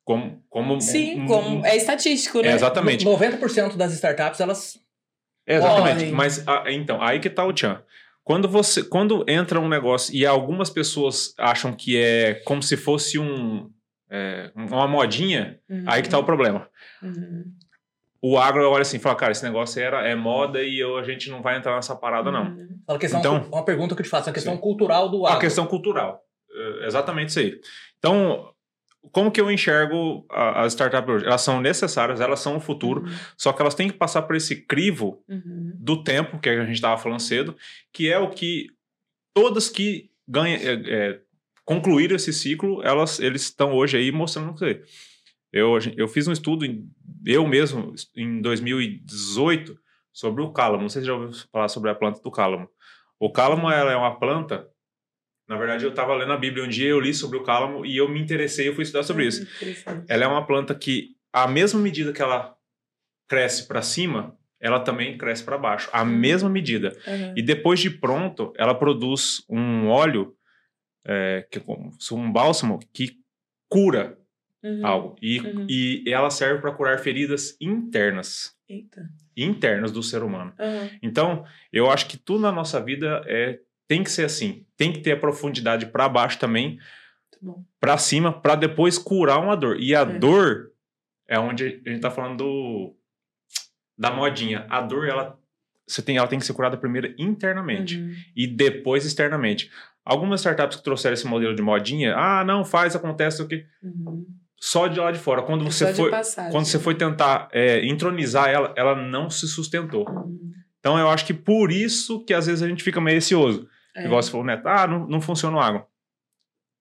Como, 0.03 0.41
como, 0.49 0.79
Sim, 0.79 1.21
um- 1.21 1.25
como 1.27 1.65
é 1.65 1.75
estatístico, 1.75 2.41
né? 2.41 2.49
É, 2.49 2.53
exatamente. 2.53 3.03
90% 3.03 3.75
das 3.75 3.93
startups, 3.93 4.39
elas. 4.39 4.79
Exatamente. 5.45 5.93
Podem. 5.95 6.11
Mas 6.11 6.47
a- 6.47 6.71
então, 6.71 7.01
aí 7.01 7.19
que 7.19 7.29
tá 7.29 7.43
o 7.45 7.53
tchan. 7.53 7.81
Quando 8.23 8.47
você, 8.47 8.83
quando 8.83 9.23
entra 9.27 9.59
um 9.59 9.67
negócio 9.69 10.15
e 10.15 10.25
algumas 10.25 10.69
pessoas 10.69 11.33
acham 11.38 11.73
que 11.73 11.95
é 11.97 12.35
como 12.45 12.63
se 12.63 12.75
fosse 12.77 13.19
um 13.19 13.69
é, 14.09 14.51
uma 14.55 14.88
modinha, 14.88 15.59
Uhum. 15.69 15.83
aí 15.88 16.01
que 16.01 16.09
tá 16.09 16.17
o 16.17 16.23
problema. 16.23 16.69
Uhum. 17.03 17.43
O 18.21 18.38
agro 18.39 18.67
olha 18.69 18.82
assim, 18.82 18.97
e 18.97 18.99
fala, 18.99 19.15
cara, 19.15 19.32
esse 19.32 19.43
negócio 19.43 19.82
era 19.82 20.08
é 20.08 20.15
moda 20.15 20.63
e 20.63 20.80
eu, 20.80 20.97
a 20.97 21.04
gente 21.04 21.30
não 21.30 21.41
vai 21.41 21.58
entrar 21.58 21.75
nessa 21.75 21.95
parada 21.95 22.32
não. 22.32 22.45
Uhum. 22.45 22.80
Uma 22.88 22.97
questão, 22.99 23.19
Então- 23.19 23.47
uma 23.51 23.63
pergunta 23.65 23.93
que 23.95 24.01
eu 24.01 24.06
te 24.06 24.10
faço, 24.10 24.28
uma 24.30 24.34
questão 24.34 24.56
Sim. 24.56 24.62
cultural 24.62 25.10
do 25.10 25.25
A 25.25 25.30
agro. 25.32 25.41
questão 25.41 25.67
cultural, 25.67 26.21
É, 26.51 26.86
exatamente 26.88 27.30
isso 27.30 27.39
aí. 27.39 27.60
Então, 27.99 28.49
como 29.12 29.30
que 29.30 29.39
eu 29.41 29.51
enxergo 29.51 30.25
a- 30.32 30.62
as 30.63 30.73
startups 30.73 31.13
hoje? 31.13 31.25
Elas 31.25 31.41
são 31.41 31.60
necessárias, 31.62 32.19
elas 32.21 32.39
são 32.39 32.56
o 32.58 32.60
futuro, 32.62 33.04
só 33.38 33.51
que 33.54 33.62
elas 33.62 33.75
têm 33.75 33.88
que 33.89 33.97
passar 33.97 34.21
por 34.23 34.36
esse 34.36 34.56
crivo 34.65 35.21
Uhum. 35.30 35.73
do 35.75 36.01
tempo, 36.04 36.39
que 36.39 36.49
a 36.49 36.65
gente 36.65 36.75
estava 36.75 36.97
falando 36.97 37.19
cedo, 37.19 37.56
que 37.93 38.10
é 38.12 38.17
o 38.17 38.30
que 38.30 38.67
todas 39.34 39.69
que 39.69 40.10
ganham, 40.28 40.60
é, 40.62 40.73
é, 40.88 41.19
concluíram 41.65 42.15
esse 42.15 42.32
ciclo, 42.34 42.82
elas, 42.84 43.19
eles 43.19 43.43
estão 43.43 43.73
hoje 43.73 43.97
aí 43.97 44.12
mostrando 44.12 44.51
o 44.51 44.56
que 44.56 44.82
eu, 45.51 45.78
eu 45.97 46.08
fiz 46.08 46.28
um 46.28 46.32
estudo, 46.32 46.65
em- 46.65 46.89
eu 47.25 47.47
mesmo, 47.47 47.93
em 48.15 48.41
2018, 48.41 49.77
sobre 50.13 50.41
o 50.41 50.51
cálamo. 50.51 50.83
Não 50.83 50.89
sei 50.89 51.01
se 51.01 51.07
você 51.07 51.11
já 51.11 51.17
ouviu 51.17 51.47
falar 51.51 51.67
sobre 51.67 51.89
a 51.89 51.95
planta 51.95 52.21
do 52.21 52.31
cálamo. 52.31 52.69
O 53.19 53.31
cálamo 53.31 53.69
ela 53.69 53.91
é 53.91 53.95
uma 53.95 54.17
planta. 54.17 54.67
Na 55.47 55.57
verdade, 55.57 55.83
eu 55.83 55.89
estava 55.89 56.15
lendo 56.15 56.31
a 56.31 56.38
Bíblia 56.38 56.63
um 56.63 56.69
dia, 56.69 56.89
eu 56.89 56.99
li 56.99 57.13
sobre 57.13 57.38
o 57.38 57.43
cálamo 57.43 57.85
e 57.85 57.97
eu 57.97 58.09
me 58.09 58.19
interessei, 58.19 58.67
eu 58.67 58.73
fui 58.73 58.83
estudar 58.83 59.03
sobre 59.03 59.27
isso. 59.27 59.43
Interessante. 59.43 60.05
Ela 60.09 60.23
é 60.23 60.27
uma 60.27 60.45
planta 60.45 60.73
que, 60.73 61.15
à 61.31 61.47
mesma 61.47 61.79
medida 61.79 62.11
que 62.11 62.21
ela 62.21 62.55
cresce 63.27 63.67
para 63.67 63.81
cima, 63.81 64.38
ela 64.59 64.79
também 64.79 65.17
cresce 65.17 65.43
para 65.43 65.57
baixo. 65.57 65.89
À 65.91 66.03
mesma 66.03 66.49
medida. 66.49 66.97
Uhum. 67.05 67.33
E 67.35 67.41
depois 67.41 67.79
de 67.79 67.89
pronto, 67.89 68.53
ela 68.57 68.73
produz 68.73 69.43
um 69.49 69.88
óleo, 69.88 70.35
é, 71.05 71.45
que 71.51 71.59
é 71.59 71.63
um 72.11 72.31
bálsamo, 72.31 72.79
que 72.93 73.17
cura 73.69 74.17
Uhum. 74.65 74.86
algo. 74.86 75.15
E, 75.21 75.39
Uhum. 75.39 75.67
e 75.69 76.04
ela 76.08 76.30
serve 76.30 76.60
para 76.62 76.71
curar 76.71 76.97
feridas 76.99 77.56
internas. 77.62 78.56
Eita. 78.67 79.08
Internas 79.38 79.91
do 79.91 80.01
ser 80.01 80.23
humano. 80.23 80.54
Então, 81.04 81.45
eu 81.71 81.89
acho 81.91 82.08
que 82.08 82.17
tudo 82.17 82.41
na 82.41 82.51
nossa 82.51 82.82
vida 82.82 83.21
é, 83.28 83.60
tem 83.88 84.04
que 84.04 84.10
ser 84.10 84.25
assim. 84.25 84.65
Tem 84.75 84.91
que 84.91 84.99
ter 85.01 85.12
a 85.12 85.17
profundidade 85.19 85.86
para 85.86 86.10
baixo 86.10 86.39
também, 86.39 86.80
para 87.80 87.97
cima, 87.97 88.32
para 88.34 88.56
depois 88.56 88.97
curar 88.97 89.38
uma 89.39 89.56
dor. 89.56 89.80
E 89.80 89.93
a 89.93 90.01
É. 90.01 90.06
dor 90.06 90.71
é 91.28 91.38
onde 91.38 91.82
a 91.86 91.89
gente 91.89 91.99
tá 92.01 92.10
falando 92.10 92.38
do, 92.38 92.95
da 93.97 94.10
modinha. 94.12 94.65
A 94.69 94.82
dor, 94.82 95.08
ela, 95.08 95.38
você 95.88 96.01
tem, 96.01 96.17
ela 96.17 96.28
tem 96.28 96.39
que 96.39 96.45
ser 96.45 96.54
curada 96.54 96.75
primeiro 96.78 97.13
internamente 97.19 97.99
Uhum. 97.99 98.13
e 98.36 98.47
depois 98.47 99.06
externamente. 99.06 99.69
Algumas 100.04 100.39
startups 100.41 100.78
que 100.78 100.84
trouxeram 100.84 101.13
esse 101.13 101.28
modelo 101.28 101.56
de 101.56 101.62
modinha, 101.62 102.15
ah, 102.15 102.43
não, 102.43 102.63
faz, 102.65 102.95
acontece 102.95 103.41
o 103.41 103.47
que 103.47 103.65
Uhum. 103.84 104.25
Só 104.67 104.88
de 104.88 104.99
lá 104.99 105.12
de 105.12 105.19
fora. 105.19 105.43
Quando 105.43 105.62
É 105.63 105.69
você 105.69 105.93
foi, 105.93 106.10
passagem. 106.10 106.51
quando 106.51 106.65
você 106.65 106.80
foi 106.80 106.95
tentar 106.95 107.47
é, 107.51 107.86
entronizar 107.86 108.49
ela, 108.49 108.73
ela 108.75 108.95
não 108.95 109.30
se 109.30 109.47
sustentou. 109.47 110.10
Uhum. 110.10 110.51
Então 110.80 110.97
eu 110.97 111.08
acho 111.08 111.23
que 111.25 111.34
por 111.36 111.71
isso 111.71 112.23
que 112.25 112.34
às 112.34 112.47
vezes 112.47 112.63
a 112.63 112.67
gente 112.67 112.84
fica 112.84 112.99
meio 112.99 113.15
receoso. 113.17 113.67
É. 113.95 114.06
Igual 114.06 114.21
você 114.23 114.32
falou, 114.32 114.45
Neto, 114.45 114.67
ah, 114.67 114.88
não, 114.88 115.08
não 115.08 115.21
funciona 115.21 115.56
o 115.56 115.60
água. 115.60 115.86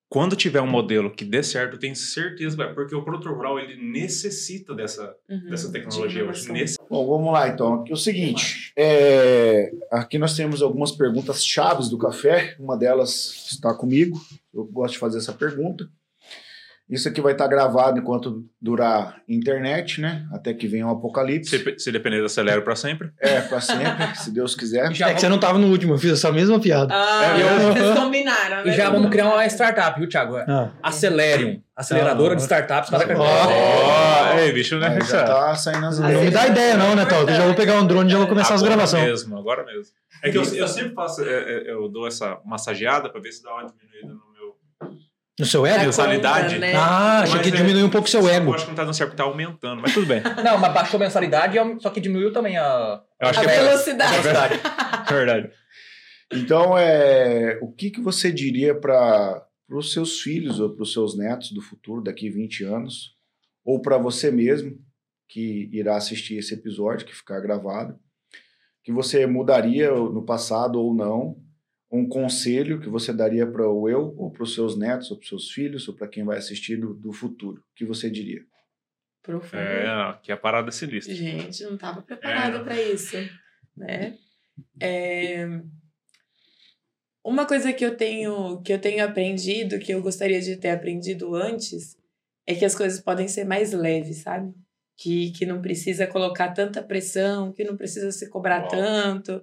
Quando 0.09 0.37
tiver 0.37 0.61
um 0.62 0.66
modelo 0.66 1.11
que 1.11 1.25
dê 1.25 1.42
certo, 1.42 1.75
eu 1.75 1.79
tenho 1.79 1.94
certeza, 1.97 2.57
vai, 2.57 2.73
porque 2.73 2.94
o 2.94 3.03
produtor 3.03 3.35
rural 3.37 3.59
ele 3.59 3.77
necessita 3.77 4.75
dessa, 4.75 5.14
Uhum. 5.29 5.51
dessa 5.51 5.70
tecnologia 5.73 6.23
De 6.23 6.29
hoje. 6.29 6.44
inovação. 6.44 6.55
Nesse... 6.55 6.79
Bom, 6.88 7.07
vamos 7.07 7.33
lá 7.33 7.49
então. 7.49 7.75
Aqui 7.75 7.90
é 7.90 7.94
o 7.94 7.97
seguinte: 7.99 8.73
é, 8.77 9.73
aqui 9.90 10.16
nós 10.18 10.35
temos 10.37 10.62
algumas 10.62 10.92
perguntas 10.92 11.44
chaves 11.44 11.88
do 11.88 11.99
café. 11.99 12.57
Uma 12.59 12.77
delas 12.79 13.49
está 13.51 13.75
comigo. 13.75 14.18
Eu 14.55 14.64
gosto 14.64 14.94
de 14.94 14.99
fazer 15.01 15.18
essa 15.18 15.33
pergunta. 15.33 15.87
Isso 16.88 17.09
aqui 17.09 17.18
vai 17.20 17.33
estar 17.33 17.47
gravado 17.49 17.99
enquanto 17.99 18.44
durar 18.61 19.16
a 19.16 19.16
internet, 19.27 20.03
né? 20.03 20.27
Até 20.33 20.53
que 20.53 20.68
venha 20.68 20.87
o 20.87 20.90
apocalipse. 20.90 21.59
Se, 21.59 21.75
se 21.79 21.90
depender 21.90 22.18
do 22.20 22.27
acelero 22.27 22.61
para 22.61 22.77
sempre. 22.77 23.11
É, 23.18 23.40
para 23.40 23.59
sempre, 23.59 24.14
se 24.16 24.31
Deus 24.31 24.55
quiser. 24.55 24.92
Já 24.92 25.09
É 25.09 25.14
que 25.14 25.20
você 25.20 25.29
não 25.29 25.38
tava 25.38 25.59
no 25.59 25.68
último, 25.68 25.94
eu 25.94 25.99
fiz 25.99 26.12
essa 26.12 26.31
mesma 26.31 26.61
piada. 26.61 26.92
Ah, 26.94 27.38
É 27.38 27.73
vocês 27.73 27.90
combinaram, 27.99 28.64
né? 28.64 28.70
E 28.70 28.77
já 28.77 28.90
vamos 28.90 29.11
criar 29.11 29.29
uma 29.33 29.47
startup, 29.47 29.99
viu, 29.99 30.07
Thiago? 30.09 30.37
Ah, 30.37 30.73
Acelerium, 30.83 31.62
aceleradora 31.75 32.35
Ah. 32.35 32.37
de 32.37 32.42
startups 32.42 32.90
para 32.90 33.18
Ó. 33.18 33.25
Ó, 33.25 34.38
ei, 34.38 34.53
bicho, 34.53 34.79
né? 34.79 34.88
Aí 34.88 35.01
já 35.07 35.25
tá 35.25 35.55
saindo 35.55 35.87
as 35.87 35.99
Ah, 36.01 36.09
não 36.11 36.20
me 36.23 36.31
dá 36.31 36.44
é 36.47 36.51
ideia 36.51 36.77
não, 36.77 36.94
né, 36.94 37.07
Tal? 37.07 37.23
Eu 37.23 37.29
já 37.35 37.44
vou 37.47 37.55
pegar 37.55 37.81
um 37.81 37.87
drone 37.87 38.09
e 38.11 38.12
já 38.12 38.18
vou 38.18 38.27
começar 38.27 38.55
as 38.55 38.61
Agora 38.61 38.75
gravações. 38.75 39.05
mesmo, 39.05 39.38
agora 39.38 39.64
mesmo. 39.64 39.94
É 40.23 40.31
que 40.31 40.37
eu, 40.37 40.44
eu 40.55 40.68
sempre 40.68 40.92
faço, 40.94 41.23
é, 41.25 41.33
é, 41.33 41.70
eu 41.73 41.88
dou 41.88 42.07
essa 42.07 42.38
massageada 42.44 43.09
para 43.09 43.20
ver 43.23 43.33
se 43.33 43.42
dá 43.42 43.53
uma 43.55 43.66
diminuída 43.66 44.12
no. 44.12 44.34
No 45.38 45.44
seu 45.47 45.66
ego? 45.66 45.85
mensalidade. 45.85 46.55
conta, 46.55 46.59
né? 46.59 46.75
Ah, 46.77 47.20
achei 47.23 47.37
Mas 47.37 47.42
que 47.49 47.53
é- 47.55 47.57
diminuiu 47.57 47.87
um 47.87 47.90
pouco 47.90 48.07
o 48.07 48.11
seu 48.11 48.20
Eu 48.20 48.29
ego. 48.29 48.55
acho 48.55 48.64
que 48.64 48.70
não 48.70 48.77
tá 48.77 48.85
dando 48.85 48.94
certo, 48.94 49.11
porque 49.11 49.23
tá 49.23 49.29
aumentando, 49.29 49.83
mas 49.83 49.92
tudo 49.92 50.07
bem. 50.07 50.23
Não, 50.44 50.59
mas 50.59 50.73
baixou 50.73 50.97
a 50.97 51.01
mensalidade, 51.03 51.59
só 51.81 51.90
que 51.90 52.01
diminuiu 52.01 52.33
também 52.33 52.57
a, 52.57 53.03
Eu 53.20 53.29
acho 53.29 53.40
A 53.40 53.42
que 53.44 53.51
é 53.51 53.62
velocidade. 53.64 54.12
velocidade. 54.23 54.61
verdade. 55.12 55.51
Então, 56.33 56.79
é, 56.79 57.59
o 57.61 57.73
que, 57.73 57.90
que 57.90 58.01
você 58.01 58.31
diria 58.33 58.75
para 58.79 59.44
os 59.70 59.92
seus 59.92 60.20
filhos 60.20 60.61
ou 60.61 60.70
para 60.75 60.83
os 60.85 60.92
seus 60.92 61.16
netos 61.18 61.51
do 61.53 61.61
futuro, 61.61 62.01
daqui 62.03 62.31
20 62.31 62.62
anos, 62.64 63.14
ou 63.64 63.81
para 63.83 63.99
você 63.99 64.31
mesmo, 64.31 64.79
que 65.29 65.68
irá 65.73 65.97
assistir 65.97 66.37
esse 66.37 66.55
episódio, 66.55 67.05
que 67.07 67.14
ficar 67.14 67.40
gravado, 67.40 67.99
que 68.85 68.92
você 68.92 69.27
mudaria 69.27 69.90
no 69.90 70.25
passado 70.25 70.79
ou 70.81 70.94
não, 70.94 71.37
um 71.96 72.09
conselho 72.09 72.80
que 72.80 72.88
você 72.88 73.12
daria 73.12 73.46
para 73.46 73.68
o 73.70 73.88
eu, 73.88 74.14
ou 74.16 74.30
para 74.30 74.42
os 74.42 74.54
seus 74.54 74.76
netos, 74.76 75.11
ou 75.11 75.16
para 75.16 75.22
os 75.22 75.28
seus 75.28 75.50
filhos, 75.50 75.87
ou 75.88 75.94
para 75.94 76.09
quem 76.09 76.24
vai 76.24 76.38
assistir 76.38 76.76
do, 76.76 76.92
do 76.94 77.12
futuro? 77.12 77.61
O 77.61 77.74
que 77.76 77.85
você 77.85 78.11
diria? 78.11 78.42
Profundo. 79.22 79.61
É, 79.62 80.18
que 80.22 80.33
a 80.33 80.37
parada 80.37 80.70
sinistra. 80.70 81.14
Gente, 81.14 81.62
não 81.64 81.74
estava 81.74 82.02
preparada 82.02 82.59
É. 82.59 82.64
para 82.64 82.83
isso, 82.83 83.16
né? 83.76 84.18
É, 84.80 85.46
Uma 87.24 87.46
coisa 87.46 87.72
que 87.72 87.85
eu 87.85 87.96
tenho 87.96 88.61
que 88.62 88.72
eu 88.72 88.78
tenho 88.78 89.02
aprendido, 89.04 89.78
que 89.78 89.92
eu 89.92 90.02
gostaria 90.02 90.40
de 90.40 90.57
ter 90.57 90.70
aprendido 90.70 91.35
antes, 91.35 91.96
é 92.46 92.54
que 92.54 92.64
as 92.64 92.74
coisas 92.74 93.00
podem 93.00 93.26
ser 93.28 93.44
mais 93.44 93.72
leves, 93.72 94.18
sabe? 94.18 94.52
Que, 94.96 95.30
que 95.33 95.46
não 95.46 95.61
precisa 95.62 96.07
colocar 96.07 96.52
tanta 96.52 96.83
pressão, 96.83 97.50
que 97.52 97.64
não 97.64 97.77
precisa 97.77 98.12
se 98.12 98.29
cobrar 98.29 98.60
Uau. 98.60 98.69
tanto. 98.69 99.42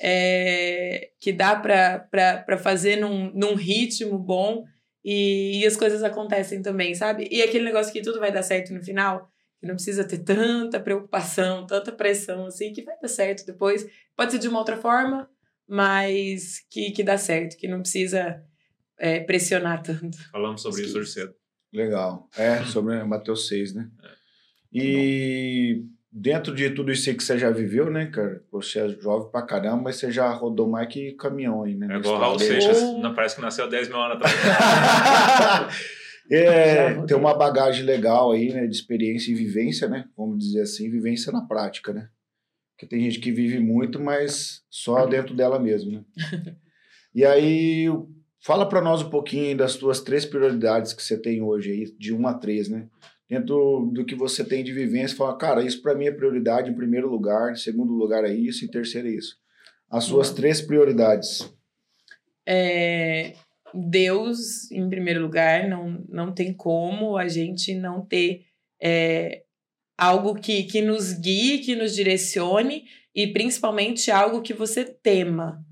É, 0.00 1.10
que 1.20 1.32
dá 1.32 1.56
para 1.56 2.58
fazer 2.58 2.96
num, 2.96 3.32
num 3.32 3.54
ritmo 3.54 4.18
bom 4.18 4.64
e, 5.04 5.60
e 5.60 5.66
as 5.66 5.76
coisas 5.76 6.02
acontecem 6.02 6.60
também, 6.62 6.94
sabe? 6.94 7.28
E 7.30 7.42
aquele 7.42 7.64
negócio 7.64 7.92
que 7.92 8.02
tudo 8.02 8.18
vai 8.18 8.32
dar 8.32 8.42
certo 8.42 8.72
no 8.72 8.82
final, 8.82 9.30
que 9.60 9.66
não 9.66 9.74
precisa 9.74 10.04
ter 10.04 10.18
tanta 10.18 10.78
preocupação, 10.80 11.66
tanta 11.66 11.92
pressão 11.92 12.46
assim, 12.46 12.72
que 12.72 12.82
vai 12.82 12.96
dar 13.00 13.08
certo 13.08 13.46
depois. 13.46 13.86
Pode 14.16 14.32
ser 14.32 14.38
de 14.38 14.48
uma 14.48 14.58
outra 14.58 14.76
forma, 14.76 15.28
mas 15.66 16.60
que, 16.70 16.90
que 16.90 17.02
dá 17.02 17.16
certo, 17.16 17.56
que 17.56 17.68
não 17.68 17.80
precisa 17.80 18.42
é, 18.98 19.20
pressionar 19.20 19.82
tanto. 19.82 20.18
Falamos 20.30 20.62
sobre 20.62 20.82
isso 20.82 20.98
hoje 20.98 21.12
cedo. 21.12 21.34
Legal. 21.72 22.28
É, 22.36 22.64
sobre 22.64 23.02
Mateus 23.04 23.48
6, 23.48 23.74
né? 23.74 23.90
E 24.72 25.84
dentro 26.20 26.54
de 26.54 26.70
tudo 26.70 26.90
isso 26.90 27.08
aí 27.08 27.16
que 27.16 27.22
você 27.22 27.38
já 27.38 27.50
viveu, 27.50 27.90
né, 27.90 28.06
cara? 28.06 28.42
Você 28.50 28.80
é 28.80 28.88
jovem 28.88 29.30
pra 29.30 29.42
caramba, 29.42 29.84
mas 29.84 29.96
você 29.96 30.10
já 30.10 30.30
rodou 30.32 30.68
mais 30.68 30.88
que 30.88 31.12
caminhão 31.12 31.62
aí, 31.62 31.74
né? 31.74 31.94
É 31.94 31.98
igual 31.98 32.16
o 32.16 32.18
Raul. 32.18 32.38
Seixas, 32.38 32.82
não, 32.82 33.14
parece 33.14 33.36
que 33.36 33.42
nasceu 33.42 33.68
10 33.68 33.88
mil 33.88 34.00
anos 34.00 34.16
atrás. 34.16 34.34
É, 36.30 36.92
tem 37.06 37.16
uma 37.16 37.32
bagagem 37.32 37.86
legal 37.86 38.32
aí, 38.32 38.52
né, 38.52 38.66
de 38.66 38.76
experiência 38.76 39.30
e 39.32 39.34
vivência, 39.34 39.88
né? 39.88 40.04
Vamos 40.14 40.44
dizer 40.44 40.60
assim, 40.60 40.90
vivência 40.90 41.32
na 41.32 41.40
prática, 41.40 41.90
né? 41.90 42.10
Porque 42.72 42.86
tem 42.86 43.00
gente 43.00 43.18
que 43.18 43.32
vive 43.32 43.58
muito, 43.58 43.98
mas 43.98 44.62
só 44.68 45.06
dentro 45.06 45.34
dela 45.34 45.58
mesmo, 45.58 45.90
né? 45.90 46.04
e 47.14 47.24
aí, 47.24 47.86
fala 48.40 48.68
para 48.68 48.82
nós 48.82 49.00
um 49.00 49.08
pouquinho 49.08 49.56
das 49.56 49.76
tuas 49.76 50.02
três 50.02 50.26
prioridades 50.26 50.92
que 50.92 51.02
você 51.02 51.16
tem 51.18 51.40
hoje 51.40 51.70
aí, 51.70 51.84
de 51.98 52.12
um 52.12 52.26
a 52.26 52.34
três, 52.34 52.68
né? 52.68 52.86
Dentro 53.28 53.90
do 53.92 54.06
que 54.06 54.14
você 54.14 54.42
tem 54.42 54.64
de 54.64 54.72
vivência, 54.72 55.16
fala, 55.16 55.36
cara, 55.36 55.62
isso 55.62 55.82
para 55.82 55.94
mim 55.94 56.06
é 56.06 56.10
prioridade 56.10 56.70
em 56.70 56.74
primeiro 56.74 57.10
lugar, 57.10 57.52
em 57.52 57.56
segundo 57.56 57.92
lugar 57.92 58.24
é 58.24 58.32
isso, 58.32 58.64
em 58.64 58.68
terceiro 58.68 59.06
é 59.06 59.10
isso. 59.10 59.36
As 59.90 60.04
suas 60.04 60.32
três 60.32 60.62
prioridades. 60.62 61.52
É, 62.46 63.34
Deus, 63.74 64.70
em 64.70 64.88
primeiro 64.88 65.20
lugar, 65.20 65.68
não, 65.68 66.02
não 66.08 66.32
tem 66.32 66.54
como 66.54 67.18
a 67.18 67.28
gente 67.28 67.74
não 67.74 68.04
ter 68.04 68.46
é, 68.82 69.42
algo 69.96 70.34
que, 70.34 70.62
que 70.64 70.80
nos 70.80 71.12
guie, 71.12 71.58
que 71.58 71.76
nos 71.76 71.94
direcione 71.94 72.84
e 73.14 73.26
principalmente 73.26 74.10
algo 74.10 74.40
que 74.40 74.54
você 74.54 74.84
tema, 74.84 75.64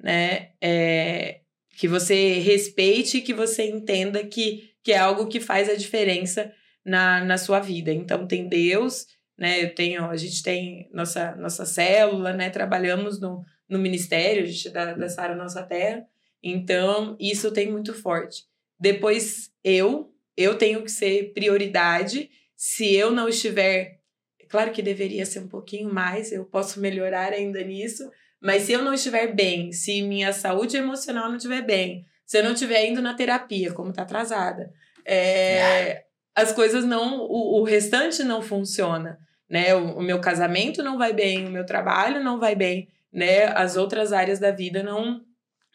né? 0.00 0.52
É, 0.62 1.40
que 1.76 1.88
você 1.88 2.38
respeite 2.38 3.18
e 3.18 3.22
que 3.22 3.34
você 3.34 3.68
entenda 3.68 4.24
que, 4.24 4.70
que 4.82 4.92
é 4.92 4.98
algo 4.98 5.26
que 5.26 5.40
faz 5.40 5.68
a 5.68 5.74
diferença 5.74 6.52
na, 6.84 7.24
na 7.24 7.38
sua 7.38 7.60
vida. 7.60 7.92
Então, 7.92 8.26
tem 8.26 8.48
Deus, 8.48 9.06
né? 9.38 9.62
Eu 9.62 9.74
tenho, 9.74 10.04
a 10.04 10.16
gente 10.16 10.42
tem 10.42 10.88
nossa, 10.92 11.34
nossa 11.36 11.64
célula, 11.64 12.32
né? 12.32 12.50
Trabalhamos 12.50 13.20
no, 13.20 13.44
no 13.68 13.78
ministério, 13.78 14.42
a 14.42 14.46
gente 14.46 14.70
da, 14.70 14.94
da 14.94 15.08
Sara 15.08 15.34
Nossa 15.34 15.62
Terra. 15.62 16.04
Então, 16.42 17.16
isso 17.20 17.52
tem 17.52 17.70
muito 17.70 17.94
forte. 17.94 18.44
Depois, 18.78 19.50
eu, 19.62 20.12
eu 20.36 20.56
tenho 20.56 20.82
que 20.82 20.90
ser 20.90 21.32
prioridade. 21.32 22.30
Se 22.56 22.92
eu 22.94 23.10
não 23.10 23.28
estiver. 23.28 24.00
Claro 24.48 24.70
que 24.70 24.82
deveria 24.82 25.24
ser 25.24 25.40
um 25.40 25.48
pouquinho 25.48 25.92
mais, 25.92 26.30
eu 26.30 26.44
posso 26.44 26.78
melhorar 26.78 27.32
ainda 27.32 27.62
nisso. 27.62 28.10
Mas 28.40 28.64
se 28.64 28.72
eu 28.72 28.82
não 28.82 28.92
estiver 28.92 29.34
bem, 29.34 29.72
se 29.72 30.02
minha 30.02 30.32
saúde 30.32 30.76
emocional 30.76 31.28
não 31.28 31.36
estiver 31.36 31.62
bem, 31.62 32.04
se 32.26 32.38
eu 32.38 32.44
não 32.44 32.52
estiver 32.52 32.84
indo 32.86 33.00
na 33.00 33.14
terapia, 33.14 33.72
como 33.72 33.92
tá 33.92 34.02
atrasada, 34.02 34.72
é, 35.06 36.04
as 36.34 36.52
coisas 36.52 36.84
não. 36.84 37.20
O, 37.20 37.60
o 37.60 37.64
restante 37.64 38.22
não 38.22 38.42
funciona. 38.42 39.18
Né? 39.48 39.74
O, 39.74 39.98
o 39.98 40.02
meu 40.02 40.20
casamento 40.20 40.82
não 40.82 40.96
vai 40.96 41.12
bem, 41.12 41.46
o 41.46 41.50
meu 41.50 41.66
trabalho 41.66 42.22
não 42.22 42.40
vai 42.40 42.54
bem, 42.54 42.88
né? 43.12 43.46
As 43.48 43.76
outras 43.76 44.12
áreas 44.12 44.38
da 44.38 44.50
vida 44.50 44.82
não 44.82 45.22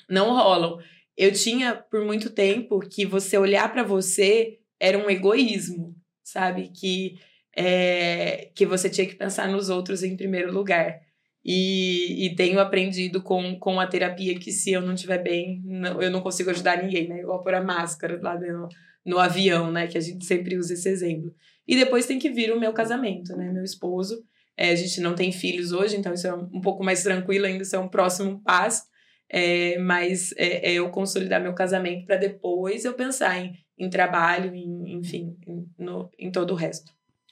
não 0.09 0.33
rolam. 0.33 0.79
Eu 1.15 1.31
tinha 1.31 1.75
por 1.75 2.03
muito 2.03 2.29
tempo 2.29 2.79
que 2.79 3.05
você 3.05 3.37
olhar 3.37 3.71
para 3.71 3.83
você 3.83 4.59
era 4.79 4.97
um 4.97 5.09
egoísmo, 5.09 5.95
sabe? 6.23 6.69
Que 6.69 7.19
é, 7.55 8.51
que 8.55 8.65
você 8.65 8.89
tinha 8.89 9.07
que 9.07 9.15
pensar 9.15 9.47
nos 9.47 9.69
outros 9.69 10.03
em 10.03 10.15
primeiro 10.15 10.53
lugar. 10.53 10.99
E, 11.43 12.25
e 12.25 12.35
tenho 12.35 12.59
aprendido 12.59 13.21
com, 13.21 13.57
com 13.57 13.79
a 13.79 13.87
terapia 13.87 14.37
que 14.37 14.51
se 14.51 14.71
eu 14.71 14.81
não 14.81 14.93
estiver 14.93 15.19
bem, 15.23 15.61
não, 15.63 16.01
eu 16.01 16.11
não 16.11 16.21
consigo 16.21 16.49
ajudar 16.49 16.83
ninguém, 16.83 17.07
né? 17.07 17.19
Igual 17.19 17.41
pôr 17.41 17.53
a 17.53 17.63
máscara 17.63 18.19
lá 18.21 18.37
no, 18.39 18.67
no 19.07 19.17
avião, 19.17 19.71
né? 19.71 19.87
Que 19.87 19.97
a 19.97 20.01
gente 20.01 20.25
sempre 20.25 20.57
usa 20.57 20.73
esse 20.73 20.89
exemplo. 20.89 21.33
E 21.65 21.77
depois 21.77 22.05
tem 22.05 22.19
que 22.19 22.29
vir 22.29 22.51
o 22.51 22.59
meu 22.59 22.73
casamento, 22.73 23.35
né? 23.37 23.49
Meu 23.49 23.63
esposo. 23.63 24.21
É, 24.57 24.71
a 24.71 24.75
gente 24.75 24.99
não 24.99 25.15
tem 25.15 25.31
filhos 25.31 25.71
hoje, 25.71 25.95
então 25.95 26.13
isso 26.13 26.27
é 26.27 26.33
um 26.33 26.59
pouco 26.59 26.83
mais 26.83 27.03
tranquilo 27.03 27.45
ainda, 27.45 27.63
isso 27.63 27.75
é 27.75 27.79
um 27.79 27.87
próximo 27.87 28.41
passo. 28.43 28.83
É, 29.29 29.77
mas 29.79 30.33
é, 30.37 30.71
é 30.71 30.73
eu 30.73 30.89
consolidar 30.89 31.41
meu 31.41 31.53
casamento 31.53 32.05
para 32.05 32.15
depois 32.17 32.85
eu 32.85 32.93
pensar 32.93 33.37
em, 33.37 33.53
em 33.77 33.89
trabalho, 33.89 34.53
em, 34.53 34.97
enfim, 34.97 35.37
em, 35.47 35.65
no, 35.77 36.09
em 36.17 36.31
todo 36.31 36.51
o 36.51 36.55
resto. 36.55 36.91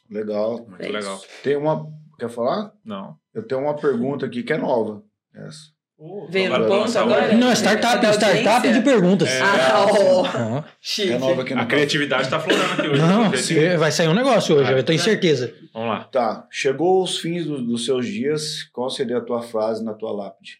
Legal. 0.09 0.65
Muito 0.67 0.81
É 0.81 0.87
legal. 0.87 1.19
Tem 1.43 1.57
uma. 1.57 1.91
Quer 2.17 2.29
falar? 2.29 2.73
Não. 2.85 3.17
Eu 3.33 3.45
tenho 3.45 3.61
uma 3.61 3.75
pergunta 3.75 4.25
aqui 4.25 4.43
que 4.43 4.53
é 4.53 4.57
nova. 4.57 5.03
Essa. 5.33 5.74
Veio 6.29 6.47
Agora 6.47 6.63
no 6.63 6.67
vou 6.67 6.83
ponto 6.85 6.99
agora? 6.99 7.33
Não, 7.37 7.49
é 7.49 7.53
startup, 7.55 8.05
É 8.05 8.11
startup 8.11 8.73
de 8.73 8.81
perguntas. 8.81 9.29
É. 9.29 9.41
Ah, 9.41 9.85
ó. 9.89 10.25
Aham. 10.25 10.63
Chique. 10.81 11.13
É 11.13 11.17
nova 11.17 11.41
aqui 11.41 11.55
no 11.55 11.61
A 11.61 11.65
criatividade 11.65 12.29
tá 12.29 12.37
florando 12.37 12.73
aqui 12.73 12.87
hoje. 12.89 13.01
Não, 13.01 13.77
vai 13.79 13.91
sair 13.93 14.09
um 14.09 14.13
negócio 14.13 14.55
hoje, 14.55 14.71
Vai. 14.71 14.79
eu 14.79 14.83
tenho 14.83 14.99
certeza. 14.99 15.53
Vamos 15.73 15.89
lá. 15.89 16.03
Tá. 16.03 16.45
Chegou 16.51 17.01
os 17.01 17.17
fins 17.19 17.45
do- 17.45 17.61
dos 17.61 17.85
seus 17.85 18.05
dias. 18.05 18.63
Qual 18.73 18.89
seria 18.89 19.17
a 19.19 19.21
tua 19.21 19.41
frase 19.41 19.83
na 19.85 19.93
tua 19.93 20.11
lápide? 20.11 20.59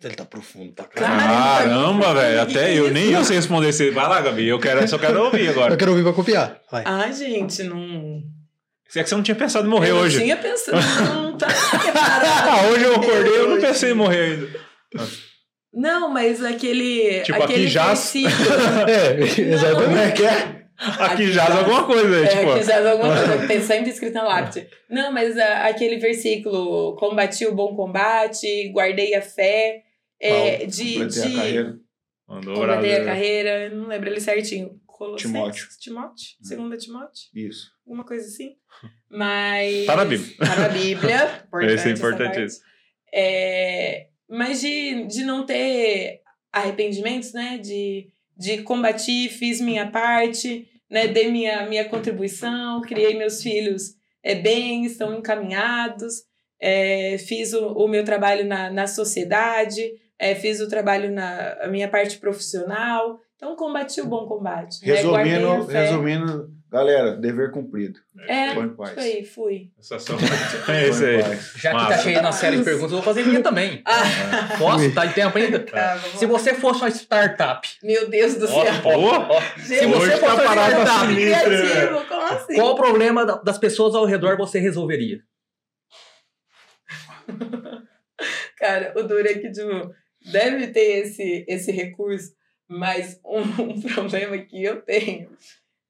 Ele 0.00 0.14
tá 0.14 0.24
profundo, 0.24 0.70
tá 0.72 0.84
Caramba, 0.84 2.14
velho. 2.14 2.40
Até 2.42 2.72
eu, 2.78 2.88
nem 2.92 3.10
eu 3.10 3.24
sei 3.24 3.34
responder. 3.36 3.72
Vai 3.90 4.08
lá, 4.08 4.20
Gabi. 4.20 4.46
Eu 4.46 4.60
quero, 4.60 4.86
só 4.86 4.96
quero 4.96 5.24
ouvir 5.24 5.48
agora. 5.48 5.74
Eu 5.74 5.78
quero 5.78 5.90
ouvir 5.90 6.04
pra 6.04 6.12
copiar. 6.12 6.60
Vai. 6.70 6.84
Ah, 6.86 7.10
gente, 7.10 7.64
não. 7.64 8.22
Se 8.88 8.98
é 8.98 9.02
que 9.02 9.08
você 9.08 9.14
não 9.14 9.22
tinha 9.22 9.34
pensado 9.34 9.66
em 9.66 9.70
morrer 9.70 9.90
eu 9.90 9.96
hoje. 9.96 10.16
Não 10.16 10.24
tinha 10.24 10.36
pensado, 10.36 10.78
não 11.14 11.36
tá. 11.36 11.46
Ah, 12.50 12.66
hoje 12.70 12.84
eu 12.84 12.94
acordei 12.94 13.36
eu 13.38 13.48
não 13.50 13.60
pensei 13.60 13.90
em 13.90 13.94
morrer 13.94 14.22
ainda. 14.22 14.60
Não, 15.72 16.08
mas 16.10 16.42
aquele. 16.42 17.20
Tipo, 17.20 17.42
aquele 17.42 17.64
aqui 17.64 17.68
já- 17.68 17.92
É, 18.88 19.20
exatamente. 19.42 20.00
é 20.00 20.10
que 20.12 20.24
é? 20.24 20.58
Aqui, 20.78 21.02
Aqui 21.12 21.32
já- 21.32 21.58
alguma 21.58 21.84
coisa, 21.84 22.24
É, 22.24 22.28
tipo. 22.28 22.54
que 22.54 22.62
já 22.62 22.90
alguma 22.90 23.14
coisa, 23.14 23.46
tem 23.48 23.60
sempre 23.60 23.90
escrito 23.90 24.14
na 24.14 24.22
lápide. 24.22 24.68
Não, 24.88 25.12
mas 25.12 25.36
ah, 25.36 25.66
aquele 25.66 25.98
versículo, 25.98 26.94
combati 26.96 27.46
o 27.46 27.54
bom 27.54 27.74
combate, 27.76 28.70
guardei 28.72 29.14
a 29.14 29.20
fé, 29.20 29.82
é, 30.20 30.64
de, 30.66 30.94
Completei 30.94 31.22
a 31.22 31.26
de 31.26 31.34
carreira. 31.36 31.74
Mandou 32.28 32.54
completei 32.54 32.94
a 32.96 33.04
carreira, 33.04 33.50
eu 33.64 33.76
não 33.76 33.88
lembro 33.88 34.08
ele 34.08 34.20
certinho. 34.20 34.77
Colossenses? 34.98 35.30
Timóteo. 35.30 35.68
Timóteo? 35.78 36.26
Segunda 36.42 36.76
Timóteo? 36.76 37.28
Isso. 37.32 37.70
Alguma 37.86 38.04
coisa 38.04 38.26
assim. 38.26 38.56
Mas... 39.08 39.86
Tá 39.86 39.94
na 39.94 40.04
Bíblia. 40.04 40.36
Tá 40.36 40.56
na 40.56 40.68
Bíblia. 40.68 41.44
Importante 41.46 41.72
Esse 41.72 41.88
é 41.88 41.92
importantíssimo. 41.92 42.64
parte. 42.64 42.78
É, 43.14 44.08
mas 44.28 44.60
de, 44.60 45.06
de 45.06 45.24
não 45.24 45.46
ter 45.46 46.20
arrependimentos, 46.52 47.32
né? 47.32 47.58
De, 47.58 48.08
de 48.36 48.62
combatir, 48.62 49.30
fiz 49.30 49.60
minha 49.60 49.88
parte, 49.88 50.68
né? 50.90 51.06
Dei 51.06 51.30
minha, 51.30 51.64
minha 51.68 51.84
contribuição, 51.84 52.80
criei 52.82 53.16
meus 53.16 53.40
filhos 53.40 53.94
é, 54.20 54.34
bem, 54.34 54.84
estão 54.84 55.16
encaminhados, 55.16 56.24
é, 56.60 57.16
fiz 57.18 57.52
o, 57.52 57.68
o 57.68 57.86
meu 57.86 58.04
trabalho 58.04 58.44
na, 58.44 58.68
na 58.68 58.88
sociedade, 58.88 59.92
é, 60.18 60.34
fiz 60.34 60.60
o 60.60 60.68
trabalho 60.68 61.12
na 61.12 61.52
a 61.60 61.68
minha 61.68 61.88
parte 61.88 62.18
profissional. 62.18 63.20
Então, 63.38 63.54
combati 63.54 64.00
o 64.00 64.06
bom 64.06 64.26
combate. 64.26 64.84
né? 64.84 64.94
Resumindo, 64.94 65.64
fé. 65.66 65.82
resumindo, 65.84 66.50
galera, 66.68 67.16
dever 67.16 67.52
cumprido. 67.52 68.00
É, 68.26 68.52
Foi 68.52 69.24
fui. 69.24 69.70
Sensação. 69.80 70.18
É 70.68 70.88
isso 70.88 71.04
aí. 71.04 71.22
Já 71.54 71.70
que 71.70 71.76
Massa. 71.76 71.88
tá 71.88 71.98
cheio 71.98 72.20
na 72.20 72.32
série 72.32 72.56
de 72.56 72.64
perguntas, 72.64 72.90
eu 72.90 72.96
vou 72.96 73.02
fazer 73.04 73.22
minha 73.24 73.40
também. 73.40 73.80
Ah, 73.84 74.56
Posso? 74.58 74.92
Tá 74.92 75.06
em 75.06 75.12
tempo 75.12 75.38
ainda? 75.38 75.60
tá, 75.60 75.98
Se 76.16 76.26
você 76.26 76.52
fosse 76.52 76.80
uma 76.80 76.90
startup, 76.90 77.68
Meu 77.80 78.10
Deus 78.10 78.34
do 78.34 78.48
céu. 78.48 78.56
ó, 78.84 79.36
ó, 79.36 79.40
Gente, 79.56 79.78
se 79.78 79.86
você 79.86 80.10
fosse 80.10 80.20
tá 80.20 80.34
uma 80.34 80.42
parado 80.42 80.72
startup, 80.72 81.04
assim. 81.04 81.14
criativo, 81.14 82.04
como 82.08 82.22
assim? 82.22 82.54
qual 82.56 82.72
o 82.72 82.74
problema 82.74 83.24
da- 83.24 83.36
das 83.40 83.56
pessoas 83.56 83.94
ao 83.94 84.04
redor 84.04 84.36
você 84.36 84.58
resolveria? 84.58 85.20
Cara, 88.58 88.92
o 88.96 89.02
duro 89.04 89.28
é 89.28 89.34
tipo, 89.34 89.94
deve 90.32 90.66
ter 90.68 91.04
esse, 91.04 91.44
esse 91.48 91.70
recurso, 91.70 92.32
mas 92.68 93.18
um, 93.24 93.40
um 93.62 93.80
problema 93.80 94.36
que 94.38 94.62
eu 94.62 94.82
tenho 94.82 95.30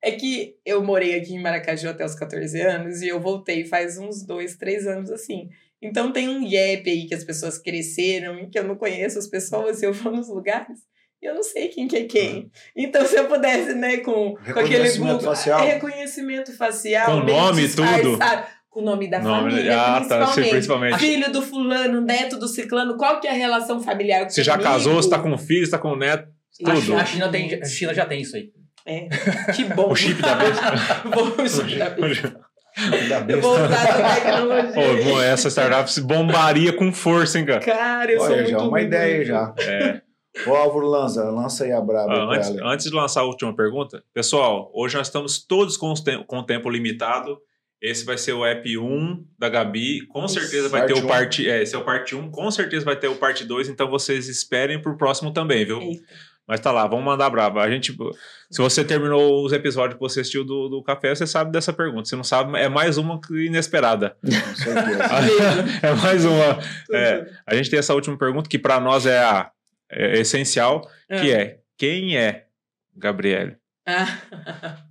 é 0.03 0.13
que 0.13 0.55
eu 0.65 0.83
morei 0.83 1.17
aqui 1.19 1.35
em 1.35 1.43
Maracaju 1.43 1.89
até 1.89 2.05
os 2.05 2.15
14 2.15 2.61
anos 2.61 3.03
e 3.03 3.09
eu 3.09 3.21
voltei 3.21 3.65
faz 3.65 3.99
uns 3.99 4.25
dois, 4.25 4.57
três 4.57 4.87
anos 4.87 5.11
assim. 5.11 5.49
Então 5.83 6.13
tem 6.13 6.29
um 6.29 6.43
gap 6.43 6.89
aí 6.89 7.07
que 7.07 7.15
as 7.15 7.25
pessoas 7.25 7.59
cresceram 7.59 8.39
e 8.39 8.49
que 8.49 8.59
eu 8.59 8.65
não 8.65 8.77
conheço 8.77 9.19
as 9.19 9.27
pessoas 9.27 9.83
e 9.83 9.87
eu 9.87 9.93
vou 9.93 10.13
nos 10.13 10.29
lugares 10.29 10.79
e 11.21 11.27
eu 11.27 11.35
não 11.35 11.43
sei 11.43 11.69
quem 11.69 11.89
que 11.89 11.97
é 11.97 12.05
quem. 12.05 12.51
Então 12.77 13.05
se 13.05 13.17
eu 13.17 13.27
pudesse, 13.27 13.75
né, 13.75 13.99
com, 13.99 14.35
com 14.35 14.41
aquele 14.51 14.69
Reconhecimento 14.69 15.19
Google... 15.19 15.35
facial. 15.35 15.61
Reconhecimento 15.67 16.57
facial. 16.57 17.07
Com 17.07 17.27
nome 17.27 17.63
e 17.63 17.69
tudo. 17.69 18.19
Com 18.69 18.81
o 18.81 18.85
nome 18.85 19.09
da 19.09 19.19
Nome- 19.19 19.51
família, 19.51 19.81
ah, 19.81 20.01
tá, 20.05 20.19
principalmente. 20.19 20.51
principalmente. 20.51 20.99
Filho 20.99 21.33
do 21.33 21.43
fulano, 21.43 22.01
neto 22.03 22.39
do 22.39 22.47
ciclano, 22.47 22.97
qual 22.97 23.19
que 23.19 23.27
é 23.27 23.31
a 23.31 23.35
relação 23.35 23.81
familiar 23.83 24.29
Você 24.29 24.45
já 24.45 24.53
comigo? 24.53 24.71
casou, 24.71 24.95
você 24.95 25.09
tá 25.11 25.19
com 25.19 25.37
filho, 25.39 25.65
você 25.65 25.73
tá 25.73 25.79
com 25.79 25.97
neto. 25.97 26.29
A 26.67 26.71
Tudo. 26.75 26.83
China, 26.83 27.03
a 27.03 27.05
China 27.05 27.29
tem, 27.31 27.55
a 27.63 27.65
China 27.67 27.95
já 27.95 28.07
tem 28.07 28.21
isso 28.23 28.37
aí. 28.37 28.51
É, 28.87 29.09
que 29.55 29.65
bom. 29.65 29.91
O 29.91 29.95
chip 29.97 30.21
da 30.23 30.35
besta. 30.35 30.71
Vou- 31.15 31.45
o 31.45 31.49
chip 31.49 31.77
da 31.79 31.91
besta. 31.91 32.41
Da 33.09 33.21
besta. 33.21 33.47
usar 33.49 33.75
essa 33.75 34.15
tecnologia. 34.21 34.81
Ô, 34.81 35.05
bom, 35.05 35.21
essa 35.23 35.51
startup 35.51 35.93
se 35.93 36.01
bombaria 36.01 36.73
com 36.73 36.93
força, 36.93 37.39
hein, 37.39 37.45
cara? 37.45 37.61
Cara, 37.61 38.13
eu 38.13 38.19
sou 38.21 38.29
Olha, 38.29 38.37
muito 38.37 38.51
já 38.51 38.57
é 38.59 38.61
uma 38.63 38.81
ideia 38.81 39.25
já. 39.25 39.55
É. 39.59 40.01
Ô, 40.47 40.55
Álvaro 40.55 40.87
Lanza, 40.87 41.25
lança 41.25 41.65
aí 41.65 41.73
a 41.73 41.81
braba 41.81 42.13
Ah, 42.13 42.35
antes, 42.37 42.51
antes 42.63 42.87
de 42.89 42.95
lançar 42.95 43.21
a 43.23 43.25
última 43.25 43.55
pergunta, 43.55 44.03
pessoal, 44.15 44.71
hoje 44.73 44.97
nós 44.97 45.09
estamos 45.09 45.45
todos 45.45 45.77
com, 45.77 45.93
tem- 45.95 46.23
com 46.25 46.39
o 46.39 46.43
tempo 46.47 46.71
limitado. 46.71 47.39
Esse 47.81 48.05
vai 48.05 48.19
ser 48.19 48.33
o 48.33 48.45
app 48.45 48.77
1 48.79 49.25
da 49.39 49.49
Gabi. 49.49 50.05
Com 50.09 50.25
Isso. 50.25 50.35
certeza 50.35 50.69
vai 50.69 50.81
Parte 50.81 50.95
ter 50.95 51.01
o 51.01 51.05
um. 51.05 51.07
parte. 51.09 51.49
É, 51.51 51.63
esse 51.63 51.75
é 51.77 51.79
o 51.79 51.85
parte 51.85 52.15
1. 52.17 52.29
Com 52.31 52.51
certeza 52.51 52.85
vai 52.85 52.97
ter 52.97 53.07
o 53.09 53.15
parte 53.17 53.45
2. 53.45 53.69
Então 53.69 53.89
vocês 53.89 54.29
esperem 54.29 54.81
pro 54.83 54.97
próximo 54.97 55.33
também, 55.33 55.65
viu? 55.65 55.81
Eita. 55.81 56.03
Mas 56.49 56.61
tá 56.61 56.73
lá, 56.73 56.87
vamos 56.87 57.05
mandar 57.05 57.29
brava. 57.29 57.61
A 57.61 57.71
gente. 57.71 57.95
Se 58.51 58.63
você 58.63 58.83
terminou 58.83 59.45
os 59.45 59.53
episódios 59.53 59.95
que 59.97 60.01
você 60.01 60.21
assistiu 60.21 60.45
do, 60.45 60.71
do 60.71 60.83
café, 60.83 61.15
você 61.15 61.27
sabe 61.27 61.53
dessa 61.53 61.75
pergunta. 61.75 62.09
Se 62.09 62.17
não 62.17 62.25
sabe, 62.25 62.59
é 62.59 62.71
mais 62.71 62.97
uma 62.97 63.21
que 63.21 63.47
inesperada. 63.47 64.17
É 65.83 65.93
mais 65.95 66.25
uma. 66.25 66.59
É, 66.93 67.27
a 67.47 67.55
gente 67.55 67.69
tem 67.69 67.79
essa 67.79 67.95
última 67.95 68.17
pergunta 68.17 68.49
que 68.49 68.59
para 68.59 68.81
nós 68.81 69.05
é 69.05 69.19
a 69.19 69.51
é 69.91 70.19
essencial, 70.19 70.89
que 71.09 71.33
é 71.33 71.61
quem 71.77 72.17
é 72.17 72.47
Gabriele? 72.97 73.57
Ah. 73.87 74.85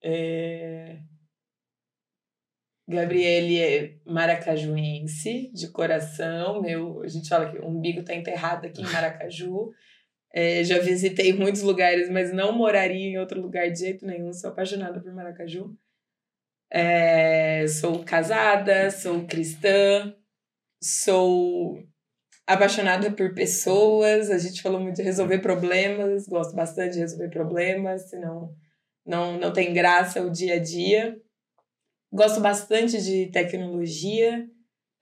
É... 0.00 1.00
Gabriele 2.88 3.60
é 3.60 3.96
maracajuense, 4.06 5.50
de 5.52 5.68
coração. 5.72 6.62
Meu, 6.62 7.02
a 7.02 7.08
gente 7.08 7.28
fala 7.28 7.50
que 7.50 7.58
o 7.58 7.66
umbigo 7.66 8.04
tá 8.04 8.14
enterrado 8.14 8.66
aqui 8.66 8.80
em 8.80 8.86
Maracaju. 8.86 9.72
É, 10.40 10.62
já 10.62 10.78
visitei 10.78 11.32
muitos 11.32 11.62
lugares, 11.62 12.08
mas 12.08 12.32
não 12.32 12.52
moraria 12.52 13.08
em 13.08 13.18
outro 13.18 13.40
lugar 13.40 13.68
de 13.72 13.80
jeito 13.80 14.06
nenhum. 14.06 14.32
Sou 14.32 14.50
apaixonada 14.50 15.00
por 15.00 15.12
Maracaju. 15.12 15.76
É, 16.70 17.66
sou 17.66 18.04
casada, 18.04 18.88
sou 18.92 19.26
cristã, 19.26 20.14
sou 20.80 21.82
apaixonada 22.46 23.10
por 23.10 23.34
pessoas. 23.34 24.30
A 24.30 24.38
gente 24.38 24.62
falou 24.62 24.80
muito 24.80 24.94
de 24.98 25.02
resolver 25.02 25.40
problemas, 25.40 26.28
gosto 26.28 26.54
bastante 26.54 26.92
de 26.92 27.00
resolver 27.00 27.30
problemas, 27.30 28.08
senão 28.08 28.54
não, 29.04 29.40
não 29.40 29.52
tem 29.52 29.74
graça 29.74 30.22
o 30.22 30.30
dia 30.30 30.54
a 30.54 30.60
dia. 30.60 31.20
Gosto 32.12 32.40
bastante 32.40 33.02
de 33.02 33.26
tecnologia, 33.32 34.48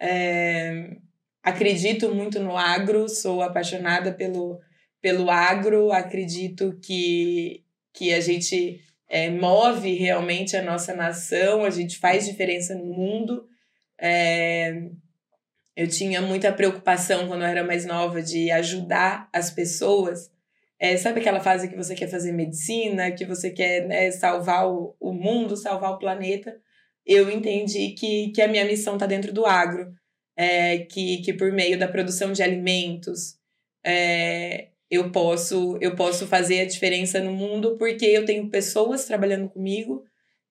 é, 0.01 0.97
acredito 1.43 2.15
muito 2.15 2.41
no 2.41 2.57
agro, 2.57 3.07
sou 3.07 3.43
apaixonada 3.43 4.15
pelo, 4.15 4.59
pelo 5.01 5.31
agro, 5.31 5.93
acredito 5.93 6.79
que, 6.83 7.65
que 7.93 8.13
a 8.13 8.21
gente 8.21 8.81
é, 9.09 9.31
move 9.31 9.95
realmente 9.95 10.57
a 10.57 10.63
nossa 10.63 10.95
nação, 10.95 11.65
a 11.65 11.71
gente 11.71 11.99
faz 11.99 12.27
diferença 12.27 12.75
no 12.75 12.87
mundo. 12.87 13.47
É, 13.99 14.83
eu 15.77 15.87
tinha 15.87 16.21
muita 16.21 16.53
preocupação 16.53 17.29
quando 17.29 17.43
eu 17.43 17.49
era 17.49 17.63
mais 17.63 17.85
nova 17.85 18.23
de 18.23 18.51
ajudar 18.51 19.29
as 19.33 19.51
pessoas. 19.51 20.31
É, 20.79 20.97
sabe 20.97 21.21
aquela 21.21 21.41
fase 21.41 21.69
que 21.69 21.77
você 21.77 21.95
quer 21.95 22.09
fazer 22.09 22.33
medicina, 22.33 23.11
que 23.13 23.25
você 23.25 23.51
quer 23.51 23.87
né, 23.87 24.11
salvar 24.11 24.69
o, 24.69 24.95
o 25.01 25.13
mundo, 25.13 25.57
salvar 25.57 25.93
o 25.93 25.99
planeta? 25.99 26.55
Eu 27.05 27.31
entendi 27.31 27.91
que, 27.91 28.33
que 28.33 28.43
a 28.43 28.49
minha 28.49 28.65
missão 28.65 28.95
está 28.95 29.07
dentro 29.07 29.33
do 29.33 29.47
agro, 29.47 29.95
é, 30.37 30.79
que, 30.79 31.19
que 31.23 31.33
por 31.33 31.53
meio 31.53 31.79
da 31.79 31.89
produção 31.89 32.33
de 32.33 32.43
alimentos 32.43 33.39
é, 33.85 34.69
eu 34.91 35.11
posso 35.11 35.77
eu 35.81 35.97
posso 35.97 36.27
fazer 36.27 36.61
a 36.61 36.67
diferença 36.67 37.21
no 37.21 37.33
mundo 37.33 37.77
porque 37.77 38.07
eu 38.07 38.25
tenho 38.25 38.49
pessoas 38.49 39.05
trabalhando 39.05 39.49
comigo. 39.49 40.05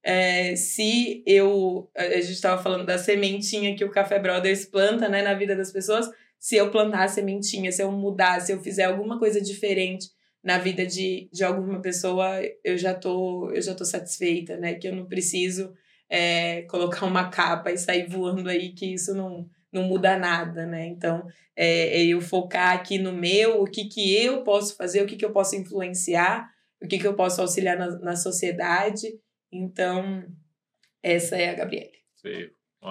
É, 0.04 0.56
se 0.56 1.24
eu 1.26 1.90
a 1.96 2.04
gente 2.22 2.32
estava 2.32 2.62
falando 2.62 2.86
da 2.86 2.98
sementinha 2.98 3.76
que 3.76 3.86
o 3.86 3.92
Café 3.92 4.20
Brothers 4.20 4.66
planta 4.66 5.10
né, 5.10 5.22
na 5.22 5.34
vida 5.34 5.56
das 5.56 5.72
pessoas, 5.72 6.10
se 6.40 6.56
eu 6.56 6.70
plantar 6.70 7.04
a 7.04 7.08
sementinha, 7.08 7.72
se 7.72 7.82
eu 7.82 7.92
mudar, 7.92 8.40
se 8.42 8.52
eu 8.52 8.62
fizer 8.62 8.86
alguma 8.86 9.18
coisa 9.18 9.42
diferente 9.42 10.10
na 10.44 10.60
vida 10.60 10.86
de, 10.86 11.28
de 11.34 11.44
alguma 11.44 11.82
pessoa, 11.82 12.40
eu 12.64 12.78
já 12.78 12.94
tô 12.94 13.50
eu 13.52 13.62
já 13.62 13.74
tô 13.74 13.84
satisfeita, 13.84 14.58
né? 14.58 14.76
Que 14.76 14.88
eu 14.88 14.96
não 14.96 15.06
preciso 15.06 15.74
é, 16.10 16.64
colocar 16.64 17.06
uma 17.06 17.30
capa 17.30 17.72
e 17.72 17.78
sair 17.78 18.08
voando 18.08 18.48
aí, 18.50 18.74
que 18.74 18.94
isso 18.94 19.14
não, 19.16 19.50
não 19.76 19.84
muda 19.84 20.18
nada, 20.18 20.66
né? 20.66 20.88
Então, 20.88 21.28
é, 21.56 22.02
é 22.02 22.06
eu 22.06 22.22
focar 22.22 22.74
aqui 22.74 22.98
no 22.98 23.12
meu, 23.12 23.62
o 23.62 23.66
que, 23.66 23.86
que 23.86 24.16
eu 24.24 24.44
posso 24.44 24.76
fazer, 24.76 25.04
o 25.04 25.06
que, 25.06 25.18
que 25.18 25.26
eu 25.26 25.32
posso 25.32 25.56
influenciar, 25.56 26.50
o 26.82 26.88
que, 26.88 26.98
que 26.98 27.06
eu 27.06 27.16
posso 27.16 27.42
auxiliar 27.42 27.78
na, 27.78 28.00
na 28.00 28.16
sociedade. 28.16 29.08
Então, 29.52 30.26
essa 31.04 31.36
é 31.36 31.50
a 31.50 31.54
Gabriele. 31.54 31.92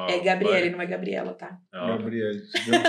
É 0.08 0.18
Gabriele, 0.20 0.70
não 0.70 0.80
é 0.80 0.86
Gabriela, 0.86 1.32
tá? 1.34 1.50
Não. 1.72 1.86
Gabriel. 1.98 2.32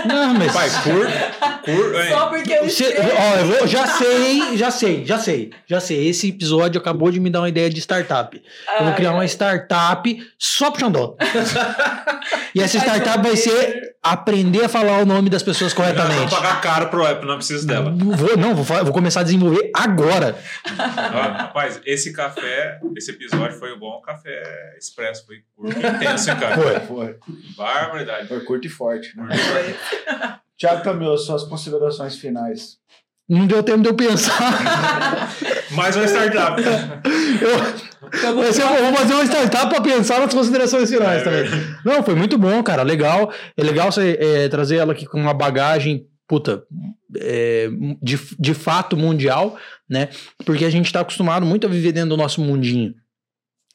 Não, 0.06 0.34
mas. 0.34 0.52
Pai, 0.52 0.68
curto, 0.82 1.64
curto, 1.64 1.98
hein? 1.98 2.08
Só 2.10 2.26
porque 2.28 2.52
eu 2.52 2.64
escrevo. 2.66 3.08
ó, 3.16 3.36
eu 3.38 3.46
vou- 3.46 3.66
já 3.66 3.86
sei, 3.86 4.56
já 4.56 4.70
sei, 4.70 5.04
já 5.06 5.18
sei, 5.18 5.50
já 5.66 5.80
sei. 5.80 6.08
Esse 6.08 6.28
episódio 6.30 6.80
acabou 6.80 7.10
de 7.10 7.20
me 7.20 7.30
dar 7.30 7.40
uma 7.40 7.48
ideia 7.48 7.70
de 7.70 7.80
startup. 7.80 8.40
Eu 8.78 8.84
vou 8.84 8.94
criar 8.94 9.12
uma 9.12 9.20
Ai, 9.20 9.26
startup 9.28 10.26
só 10.38 10.70
pro 10.70 10.80
Xandó. 10.80 11.16
E 12.54 12.60
essa 12.62 12.78
startup 12.78 13.22
vai 13.22 13.36
ser 13.36 13.94
aprender 14.02 14.64
a 14.64 14.68
falar 14.68 14.98
o 15.02 15.06
nome 15.06 15.28
das 15.28 15.42
pessoas 15.42 15.72
Vou 15.72 15.82
corretamente. 15.84 16.30
pagar 16.34 16.60
caro 16.60 16.88
pro 16.88 17.04
app, 17.04 17.24
não 17.26 17.36
preciso 17.36 17.66
dela. 17.66 17.90
Vou, 17.92 18.36
não, 18.36 18.54
vou, 18.54 18.84
vou 18.84 18.92
começar 18.92 19.20
a 19.20 19.24
desenvolver 19.24 19.70
agora. 19.74 20.36
Ah, 20.78 21.36
rapaz, 21.42 21.80
esse 21.84 22.12
café, 22.12 22.78
esse 22.96 23.10
episódio 23.10 23.58
foi 23.58 23.76
bom. 23.78 24.00
Café 24.00 24.76
expresso, 24.78 25.26
foi 25.26 25.38
curto 25.56 25.76
intenso, 25.78 26.30
hein, 26.30 26.36
cara? 26.38 26.54
Foi, 26.56 26.80
foi. 26.80 26.95
Barbaridade. 27.56 28.28
Foi 28.28 28.40
curto 28.40 28.66
e 28.66 28.70
forte. 28.70 29.16
Né? 29.16 29.28
Tiago 30.56 30.82
Camilo, 30.82 31.16
suas 31.18 31.44
considerações 31.44 32.16
finais. 32.16 32.78
Não 33.28 33.46
deu 33.46 33.60
tempo 33.62 33.82
de 33.82 33.88
eu 33.88 33.94
pensar. 33.94 34.40
Mais 35.72 35.96
uma 35.96 36.04
startup. 36.06 36.62
Eu, 36.62 38.52
ser- 38.52 38.62
eu 38.62 38.84
vou 38.86 38.94
fazer 38.94 39.14
uma 39.14 39.24
startup 39.24 39.68
para 39.68 39.82
pensar 39.82 40.20
nas 40.20 40.32
considerações 40.32 40.88
finais 40.88 41.22
É 41.22 41.24
também. 41.24 41.44
Não, 41.84 42.02
foi 42.04 42.14
muito 42.14 42.38
bom, 42.38 42.62
cara. 42.62 42.82
Legal. 42.84 43.32
É 43.56 43.62
legal 43.64 43.90
você 43.90 44.16
é, 44.20 44.48
trazer 44.48 44.76
ela 44.76 44.92
aqui 44.92 45.06
com 45.06 45.20
uma 45.20 45.34
bagagem, 45.34 46.06
puta, 46.28 46.62
é, 47.18 47.68
de, 48.00 48.16
de 48.38 48.54
fato 48.54 48.96
mundial, 48.96 49.58
né? 49.90 50.08
Porque 50.44 50.64
a 50.64 50.70
gente 50.70 50.92
tá 50.92 51.00
acostumado 51.00 51.44
muito 51.44 51.66
a 51.66 51.70
viver 51.70 51.90
dentro 51.92 52.10
do 52.10 52.16
nosso 52.16 52.40
mundinho 52.40 52.94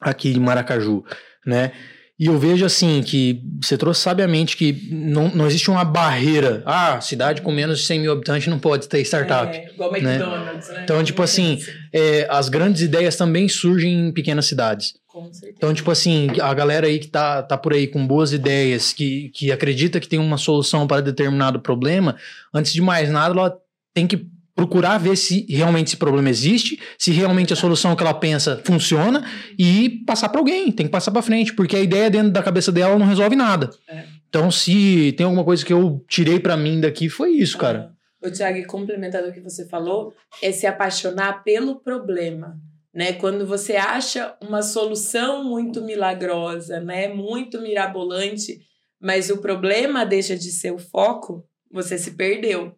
aqui 0.00 0.32
em 0.32 0.40
Maracaju, 0.40 1.04
né? 1.46 1.72
E 2.18 2.26
eu 2.26 2.38
vejo 2.38 2.64
assim 2.64 3.02
que 3.02 3.42
você 3.60 3.76
trouxe 3.76 4.00
sabiamente 4.00 4.56
que 4.56 4.88
não, 4.90 5.28
não 5.30 5.46
existe 5.46 5.70
uma 5.70 5.84
barreira. 5.84 6.62
Ah, 6.64 7.00
cidade 7.00 7.42
com 7.42 7.50
menos 7.50 7.80
de 7.80 7.86
100 7.86 8.00
mil 8.00 8.12
habitantes 8.12 8.46
não 8.48 8.58
pode 8.58 8.88
ter 8.88 9.00
startup. 9.00 9.56
É, 9.56 9.70
igual 9.72 9.90
né? 9.92 9.98
McDonald's, 9.98 10.68
né? 10.68 10.80
Então, 10.84 11.02
tipo 11.02 11.22
assim, 11.22 11.58
É, 11.92 12.26
as 12.30 12.48
grandes 12.48 12.82
ideias 12.82 13.16
também 13.16 13.48
surgem 13.48 14.08
em 14.08 14.12
pequenas 14.12 14.46
cidades. 14.46 14.94
Com 15.06 15.32
certeza. 15.32 15.54
Então, 15.56 15.74
tipo 15.74 15.90
assim, 15.90 16.28
a 16.40 16.54
galera 16.54 16.86
aí 16.86 16.98
que 16.98 17.08
tá, 17.08 17.42
tá 17.42 17.56
por 17.58 17.72
aí 17.72 17.86
com 17.86 18.06
boas 18.06 18.32
ideias, 18.32 18.92
que, 18.92 19.30
que 19.34 19.50
acredita 19.50 20.00
que 20.00 20.08
tem 20.08 20.18
uma 20.18 20.38
solução 20.38 20.86
para 20.86 21.02
determinado 21.02 21.60
problema, 21.60 22.16
antes 22.54 22.72
de 22.72 22.80
mais 22.80 23.10
nada, 23.10 23.34
ela 23.38 23.58
tem 23.92 24.06
que 24.06 24.26
procurar 24.54 24.98
ver 24.98 25.16
se 25.16 25.46
realmente 25.48 25.88
esse 25.88 25.96
problema 25.96 26.28
existe, 26.28 26.78
se 26.98 27.10
realmente 27.10 27.52
a 27.52 27.56
solução 27.56 27.96
que 27.96 28.02
ela 28.02 28.14
pensa 28.14 28.60
funciona 28.64 29.24
e 29.58 30.02
passar 30.06 30.28
para 30.28 30.40
alguém, 30.40 30.70
tem 30.70 30.86
que 30.86 30.92
passar 30.92 31.10
para 31.10 31.22
frente, 31.22 31.54
porque 31.54 31.76
a 31.76 31.80
ideia 31.80 32.10
dentro 32.10 32.30
da 32.30 32.42
cabeça 32.42 32.70
dela 32.70 32.98
não 32.98 33.06
resolve 33.06 33.34
nada. 33.34 33.70
É. 33.88 34.04
Então, 34.28 34.50
se 34.50 35.12
tem 35.12 35.24
alguma 35.24 35.44
coisa 35.44 35.64
que 35.64 35.72
eu 35.72 36.04
tirei 36.08 36.40
para 36.40 36.56
mim 36.56 36.80
daqui, 36.80 37.08
foi 37.08 37.32
isso, 37.32 37.58
cara. 37.58 37.92
O 38.22 38.30
Tiago, 38.30 38.56
e 38.56 38.64
complementando 38.64 39.28
o 39.28 39.32
que 39.32 39.40
você 39.40 39.68
falou, 39.68 40.14
é 40.42 40.52
se 40.52 40.66
apaixonar 40.66 41.42
pelo 41.42 41.80
problema. 41.80 42.56
Né? 42.94 43.14
Quando 43.14 43.46
você 43.46 43.76
acha 43.76 44.36
uma 44.40 44.62
solução 44.62 45.44
muito 45.44 45.82
milagrosa, 45.82 46.78
né? 46.80 47.08
muito 47.08 47.60
mirabolante, 47.60 48.60
mas 49.00 49.28
o 49.30 49.38
problema 49.38 50.06
deixa 50.06 50.36
de 50.36 50.52
ser 50.52 50.72
o 50.72 50.78
foco, 50.78 51.44
você 51.70 51.98
se 51.98 52.12
perdeu. 52.12 52.76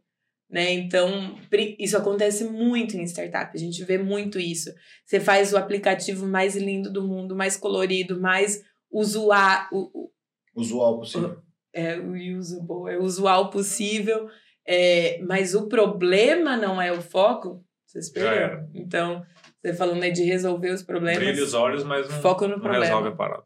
Né? 0.54 0.72
Então, 0.72 1.34
isso 1.80 1.96
acontece 1.96 2.44
muito 2.44 2.96
em 2.96 3.02
startup, 3.02 3.50
a 3.52 3.58
gente 3.58 3.82
vê 3.84 3.98
muito 3.98 4.38
isso. 4.38 4.70
Você 5.04 5.18
faz 5.18 5.52
o 5.52 5.56
aplicativo 5.56 6.28
mais 6.28 6.54
lindo 6.54 6.92
do 6.92 7.02
mundo, 7.02 7.34
mais 7.34 7.56
colorido, 7.56 8.20
mais 8.20 8.62
usuário, 8.88 9.68
Usual 10.54 11.00
possível. 11.00 11.42
é 11.74 11.98
o 11.98 12.38
usable, 12.38 12.92
é 12.92 12.96
o 12.96 13.02
usual 13.02 13.50
possível, 13.50 14.28
é, 14.64 15.20
mas 15.22 15.56
o 15.56 15.66
problema 15.66 16.56
não 16.56 16.80
é 16.80 16.92
o 16.92 17.02
foco, 17.02 17.64
vocês 17.84 18.08
perderam. 18.12 18.70
Então, 18.72 19.26
você 19.60 19.74
falando 19.74 20.04
aí 20.04 20.12
de 20.12 20.22
resolver 20.22 20.70
os 20.70 20.84
problemas, 20.84 21.18
Brilha 21.18 21.42
os 21.42 21.52
olhos, 21.52 21.82
mas 21.82 22.08
não, 22.08 22.22
foco 22.22 22.44
no 22.46 22.50
não 22.54 22.60
problema. 22.60 22.84
resolve 22.84 23.08
a 23.08 23.12
parada. 23.16 23.42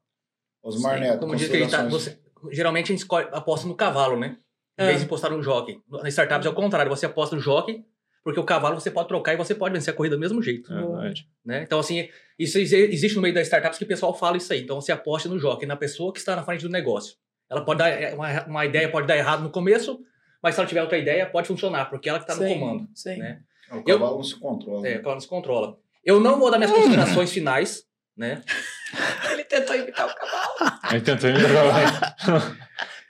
Osmar 0.63 0.97
Sim, 0.97 1.05
Neto, 1.05 1.21
Como 1.21 1.35
diz 1.35 1.49
que 1.49 1.57
a 1.57 1.61
gente 1.61 1.71
tá, 1.71 1.85
considerações. 1.85 2.21
você, 2.43 2.55
geralmente 2.55 2.85
a 2.85 2.89
gente 2.89 2.99
escolhe, 2.99 3.29
aposta 3.33 3.67
no 3.67 3.75
cavalo, 3.75 4.21
né? 4.21 4.37
Em 4.79 4.83
Ah. 4.83 4.87
vez 4.87 4.99
de 5.01 5.07
apostar 5.07 5.31
no 5.33 5.43
jockey. 5.43 5.81
Na 5.91 6.09
startups 6.09 6.47
é 6.47 6.51
o 6.51 6.55
contrário, 6.55 6.89
você 6.89 7.07
aposta 7.07 7.35
no 7.35 7.43
jockey, 7.43 7.85
porque 8.23 8.39
o 8.39 8.45
cavalo 8.45 8.79
você 8.81 8.91
pode 8.91 9.09
trocar 9.09 9.33
e 9.35 9.37
você 9.37 9.55
pode 9.55 9.75
vencer 9.75 9.93
a 9.93 9.97
corrida 9.97 10.17
do 10.17 10.21
mesmo 10.21 10.41
jeito. 10.43 10.73
É. 10.73 11.13
Né? 11.45 11.63
Então, 11.63 11.79
assim, 11.81 12.09
isso 12.39 12.59
exi- 12.59 12.77
existe 12.77 13.17
no 13.17 13.23
meio 13.23 13.35
das 13.35 13.47
startups 13.47 13.79
que 13.79 13.85
o 13.85 13.89
pessoal 13.89 14.15
fala 14.17 14.37
isso 14.37 14.53
aí. 14.53 14.63
Então, 14.63 14.81
você 14.81 14.93
aposta 14.93 15.29
no 15.29 15.39
jockey, 15.39 15.67
na 15.67 15.77
pessoa 15.77 16.13
que 16.13 16.19
está 16.19 16.37
na 16.37 16.43
frente 16.45 16.63
do 16.63 16.69
negócio. 16.69 17.17
Ela 17.51 17.65
pode 17.65 17.79
dar, 17.79 17.89
é, 17.89 18.15
uma, 18.15 18.45
uma 18.47 18.67
ideia 18.67 18.89
pode 18.91 19.07
dar 19.07 19.17
errado 19.17 19.43
no 19.43 19.51
começo, 19.51 19.99
mas 20.43 20.55
se 20.55 20.61
ela 20.61 20.69
tiver 20.69 20.83
outra 20.83 20.99
ideia, 20.99 21.25
pode 21.27 21.49
funcionar, 21.49 21.87
porque 21.87 22.09
ela 22.09 22.19
que 22.21 22.31
está 22.31 22.37
no 22.41 22.49
comando. 22.49 22.87
sim. 22.95 23.17
né? 23.17 23.41
O 23.73 23.83
cavalo 23.83 24.17
não 24.17 24.23
se 24.23 24.37
controla. 24.39 24.87
É, 24.87 24.99
que 24.99 25.05
ela 25.05 25.15
nos 25.15 25.27
controla. 25.27 25.77
Eu 26.05 26.21
não 26.21 26.39
vou 26.39 26.51
dar 26.51 26.59
minhas 26.59 26.73
considerações 26.73 27.31
finais, 27.33 27.83
né? 28.17 28.43
Ele 29.33 29.45
tentou 29.45 29.77
imitar 29.77 30.07
o 30.07 30.15
cavalo. 30.15 30.79
Aí 30.85 31.01
tentou 31.01 31.31
me 31.31 31.39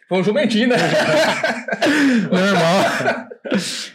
Foi 0.09 0.19
um 0.19 0.25
jumentinho, 0.25 0.69
né? 0.69 0.77
Normal. 2.31 3.29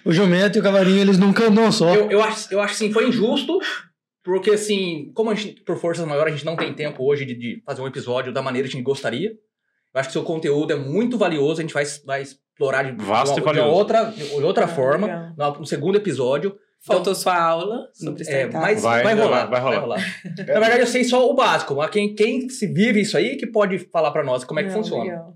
o 0.05 0.11
jumento 0.11 0.57
e 0.57 0.61
o 0.61 0.63
cavalinho, 0.63 1.01
eles 1.01 1.17
nunca 1.17 1.45
andam 1.47 1.71
só. 1.71 1.93
Eu, 1.93 2.11
eu, 2.11 2.23
acho, 2.23 2.53
eu 2.53 2.59
acho 2.61 2.73
assim, 2.73 2.91
foi 2.91 3.07
injusto, 3.07 3.57
porque 4.23 4.51
assim, 4.51 5.11
como 5.13 5.29
a 5.31 5.35
gente, 5.35 5.61
por 5.61 5.77
forças 5.77 6.05
maiores, 6.07 6.33
a 6.33 6.37
gente 6.37 6.45
não 6.45 6.55
tem 6.55 6.73
tempo 6.73 7.03
hoje 7.03 7.25
de, 7.25 7.35
de 7.35 7.63
fazer 7.65 7.81
um 7.81 7.87
episódio 7.87 8.31
da 8.33 8.41
maneira 8.41 8.67
que 8.67 8.73
a 8.73 8.77
gente 8.77 8.85
gostaria. 8.85 9.29
Eu 9.29 9.99
acho 9.99 10.09
que 10.09 10.13
seu 10.13 10.23
conteúdo 10.23 10.73
é 10.73 10.75
muito 10.75 11.17
valioso, 11.17 11.59
a 11.59 11.61
gente 11.61 11.73
vai, 11.73 11.83
vai 12.05 12.21
explorar 12.23 12.83
de, 12.83 13.03
Vasto 13.03 13.35
de, 13.35 13.39
e 13.41 13.43
uma- 13.43 13.53
de 13.53 13.59
outra, 13.59 14.05
de 14.05 14.23
outra 14.43 14.65
Ah, 14.65 14.67
forma, 14.67 15.33
no, 15.37 15.59
no 15.59 15.65
segundo 15.65 15.95
episódio. 15.97 16.55
Faltou 16.85 17.15
sua 17.15 17.41
aula 17.41 17.87
sobre 17.93 18.23
É, 18.27 18.45
mas 18.51 18.81
Vai, 18.81 19.03
vai, 19.03 19.15
vai- 19.15 19.23
rolar, 19.25 19.45
vai 19.45 19.61
rolar. 19.61 19.99
Na 20.37 20.59
verdade, 20.59 20.81
eu 20.81 20.87
sei 20.87 21.05
só 21.05 21.29
o 21.29 21.33
básico, 21.33 21.75
mas 21.75 21.89
quem, 21.89 22.13
quem 22.13 22.49
se 22.49 22.67
vive 22.67 22.99
isso 22.99 23.15
aí 23.15 23.37
que 23.37 23.47
pode 23.47 23.79
falar 23.89 24.11
pra 24.11 24.21
nós 24.21 24.43
como 24.43 24.59
é 24.59 24.63
que 24.63 24.69
Não, 24.69 24.75
funciona. 24.83 25.03
legal. 25.05 25.33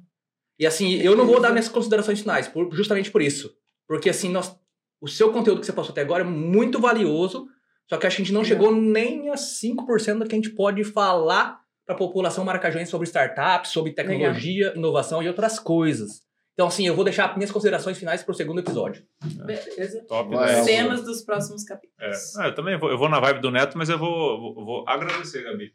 E 0.59 0.65
assim, 0.65 0.95
eu 0.95 1.15
não 1.15 1.25
vou 1.27 1.39
dar 1.39 1.51
minhas 1.51 1.69
considerações 1.69 2.19
finais, 2.19 2.47
por- 2.47 2.73
justamente 2.73 3.11
por 3.11 3.21
isso. 3.21 3.53
Porque 3.87 4.09
assim, 4.09 4.29
nós, 4.29 4.55
o 4.99 5.07
seu 5.07 5.31
conteúdo 5.31 5.59
que 5.59 5.65
você 5.65 5.73
passou 5.73 5.91
até 5.91 6.01
agora 6.01 6.23
é 6.23 6.27
muito 6.27 6.79
valioso, 6.79 7.47
só 7.89 7.97
que 7.97 8.07
a 8.07 8.09
gente 8.09 8.33
não 8.33 8.43
chegou 8.43 8.75
nem 8.75 9.29
a 9.29 9.35
5% 9.35 10.19
do 10.19 10.25
que 10.27 10.35
a 10.35 10.37
gente 10.37 10.49
pode 10.49 10.83
falar 10.83 11.59
para 11.85 11.95
a 11.95 11.97
população 11.97 12.43
maracajuense 12.43 12.91
sobre 12.91 13.07
startups, 13.07 13.71
sobre 13.71 13.93
tecnologia, 13.93 14.73
inovação 14.75 15.23
e 15.23 15.27
outras 15.27 15.57
coisas. 15.57 16.21
Então, 16.53 16.67
assim, 16.67 16.87
eu 16.87 16.95
vou 16.95 17.03
deixar 17.05 17.37
minhas 17.37 17.51
considerações 17.51 17.97
finais 17.99 18.23
para 18.23 18.31
o 18.31 18.35
segundo 18.35 18.59
episódio. 18.59 19.05
Beleza. 19.45 20.03
Top, 20.07 20.29
né? 20.35 20.63
Cenas 20.63 21.03
dos 21.05 21.21
próximos 21.21 21.63
É. 21.63 21.67
capítulos. 21.69 22.35
Ah, 22.35 22.47
eu 22.47 22.55
também 22.55 22.77
vou, 22.79 22.89
eu 22.89 22.97
vou 22.97 23.07
na 23.07 23.19
vibe 23.19 23.41
do 23.41 23.51
Neto, 23.51 23.77
mas 23.77 23.89
eu 23.89 23.97
vou, 23.99 24.41
vou, 24.55 24.65
vou 24.65 24.89
agradecer, 24.89 25.43
Gabi. 25.43 25.71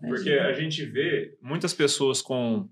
Porque 0.00 0.30
a 0.30 0.52
gente 0.52 0.84
vê 0.86 1.36
muitas 1.42 1.74
pessoas 1.74 2.22
com 2.22 2.68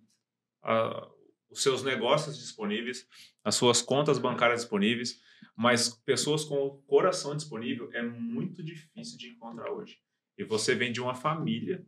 os 1.51 1.63
seus 1.63 1.83
negócios 1.83 2.39
disponíveis, 2.39 3.07
as 3.45 3.55
suas 3.55 3.83
contas 3.83 4.19
bancárias 4.19 4.61
disponíveis, 4.61 5.21
mas 5.57 5.89
pessoas 6.05 6.45
com 6.45 6.57
o 6.57 6.83
coração 6.83 7.37
disponível 7.37 7.91
é 7.93 8.03
muito 8.03 8.63
difícil 8.63 9.19
de 9.19 9.29
encontrar 9.29 9.71
hoje. 9.71 9.99
E 10.39 10.45
você 10.45 10.75
vem 10.75 10.93
de 10.93 11.01
uma 11.01 11.15
família 11.15 11.85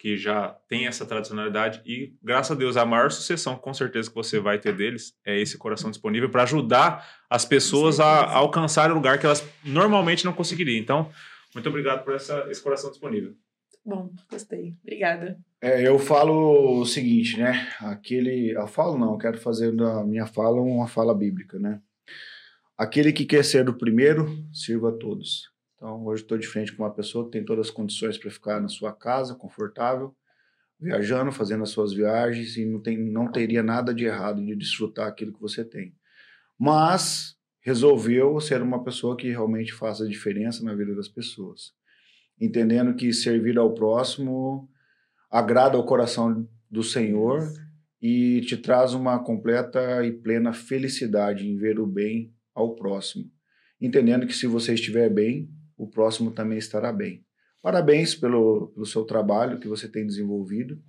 que 0.00 0.16
já 0.16 0.48
tem 0.66 0.86
essa 0.86 1.04
tradicionalidade 1.04 1.82
e, 1.84 2.14
graças 2.22 2.52
a 2.52 2.58
Deus, 2.58 2.76
a 2.78 2.86
maior 2.86 3.10
sucessão, 3.10 3.56
com 3.56 3.74
certeza, 3.74 4.08
que 4.08 4.14
você 4.14 4.40
vai 4.40 4.58
ter 4.58 4.74
deles 4.74 5.14
é 5.24 5.38
esse 5.38 5.58
coração 5.58 5.90
disponível 5.90 6.30
para 6.30 6.42
ajudar 6.44 7.06
as 7.28 7.44
pessoas 7.44 8.00
a, 8.00 8.06
a 8.06 8.36
alcançar 8.36 8.90
o 8.90 8.94
lugar 8.94 9.18
que 9.18 9.26
elas 9.26 9.46
normalmente 9.62 10.24
não 10.24 10.32
conseguiriam. 10.32 10.80
Então, 10.80 11.12
muito 11.54 11.68
obrigado 11.68 12.02
por 12.02 12.14
essa, 12.14 12.46
esse 12.50 12.62
coração 12.62 12.90
disponível. 12.90 13.34
Bom, 13.84 14.10
gostei. 14.30 14.74
Obrigada. 14.82 15.38
É, 15.60 15.86
eu 15.86 15.98
falo 15.98 16.80
o 16.80 16.86
seguinte, 16.86 17.38
né? 17.38 17.68
Aquele. 17.80 18.50
Eu 18.50 18.66
falo 18.66 18.98
não, 18.98 19.12
eu 19.12 19.18
quero 19.18 19.38
fazer 19.38 19.74
da 19.74 20.04
minha 20.04 20.26
fala 20.26 20.60
uma 20.60 20.86
fala 20.86 21.14
bíblica, 21.14 21.58
né? 21.58 21.80
Aquele 22.76 23.12
que 23.12 23.26
quer 23.26 23.44
ser 23.44 23.68
o 23.68 23.76
primeiro, 23.76 24.26
sirva 24.52 24.90
a 24.90 24.92
todos. 24.92 25.50
Então, 25.76 26.04
hoje 26.04 26.22
estou 26.22 26.38
de 26.38 26.46
frente 26.46 26.74
com 26.74 26.82
uma 26.82 26.92
pessoa 26.92 27.24
que 27.24 27.30
tem 27.30 27.44
todas 27.44 27.68
as 27.68 27.72
condições 27.72 28.18
para 28.18 28.30
ficar 28.30 28.60
na 28.60 28.68
sua 28.68 28.92
casa, 28.92 29.34
confortável, 29.34 30.14
viajando, 30.78 31.32
fazendo 31.32 31.62
as 31.62 31.70
suas 31.70 31.92
viagens 31.92 32.56
e 32.56 32.64
não, 32.64 32.80
tem, 32.80 32.98
não 32.98 33.30
teria 33.30 33.62
nada 33.62 33.94
de 33.94 34.04
errado 34.04 34.44
de 34.44 34.54
desfrutar 34.54 35.08
aquilo 35.08 35.32
que 35.32 35.40
você 35.40 35.64
tem. 35.64 35.94
Mas 36.58 37.36
resolveu 37.60 38.40
ser 38.40 38.62
uma 38.62 38.82
pessoa 38.82 39.16
que 39.16 39.28
realmente 39.28 39.72
faça 39.72 40.04
a 40.04 40.08
diferença 40.08 40.64
na 40.64 40.74
vida 40.74 40.94
das 40.94 41.08
pessoas. 41.08 41.72
Entendendo 42.40 42.94
que 42.94 43.12
servir 43.12 43.58
ao 43.58 43.74
próximo 43.74 44.68
agrada 45.30 45.76
ao 45.76 45.84
coração 45.84 46.48
do 46.70 46.82
Senhor 46.82 47.52
e 48.00 48.40
te 48.42 48.56
traz 48.56 48.94
uma 48.94 49.18
completa 49.22 50.04
e 50.04 50.10
plena 50.12 50.52
felicidade 50.52 51.46
em 51.46 51.56
ver 51.56 51.78
o 51.78 51.86
bem 51.86 52.32
ao 52.54 52.74
próximo. 52.74 53.30
Entendendo 53.80 54.26
que 54.26 54.34
se 54.34 54.46
você 54.46 54.74
estiver 54.74 55.10
bem, 55.10 55.50
o 55.76 55.86
próximo 55.86 56.30
também 56.30 56.58
estará 56.58 56.92
bem. 56.92 57.24
Parabéns 57.62 58.14
pelo, 58.14 58.68
pelo 58.68 58.86
seu 58.86 59.04
trabalho 59.04 59.60
que 59.60 59.68
você 59.68 59.86
tem 59.86 60.06
desenvolvido. 60.06 60.80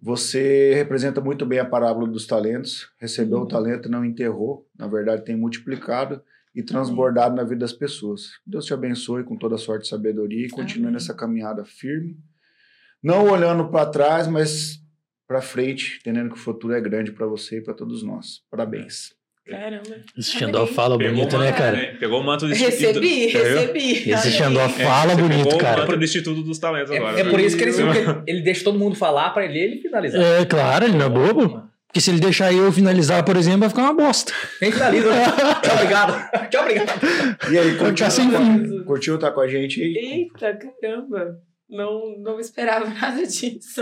Você 0.00 0.74
representa 0.74 1.20
muito 1.20 1.44
bem 1.44 1.58
a 1.58 1.64
parábola 1.64 2.06
dos 2.06 2.26
talentos. 2.26 2.88
Recebeu 2.98 3.38
Uhum. 3.38 3.44
o 3.44 3.48
talento, 3.48 3.88
não 3.88 4.04
enterrou, 4.04 4.68
na 4.78 4.86
verdade 4.86 5.24
tem 5.24 5.36
multiplicado 5.36 6.22
e 6.58 6.62
transbordado 6.64 7.36
na 7.36 7.44
vida 7.44 7.60
das 7.60 7.72
pessoas. 7.72 8.30
Deus 8.44 8.64
te 8.64 8.74
abençoe 8.74 9.22
com 9.22 9.36
toda 9.36 9.54
a 9.54 9.58
sorte 9.58 9.86
e 9.86 9.88
sabedoria 9.88 10.46
e 10.46 10.50
continue 10.50 10.86
Amém. 10.86 10.94
nessa 10.94 11.14
caminhada 11.14 11.64
firme 11.64 12.16
não 13.02 13.30
olhando 13.30 13.68
para 13.68 13.86
trás, 13.86 14.26
mas 14.26 14.80
para 15.26 15.40
frente, 15.40 15.98
entendendo 16.00 16.30
que 16.30 16.34
o 16.36 16.38
futuro 16.38 16.74
é 16.74 16.80
grande 16.80 17.12
para 17.12 17.26
você 17.26 17.58
e 17.58 17.62
para 17.62 17.74
todos 17.74 18.02
nós. 18.02 18.40
Parabéns. 18.50 19.12
Caramba. 19.46 20.04
Esse 20.16 20.32
Xandó 20.32 20.66
fala 20.66 20.98
bonito, 20.98 21.36
o 21.36 21.38
né, 21.38 21.52
cara? 21.52 21.96
Pegou 21.98 22.20
o 22.20 22.24
manto 22.24 22.46
do 22.46 22.52
Recebi, 22.52 23.26
Instituto- 23.26 23.38
recebi. 23.38 24.10
Esse 24.10 24.30
Xandó 24.32 24.60
aí. 24.62 24.68
fala 24.70 25.14
Você 25.14 25.22
bonito, 25.22 25.44
pegou 25.44 25.54
o 25.54 25.58
cara. 25.58 25.80
manto 25.86 25.96
do 25.96 26.04
Instituto 26.04 26.42
dos 26.42 26.58
Talentos 26.58 26.90
agora. 26.90 27.18
É, 27.20 27.24
né? 27.24 27.30
por 27.30 27.40
isso 27.40 27.56
que 27.56 27.62
ele, 27.64 27.72
ele 28.26 28.42
deixa 28.42 28.64
todo 28.64 28.78
mundo 28.78 28.94
falar 28.96 29.30
para 29.30 29.44
ele, 29.46 29.58
ele 29.58 29.80
finalizar. 29.80 30.20
É, 30.20 30.44
claro, 30.44 30.84
ele 30.86 30.98
não 30.98 31.06
é 31.06 31.08
bobo. 31.08 31.67
Porque 31.88 32.00
se 32.02 32.10
ele 32.10 32.20
deixar 32.20 32.52
eu 32.52 32.70
finalizar, 32.70 33.24
por 33.24 33.34
exemplo, 33.36 33.60
vai 33.60 33.68
ficar 33.70 33.82
uma 33.82 33.94
bosta. 33.94 34.30
Finaliza. 34.58 35.10
né? 35.10 35.24
Tchau, 35.64 35.74
obrigado. 35.74 36.48
Tchau, 36.50 36.62
obrigado. 36.62 36.90
E 37.50 37.58
aí, 37.58 37.78
curtiu, 37.78 38.10
sem 38.10 38.30
fim. 38.30 38.84
curtiu 38.84 39.14
estar 39.14 39.30
com 39.32 39.40
a 39.40 39.48
gente 39.48 39.82
aí? 39.82 39.96
Eita, 39.96 40.58
caramba. 40.82 41.38
Não, 41.68 42.18
não 42.18 42.38
esperava 42.38 42.86
nada 42.86 43.26
disso. 43.26 43.80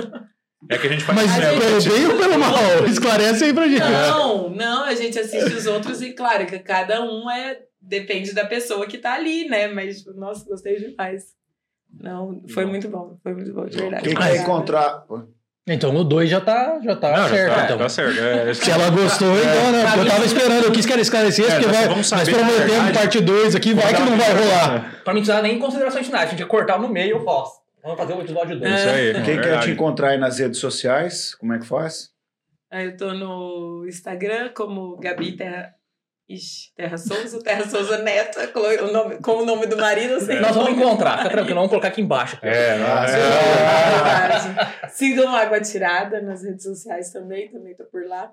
É 0.70 0.78
que 0.78 0.86
a 0.86 0.90
gente 0.90 1.04
faz 1.04 1.16
Mas 1.18 1.30
gente- 1.32 1.60
pelo 1.60 1.82
bem 1.96 2.06
ou 2.06 2.16
pelo 2.16 2.38
mal? 2.38 2.86
Esclarece 2.88 3.44
aí 3.44 3.52
pra 3.52 3.68
gente. 3.68 3.80
Não, 3.80 4.50
não, 4.50 4.84
a 4.84 4.94
gente 4.94 5.18
assiste 5.18 5.52
os 5.54 5.66
outros 5.66 6.00
e, 6.00 6.12
claro, 6.12 6.46
que 6.46 6.58
cada 6.60 7.02
um 7.02 7.28
é. 7.30 7.60
Depende 7.80 8.32
da 8.32 8.44
pessoa 8.44 8.84
que 8.86 8.98
tá 8.98 9.14
ali, 9.14 9.48
né? 9.48 9.68
Mas, 9.68 10.04
nossa, 10.16 10.44
gostei 10.44 10.76
demais. 10.76 11.24
Não, 12.00 12.42
foi 12.48 12.64
muito 12.66 12.88
bom. 12.88 13.16
Foi 13.22 13.32
muito 13.32 13.52
bom, 13.52 13.64
de 13.66 13.76
verdade. 13.76 14.02
Quem 14.02 14.16
quer 14.16 14.36
encontrar. 14.42 15.04
Então 15.68 15.94
o 15.96 16.04
2 16.04 16.30
já 16.30 16.40
tá, 16.40 16.78
já 16.80 16.94
tá 16.94 17.08
Não, 17.10 17.28
já 17.28 17.28
certo. 17.28 17.54
tá, 17.54 17.64
então. 17.64 17.78
tá 17.78 17.88
certo. 17.88 18.20
É, 18.20 18.54
Se 18.54 18.70
ela 18.70 18.88
gostou, 18.88 19.36
então, 19.36 19.72
né? 19.72 19.84
Porque 19.84 20.00
eu 20.00 20.06
tava 20.06 20.24
esperando, 20.24 20.64
eu 20.64 20.72
quis 20.72 20.86
que 20.86 20.92
ela 20.92 21.02
esclarecesse, 21.02 21.50
É, 21.50 21.54
porque 21.54 21.66
nós 21.66 21.76
vai, 21.76 21.88
vamos 21.88 22.10
nós 22.10 22.20
saber 22.20 22.30
na 22.36 22.46
prometemos 22.46 22.92
parte 22.92 23.20
2 23.20 23.54
aqui, 23.56 23.74
vai 23.74 23.92
que 23.94 24.00
não 24.00 24.16
vai 24.16 24.32
rolar. 24.32 25.00
Pra 25.02 25.12
não 25.12 25.20
precisar 25.20 25.42
nem 25.42 25.56
em 25.56 25.58
considerações 25.58 26.06
finais. 26.06 26.28
A 26.28 26.30
gente 26.30 26.40
ia 26.40 26.46
cortar 26.46 26.78
no 26.78 26.88
meio, 26.88 27.16
eu 27.16 27.24
faço. 27.24 27.60
Vamos 27.82 27.98
fazer 27.98 28.14
o 28.14 28.20
episódio 28.20 28.58
2. 28.60 28.74
Isso 28.74 28.88
aí. 28.88 29.22
Quem 29.24 29.40
quer 29.40 29.60
te 29.60 29.70
encontrar 29.70 30.10
aí 30.10 30.18
nas 30.18 30.38
redes 30.38 30.60
sociais, 30.60 31.34
como 31.34 31.52
é 31.52 31.58
que 31.58 31.66
faz? 31.66 32.10
Aí 32.70 32.86
eu 32.86 32.96
tô 32.96 33.12
no 33.12 33.84
Instagram 33.88 34.50
como 34.54 34.96
Gabi 34.98 35.32
Terra. 35.36 35.74
Ixi, 36.28 36.72
Terra 36.74 36.98
Souza, 36.98 37.40
Terra 37.40 37.68
Souza 37.68 37.98
Neta, 37.98 38.48
com 38.48 38.58
o 38.58 38.92
nome, 38.92 39.16
com 39.18 39.30
o 39.42 39.44
nome 39.46 39.66
do 39.66 39.76
marido, 39.76 40.14
assim. 40.14 40.34
Nós 40.40 40.56
vamos 40.56 40.72
encontrar, 40.72 41.18
fica 41.18 41.30
tranquilo, 41.30 41.54
vamos 41.54 41.70
colocar 41.70 41.88
aqui 41.88 42.00
embaixo. 42.00 42.36
É, 42.42 42.72
Ah, 42.82 43.06
é. 44.84 44.88
Sigam 44.88 45.34
Água 45.34 45.60
Tirada 45.60 46.20
nas 46.20 46.42
redes 46.42 46.64
sociais 46.64 47.12
também, 47.12 47.48
também 47.48 47.76
tô 47.76 47.84
por 47.84 48.04
lá. 48.06 48.32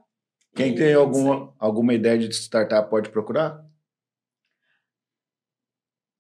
Quem 0.56 0.72
E 0.74 0.76
tem 0.76 0.88
é 0.90 0.94
alguma, 0.96 1.54
alguma 1.60 1.94
ideia 1.94 2.18
de 2.18 2.30
startup 2.34 2.90
pode 2.90 3.10
procurar? 3.10 3.62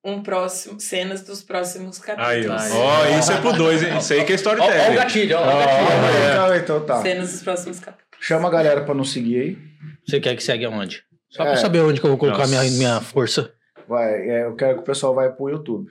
Um 0.05 0.21
próximo, 0.21 0.80
cenas 0.80 1.21
dos 1.24 1.41
próximos 1.43 1.99
Aí, 2.17 2.43
capítulos. 2.43 2.71
ó. 2.71 2.78
Ó, 2.78 3.19
isso 3.19 3.32
é 3.32 3.39
pro 3.41 3.53
dois, 3.53 3.82
hein? 3.82 3.97
Isso 3.97 4.13
aí 4.13 4.26
que 4.26 4.34
é 4.34 4.36
Ó, 4.36 4.38
ó 4.38 4.41
o 4.41 4.57
storytelling. 4.57 4.95
gatilho, 4.95 5.38
ó, 5.38 5.41
ó 5.41 5.43
o 5.43 5.59
gatilho. 5.59 5.89
é. 5.91 6.32
Então, 6.34 6.55
então 6.55 6.86
tá. 6.86 7.01
Cenas 7.01 7.32
dos 7.32 7.41
próximos 7.41 7.80
capítulos. 7.80 8.03
Chama 8.19 8.47
a 8.49 8.51
galera 8.51 8.84
para 8.84 8.93
nos 8.93 9.11
seguir 9.13 9.39
aí. 9.41 9.57
Você 10.05 10.19
quer 10.19 10.36
que 10.36 10.43
segue 10.43 10.65
aonde? 10.65 11.03
Só 11.36 11.43
É. 11.43 11.47
pra 11.47 11.57
saber 11.57 11.81
onde 11.81 11.99
que 11.99 12.05
eu 12.05 12.11
vou 12.11 12.17
colocar 12.17 12.47
Nossa. 12.47 12.63
minha, 12.63 12.71
minha 12.77 13.01
força. 13.01 13.51
Vai, 13.88 14.13
é, 14.13 14.45
eu 14.45 14.55
quero 14.55 14.75
que 14.75 14.79
o 14.81 14.86
pessoal 14.86 15.13
vá 15.13 15.27
pro 15.29 15.49
YouTube. 15.49 15.89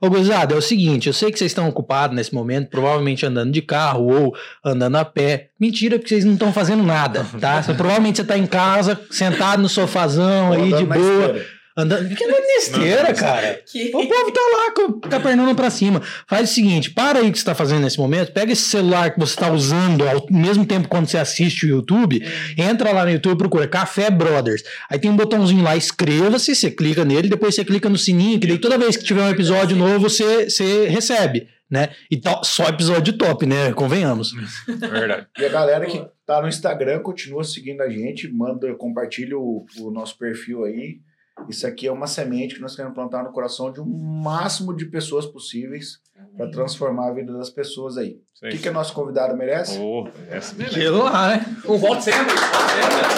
Ô, 0.00 0.08
Gozada, 0.08 0.54
é 0.54 0.56
o 0.56 0.62
seguinte, 0.62 1.06
eu 1.08 1.12
sei 1.12 1.30
que 1.30 1.38
vocês 1.38 1.50
estão 1.50 1.68
ocupados 1.68 2.16
nesse 2.16 2.34
momento, 2.34 2.70
provavelmente 2.70 3.26
andando 3.26 3.52
de 3.52 3.60
carro 3.60 4.06
ou 4.06 4.36
andando 4.64 4.96
a 4.96 5.04
pé. 5.04 5.48
Mentira, 5.60 5.98
porque 5.98 6.08
vocês 6.08 6.24
não 6.24 6.32
estão 6.32 6.50
fazendo 6.52 6.82
nada, 6.82 7.26
tá? 7.38 7.62
Provavelmente 7.76 8.16
você 8.16 8.24
tá 8.24 8.38
em 8.38 8.46
casa, 8.46 8.98
sentado 9.10 9.60
no 9.60 9.68
sofazão 9.68 10.52
aí, 10.52 10.72
de 10.72 10.84
boa. 10.86 11.36
Andando. 11.76 12.08
Que 12.16 12.24
andando 12.24 12.40
na 12.40 12.56
esteira, 12.58 13.02
Não, 13.08 13.14
cara. 13.14 13.62
Que... 13.70 13.88
O 13.94 14.08
povo 14.08 14.32
tá 14.32 14.40
lá 14.40 14.72
com, 14.72 15.00
com 15.00 15.14
a 15.14 15.20
pernona 15.20 15.54
pra 15.54 15.68
cima. 15.70 16.00
Faz 16.26 16.50
o 16.50 16.54
seguinte, 16.54 16.90
para 16.90 17.18
aí 17.18 17.28
o 17.28 17.32
que 17.32 17.38
você 17.38 17.44
tá 17.44 17.54
fazendo 17.54 17.82
nesse 17.82 17.98
momento, 17.98 18.32
pega 18.32 18.52
esse 18.52 18.62
celular 18.62 19.12
que 19.12 19.20
você 19.20 19.36
tá 19.36 19.50
usando 19.52 20.08
ao 20.08 20.26
mesmo 20.30 20.64
tempo 20.64 20.88
quando 20.88 21.06
você 21.06 21.18
assiste 21.18 21.66
o 21.66 21.68
YouTube, 21.68 22.22
entra 22.56 22.92
lá 22.92 23.04
no 23.04 23.10
YouTube, 23.10 23.38
procura 23.38 23.68
Café 23.68 24.10
Brothers. 24.10 24.62
Aí 24.88 24.98
tem 24.98 25.10
um 25.10 25.16
botãozinho 25.16 25.62
lá, 25.62 25.76
inscreva-se, 25.76 26.54
você 26.54 26.70
clica 26.70 27.04
nele, 27.04 27.28
depois 27.28 27.54
você 27.54 27.64
clica 27.64 27.88
no 27.88 27.98
sininho, 27.98 28.40
que 28.40 28.46
daí 28.46 28.58
toda 28.58 28.78
vez 28.78 28.96
que 28.96 29.04
tiver 29.04 29.22
um 29.22 29.30
episódio 29.30 29.76
novo, 29.76 30.08
você, 30.08 30.48
você 30.48 30.86
recebe, 30.88 31.48
né? 31.70 31.90
E 32.10 32.16
to- 32.16 32.42
só 32.44 32.68
episódio 32.68 33.12
top, 33.18 33.44
né? 33.44 33.72
Convenhamos. 33.72 34.32
Verdade. 34.66 35.26
E 35.38 35.44
a 35.44 35.48
galera 35.48 35.84
que 35.86 36.02
tá 36.26 36.40
no 36.40 36.48
Instagram 36.48 37.00
continua 37.00 37.44
seguindo 37.44 37.82
a 37.82 37.88
gente, 37.90 38.28
manda, 38.32 38.72
compartilha 38.74 39.36
o, 39.38 39.66
o 39.78 39.90
nosso 39.90 40.16
perfil 40.18 40.64
aí. 40.64 41.00
Isso 41.48 41.66
aqui 41.66 41.86
é 41.86 41.92
uma 41.92 42.06
semente 42.06 42.54
que 42.56 42.60
nós 42.60 42.74
queremos 42.74 42.94
plantar 42.94 43.22
no 43.22 43.30
coração 43.30 43.72
de 43.72 43.80
um 43.80 43.86
máximo 43.86 44.74
de 44.74 44.86
pessoas 44.86 45.26
possíveis 45.26 46.00
para 46.36 46.50
transformar 46.50 47.08
a 47.08 47.12
vida 47.12 47.32
das 47.32 47.50
pessoas 47.50 47.96
aí. 47.96 48.18
O 48.42 48.48
que, 48.48 48.58
que 48.58 48.68
o 48.68 48.72
nosso 48.72 48.92
convidado 48.92 49.36
merece? 49.36 49.78
Oh, 49.78 50.08
essa 50.28 50.54
beleza. 50.54 50.76
Aquilo 50.76 51.04
lá, 51.04 51.28
né? 51.28 51.56
Um 51.66 51.76
voto 51.78 52.02
sempre. 52.02 52.34
voto 52.34 52.40
sempre. 52.40 53.16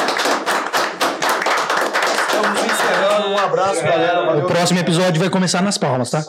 Estamos 2.27 2.65
encerrando. 2.65 3.29
Um 3.29 3.39
abraço, 3.39 3.83
galera. 3.83 4.27
Valeu. 4.27 4.45
O 4.45 4.49
próximo 4.49 4.79
episódio 4.79 5.21
vai 5.21 5.31
começar 5.31 5.63
nas 5.63 5.79
palmas, 5.79 6.11
tá? 6.11 6.25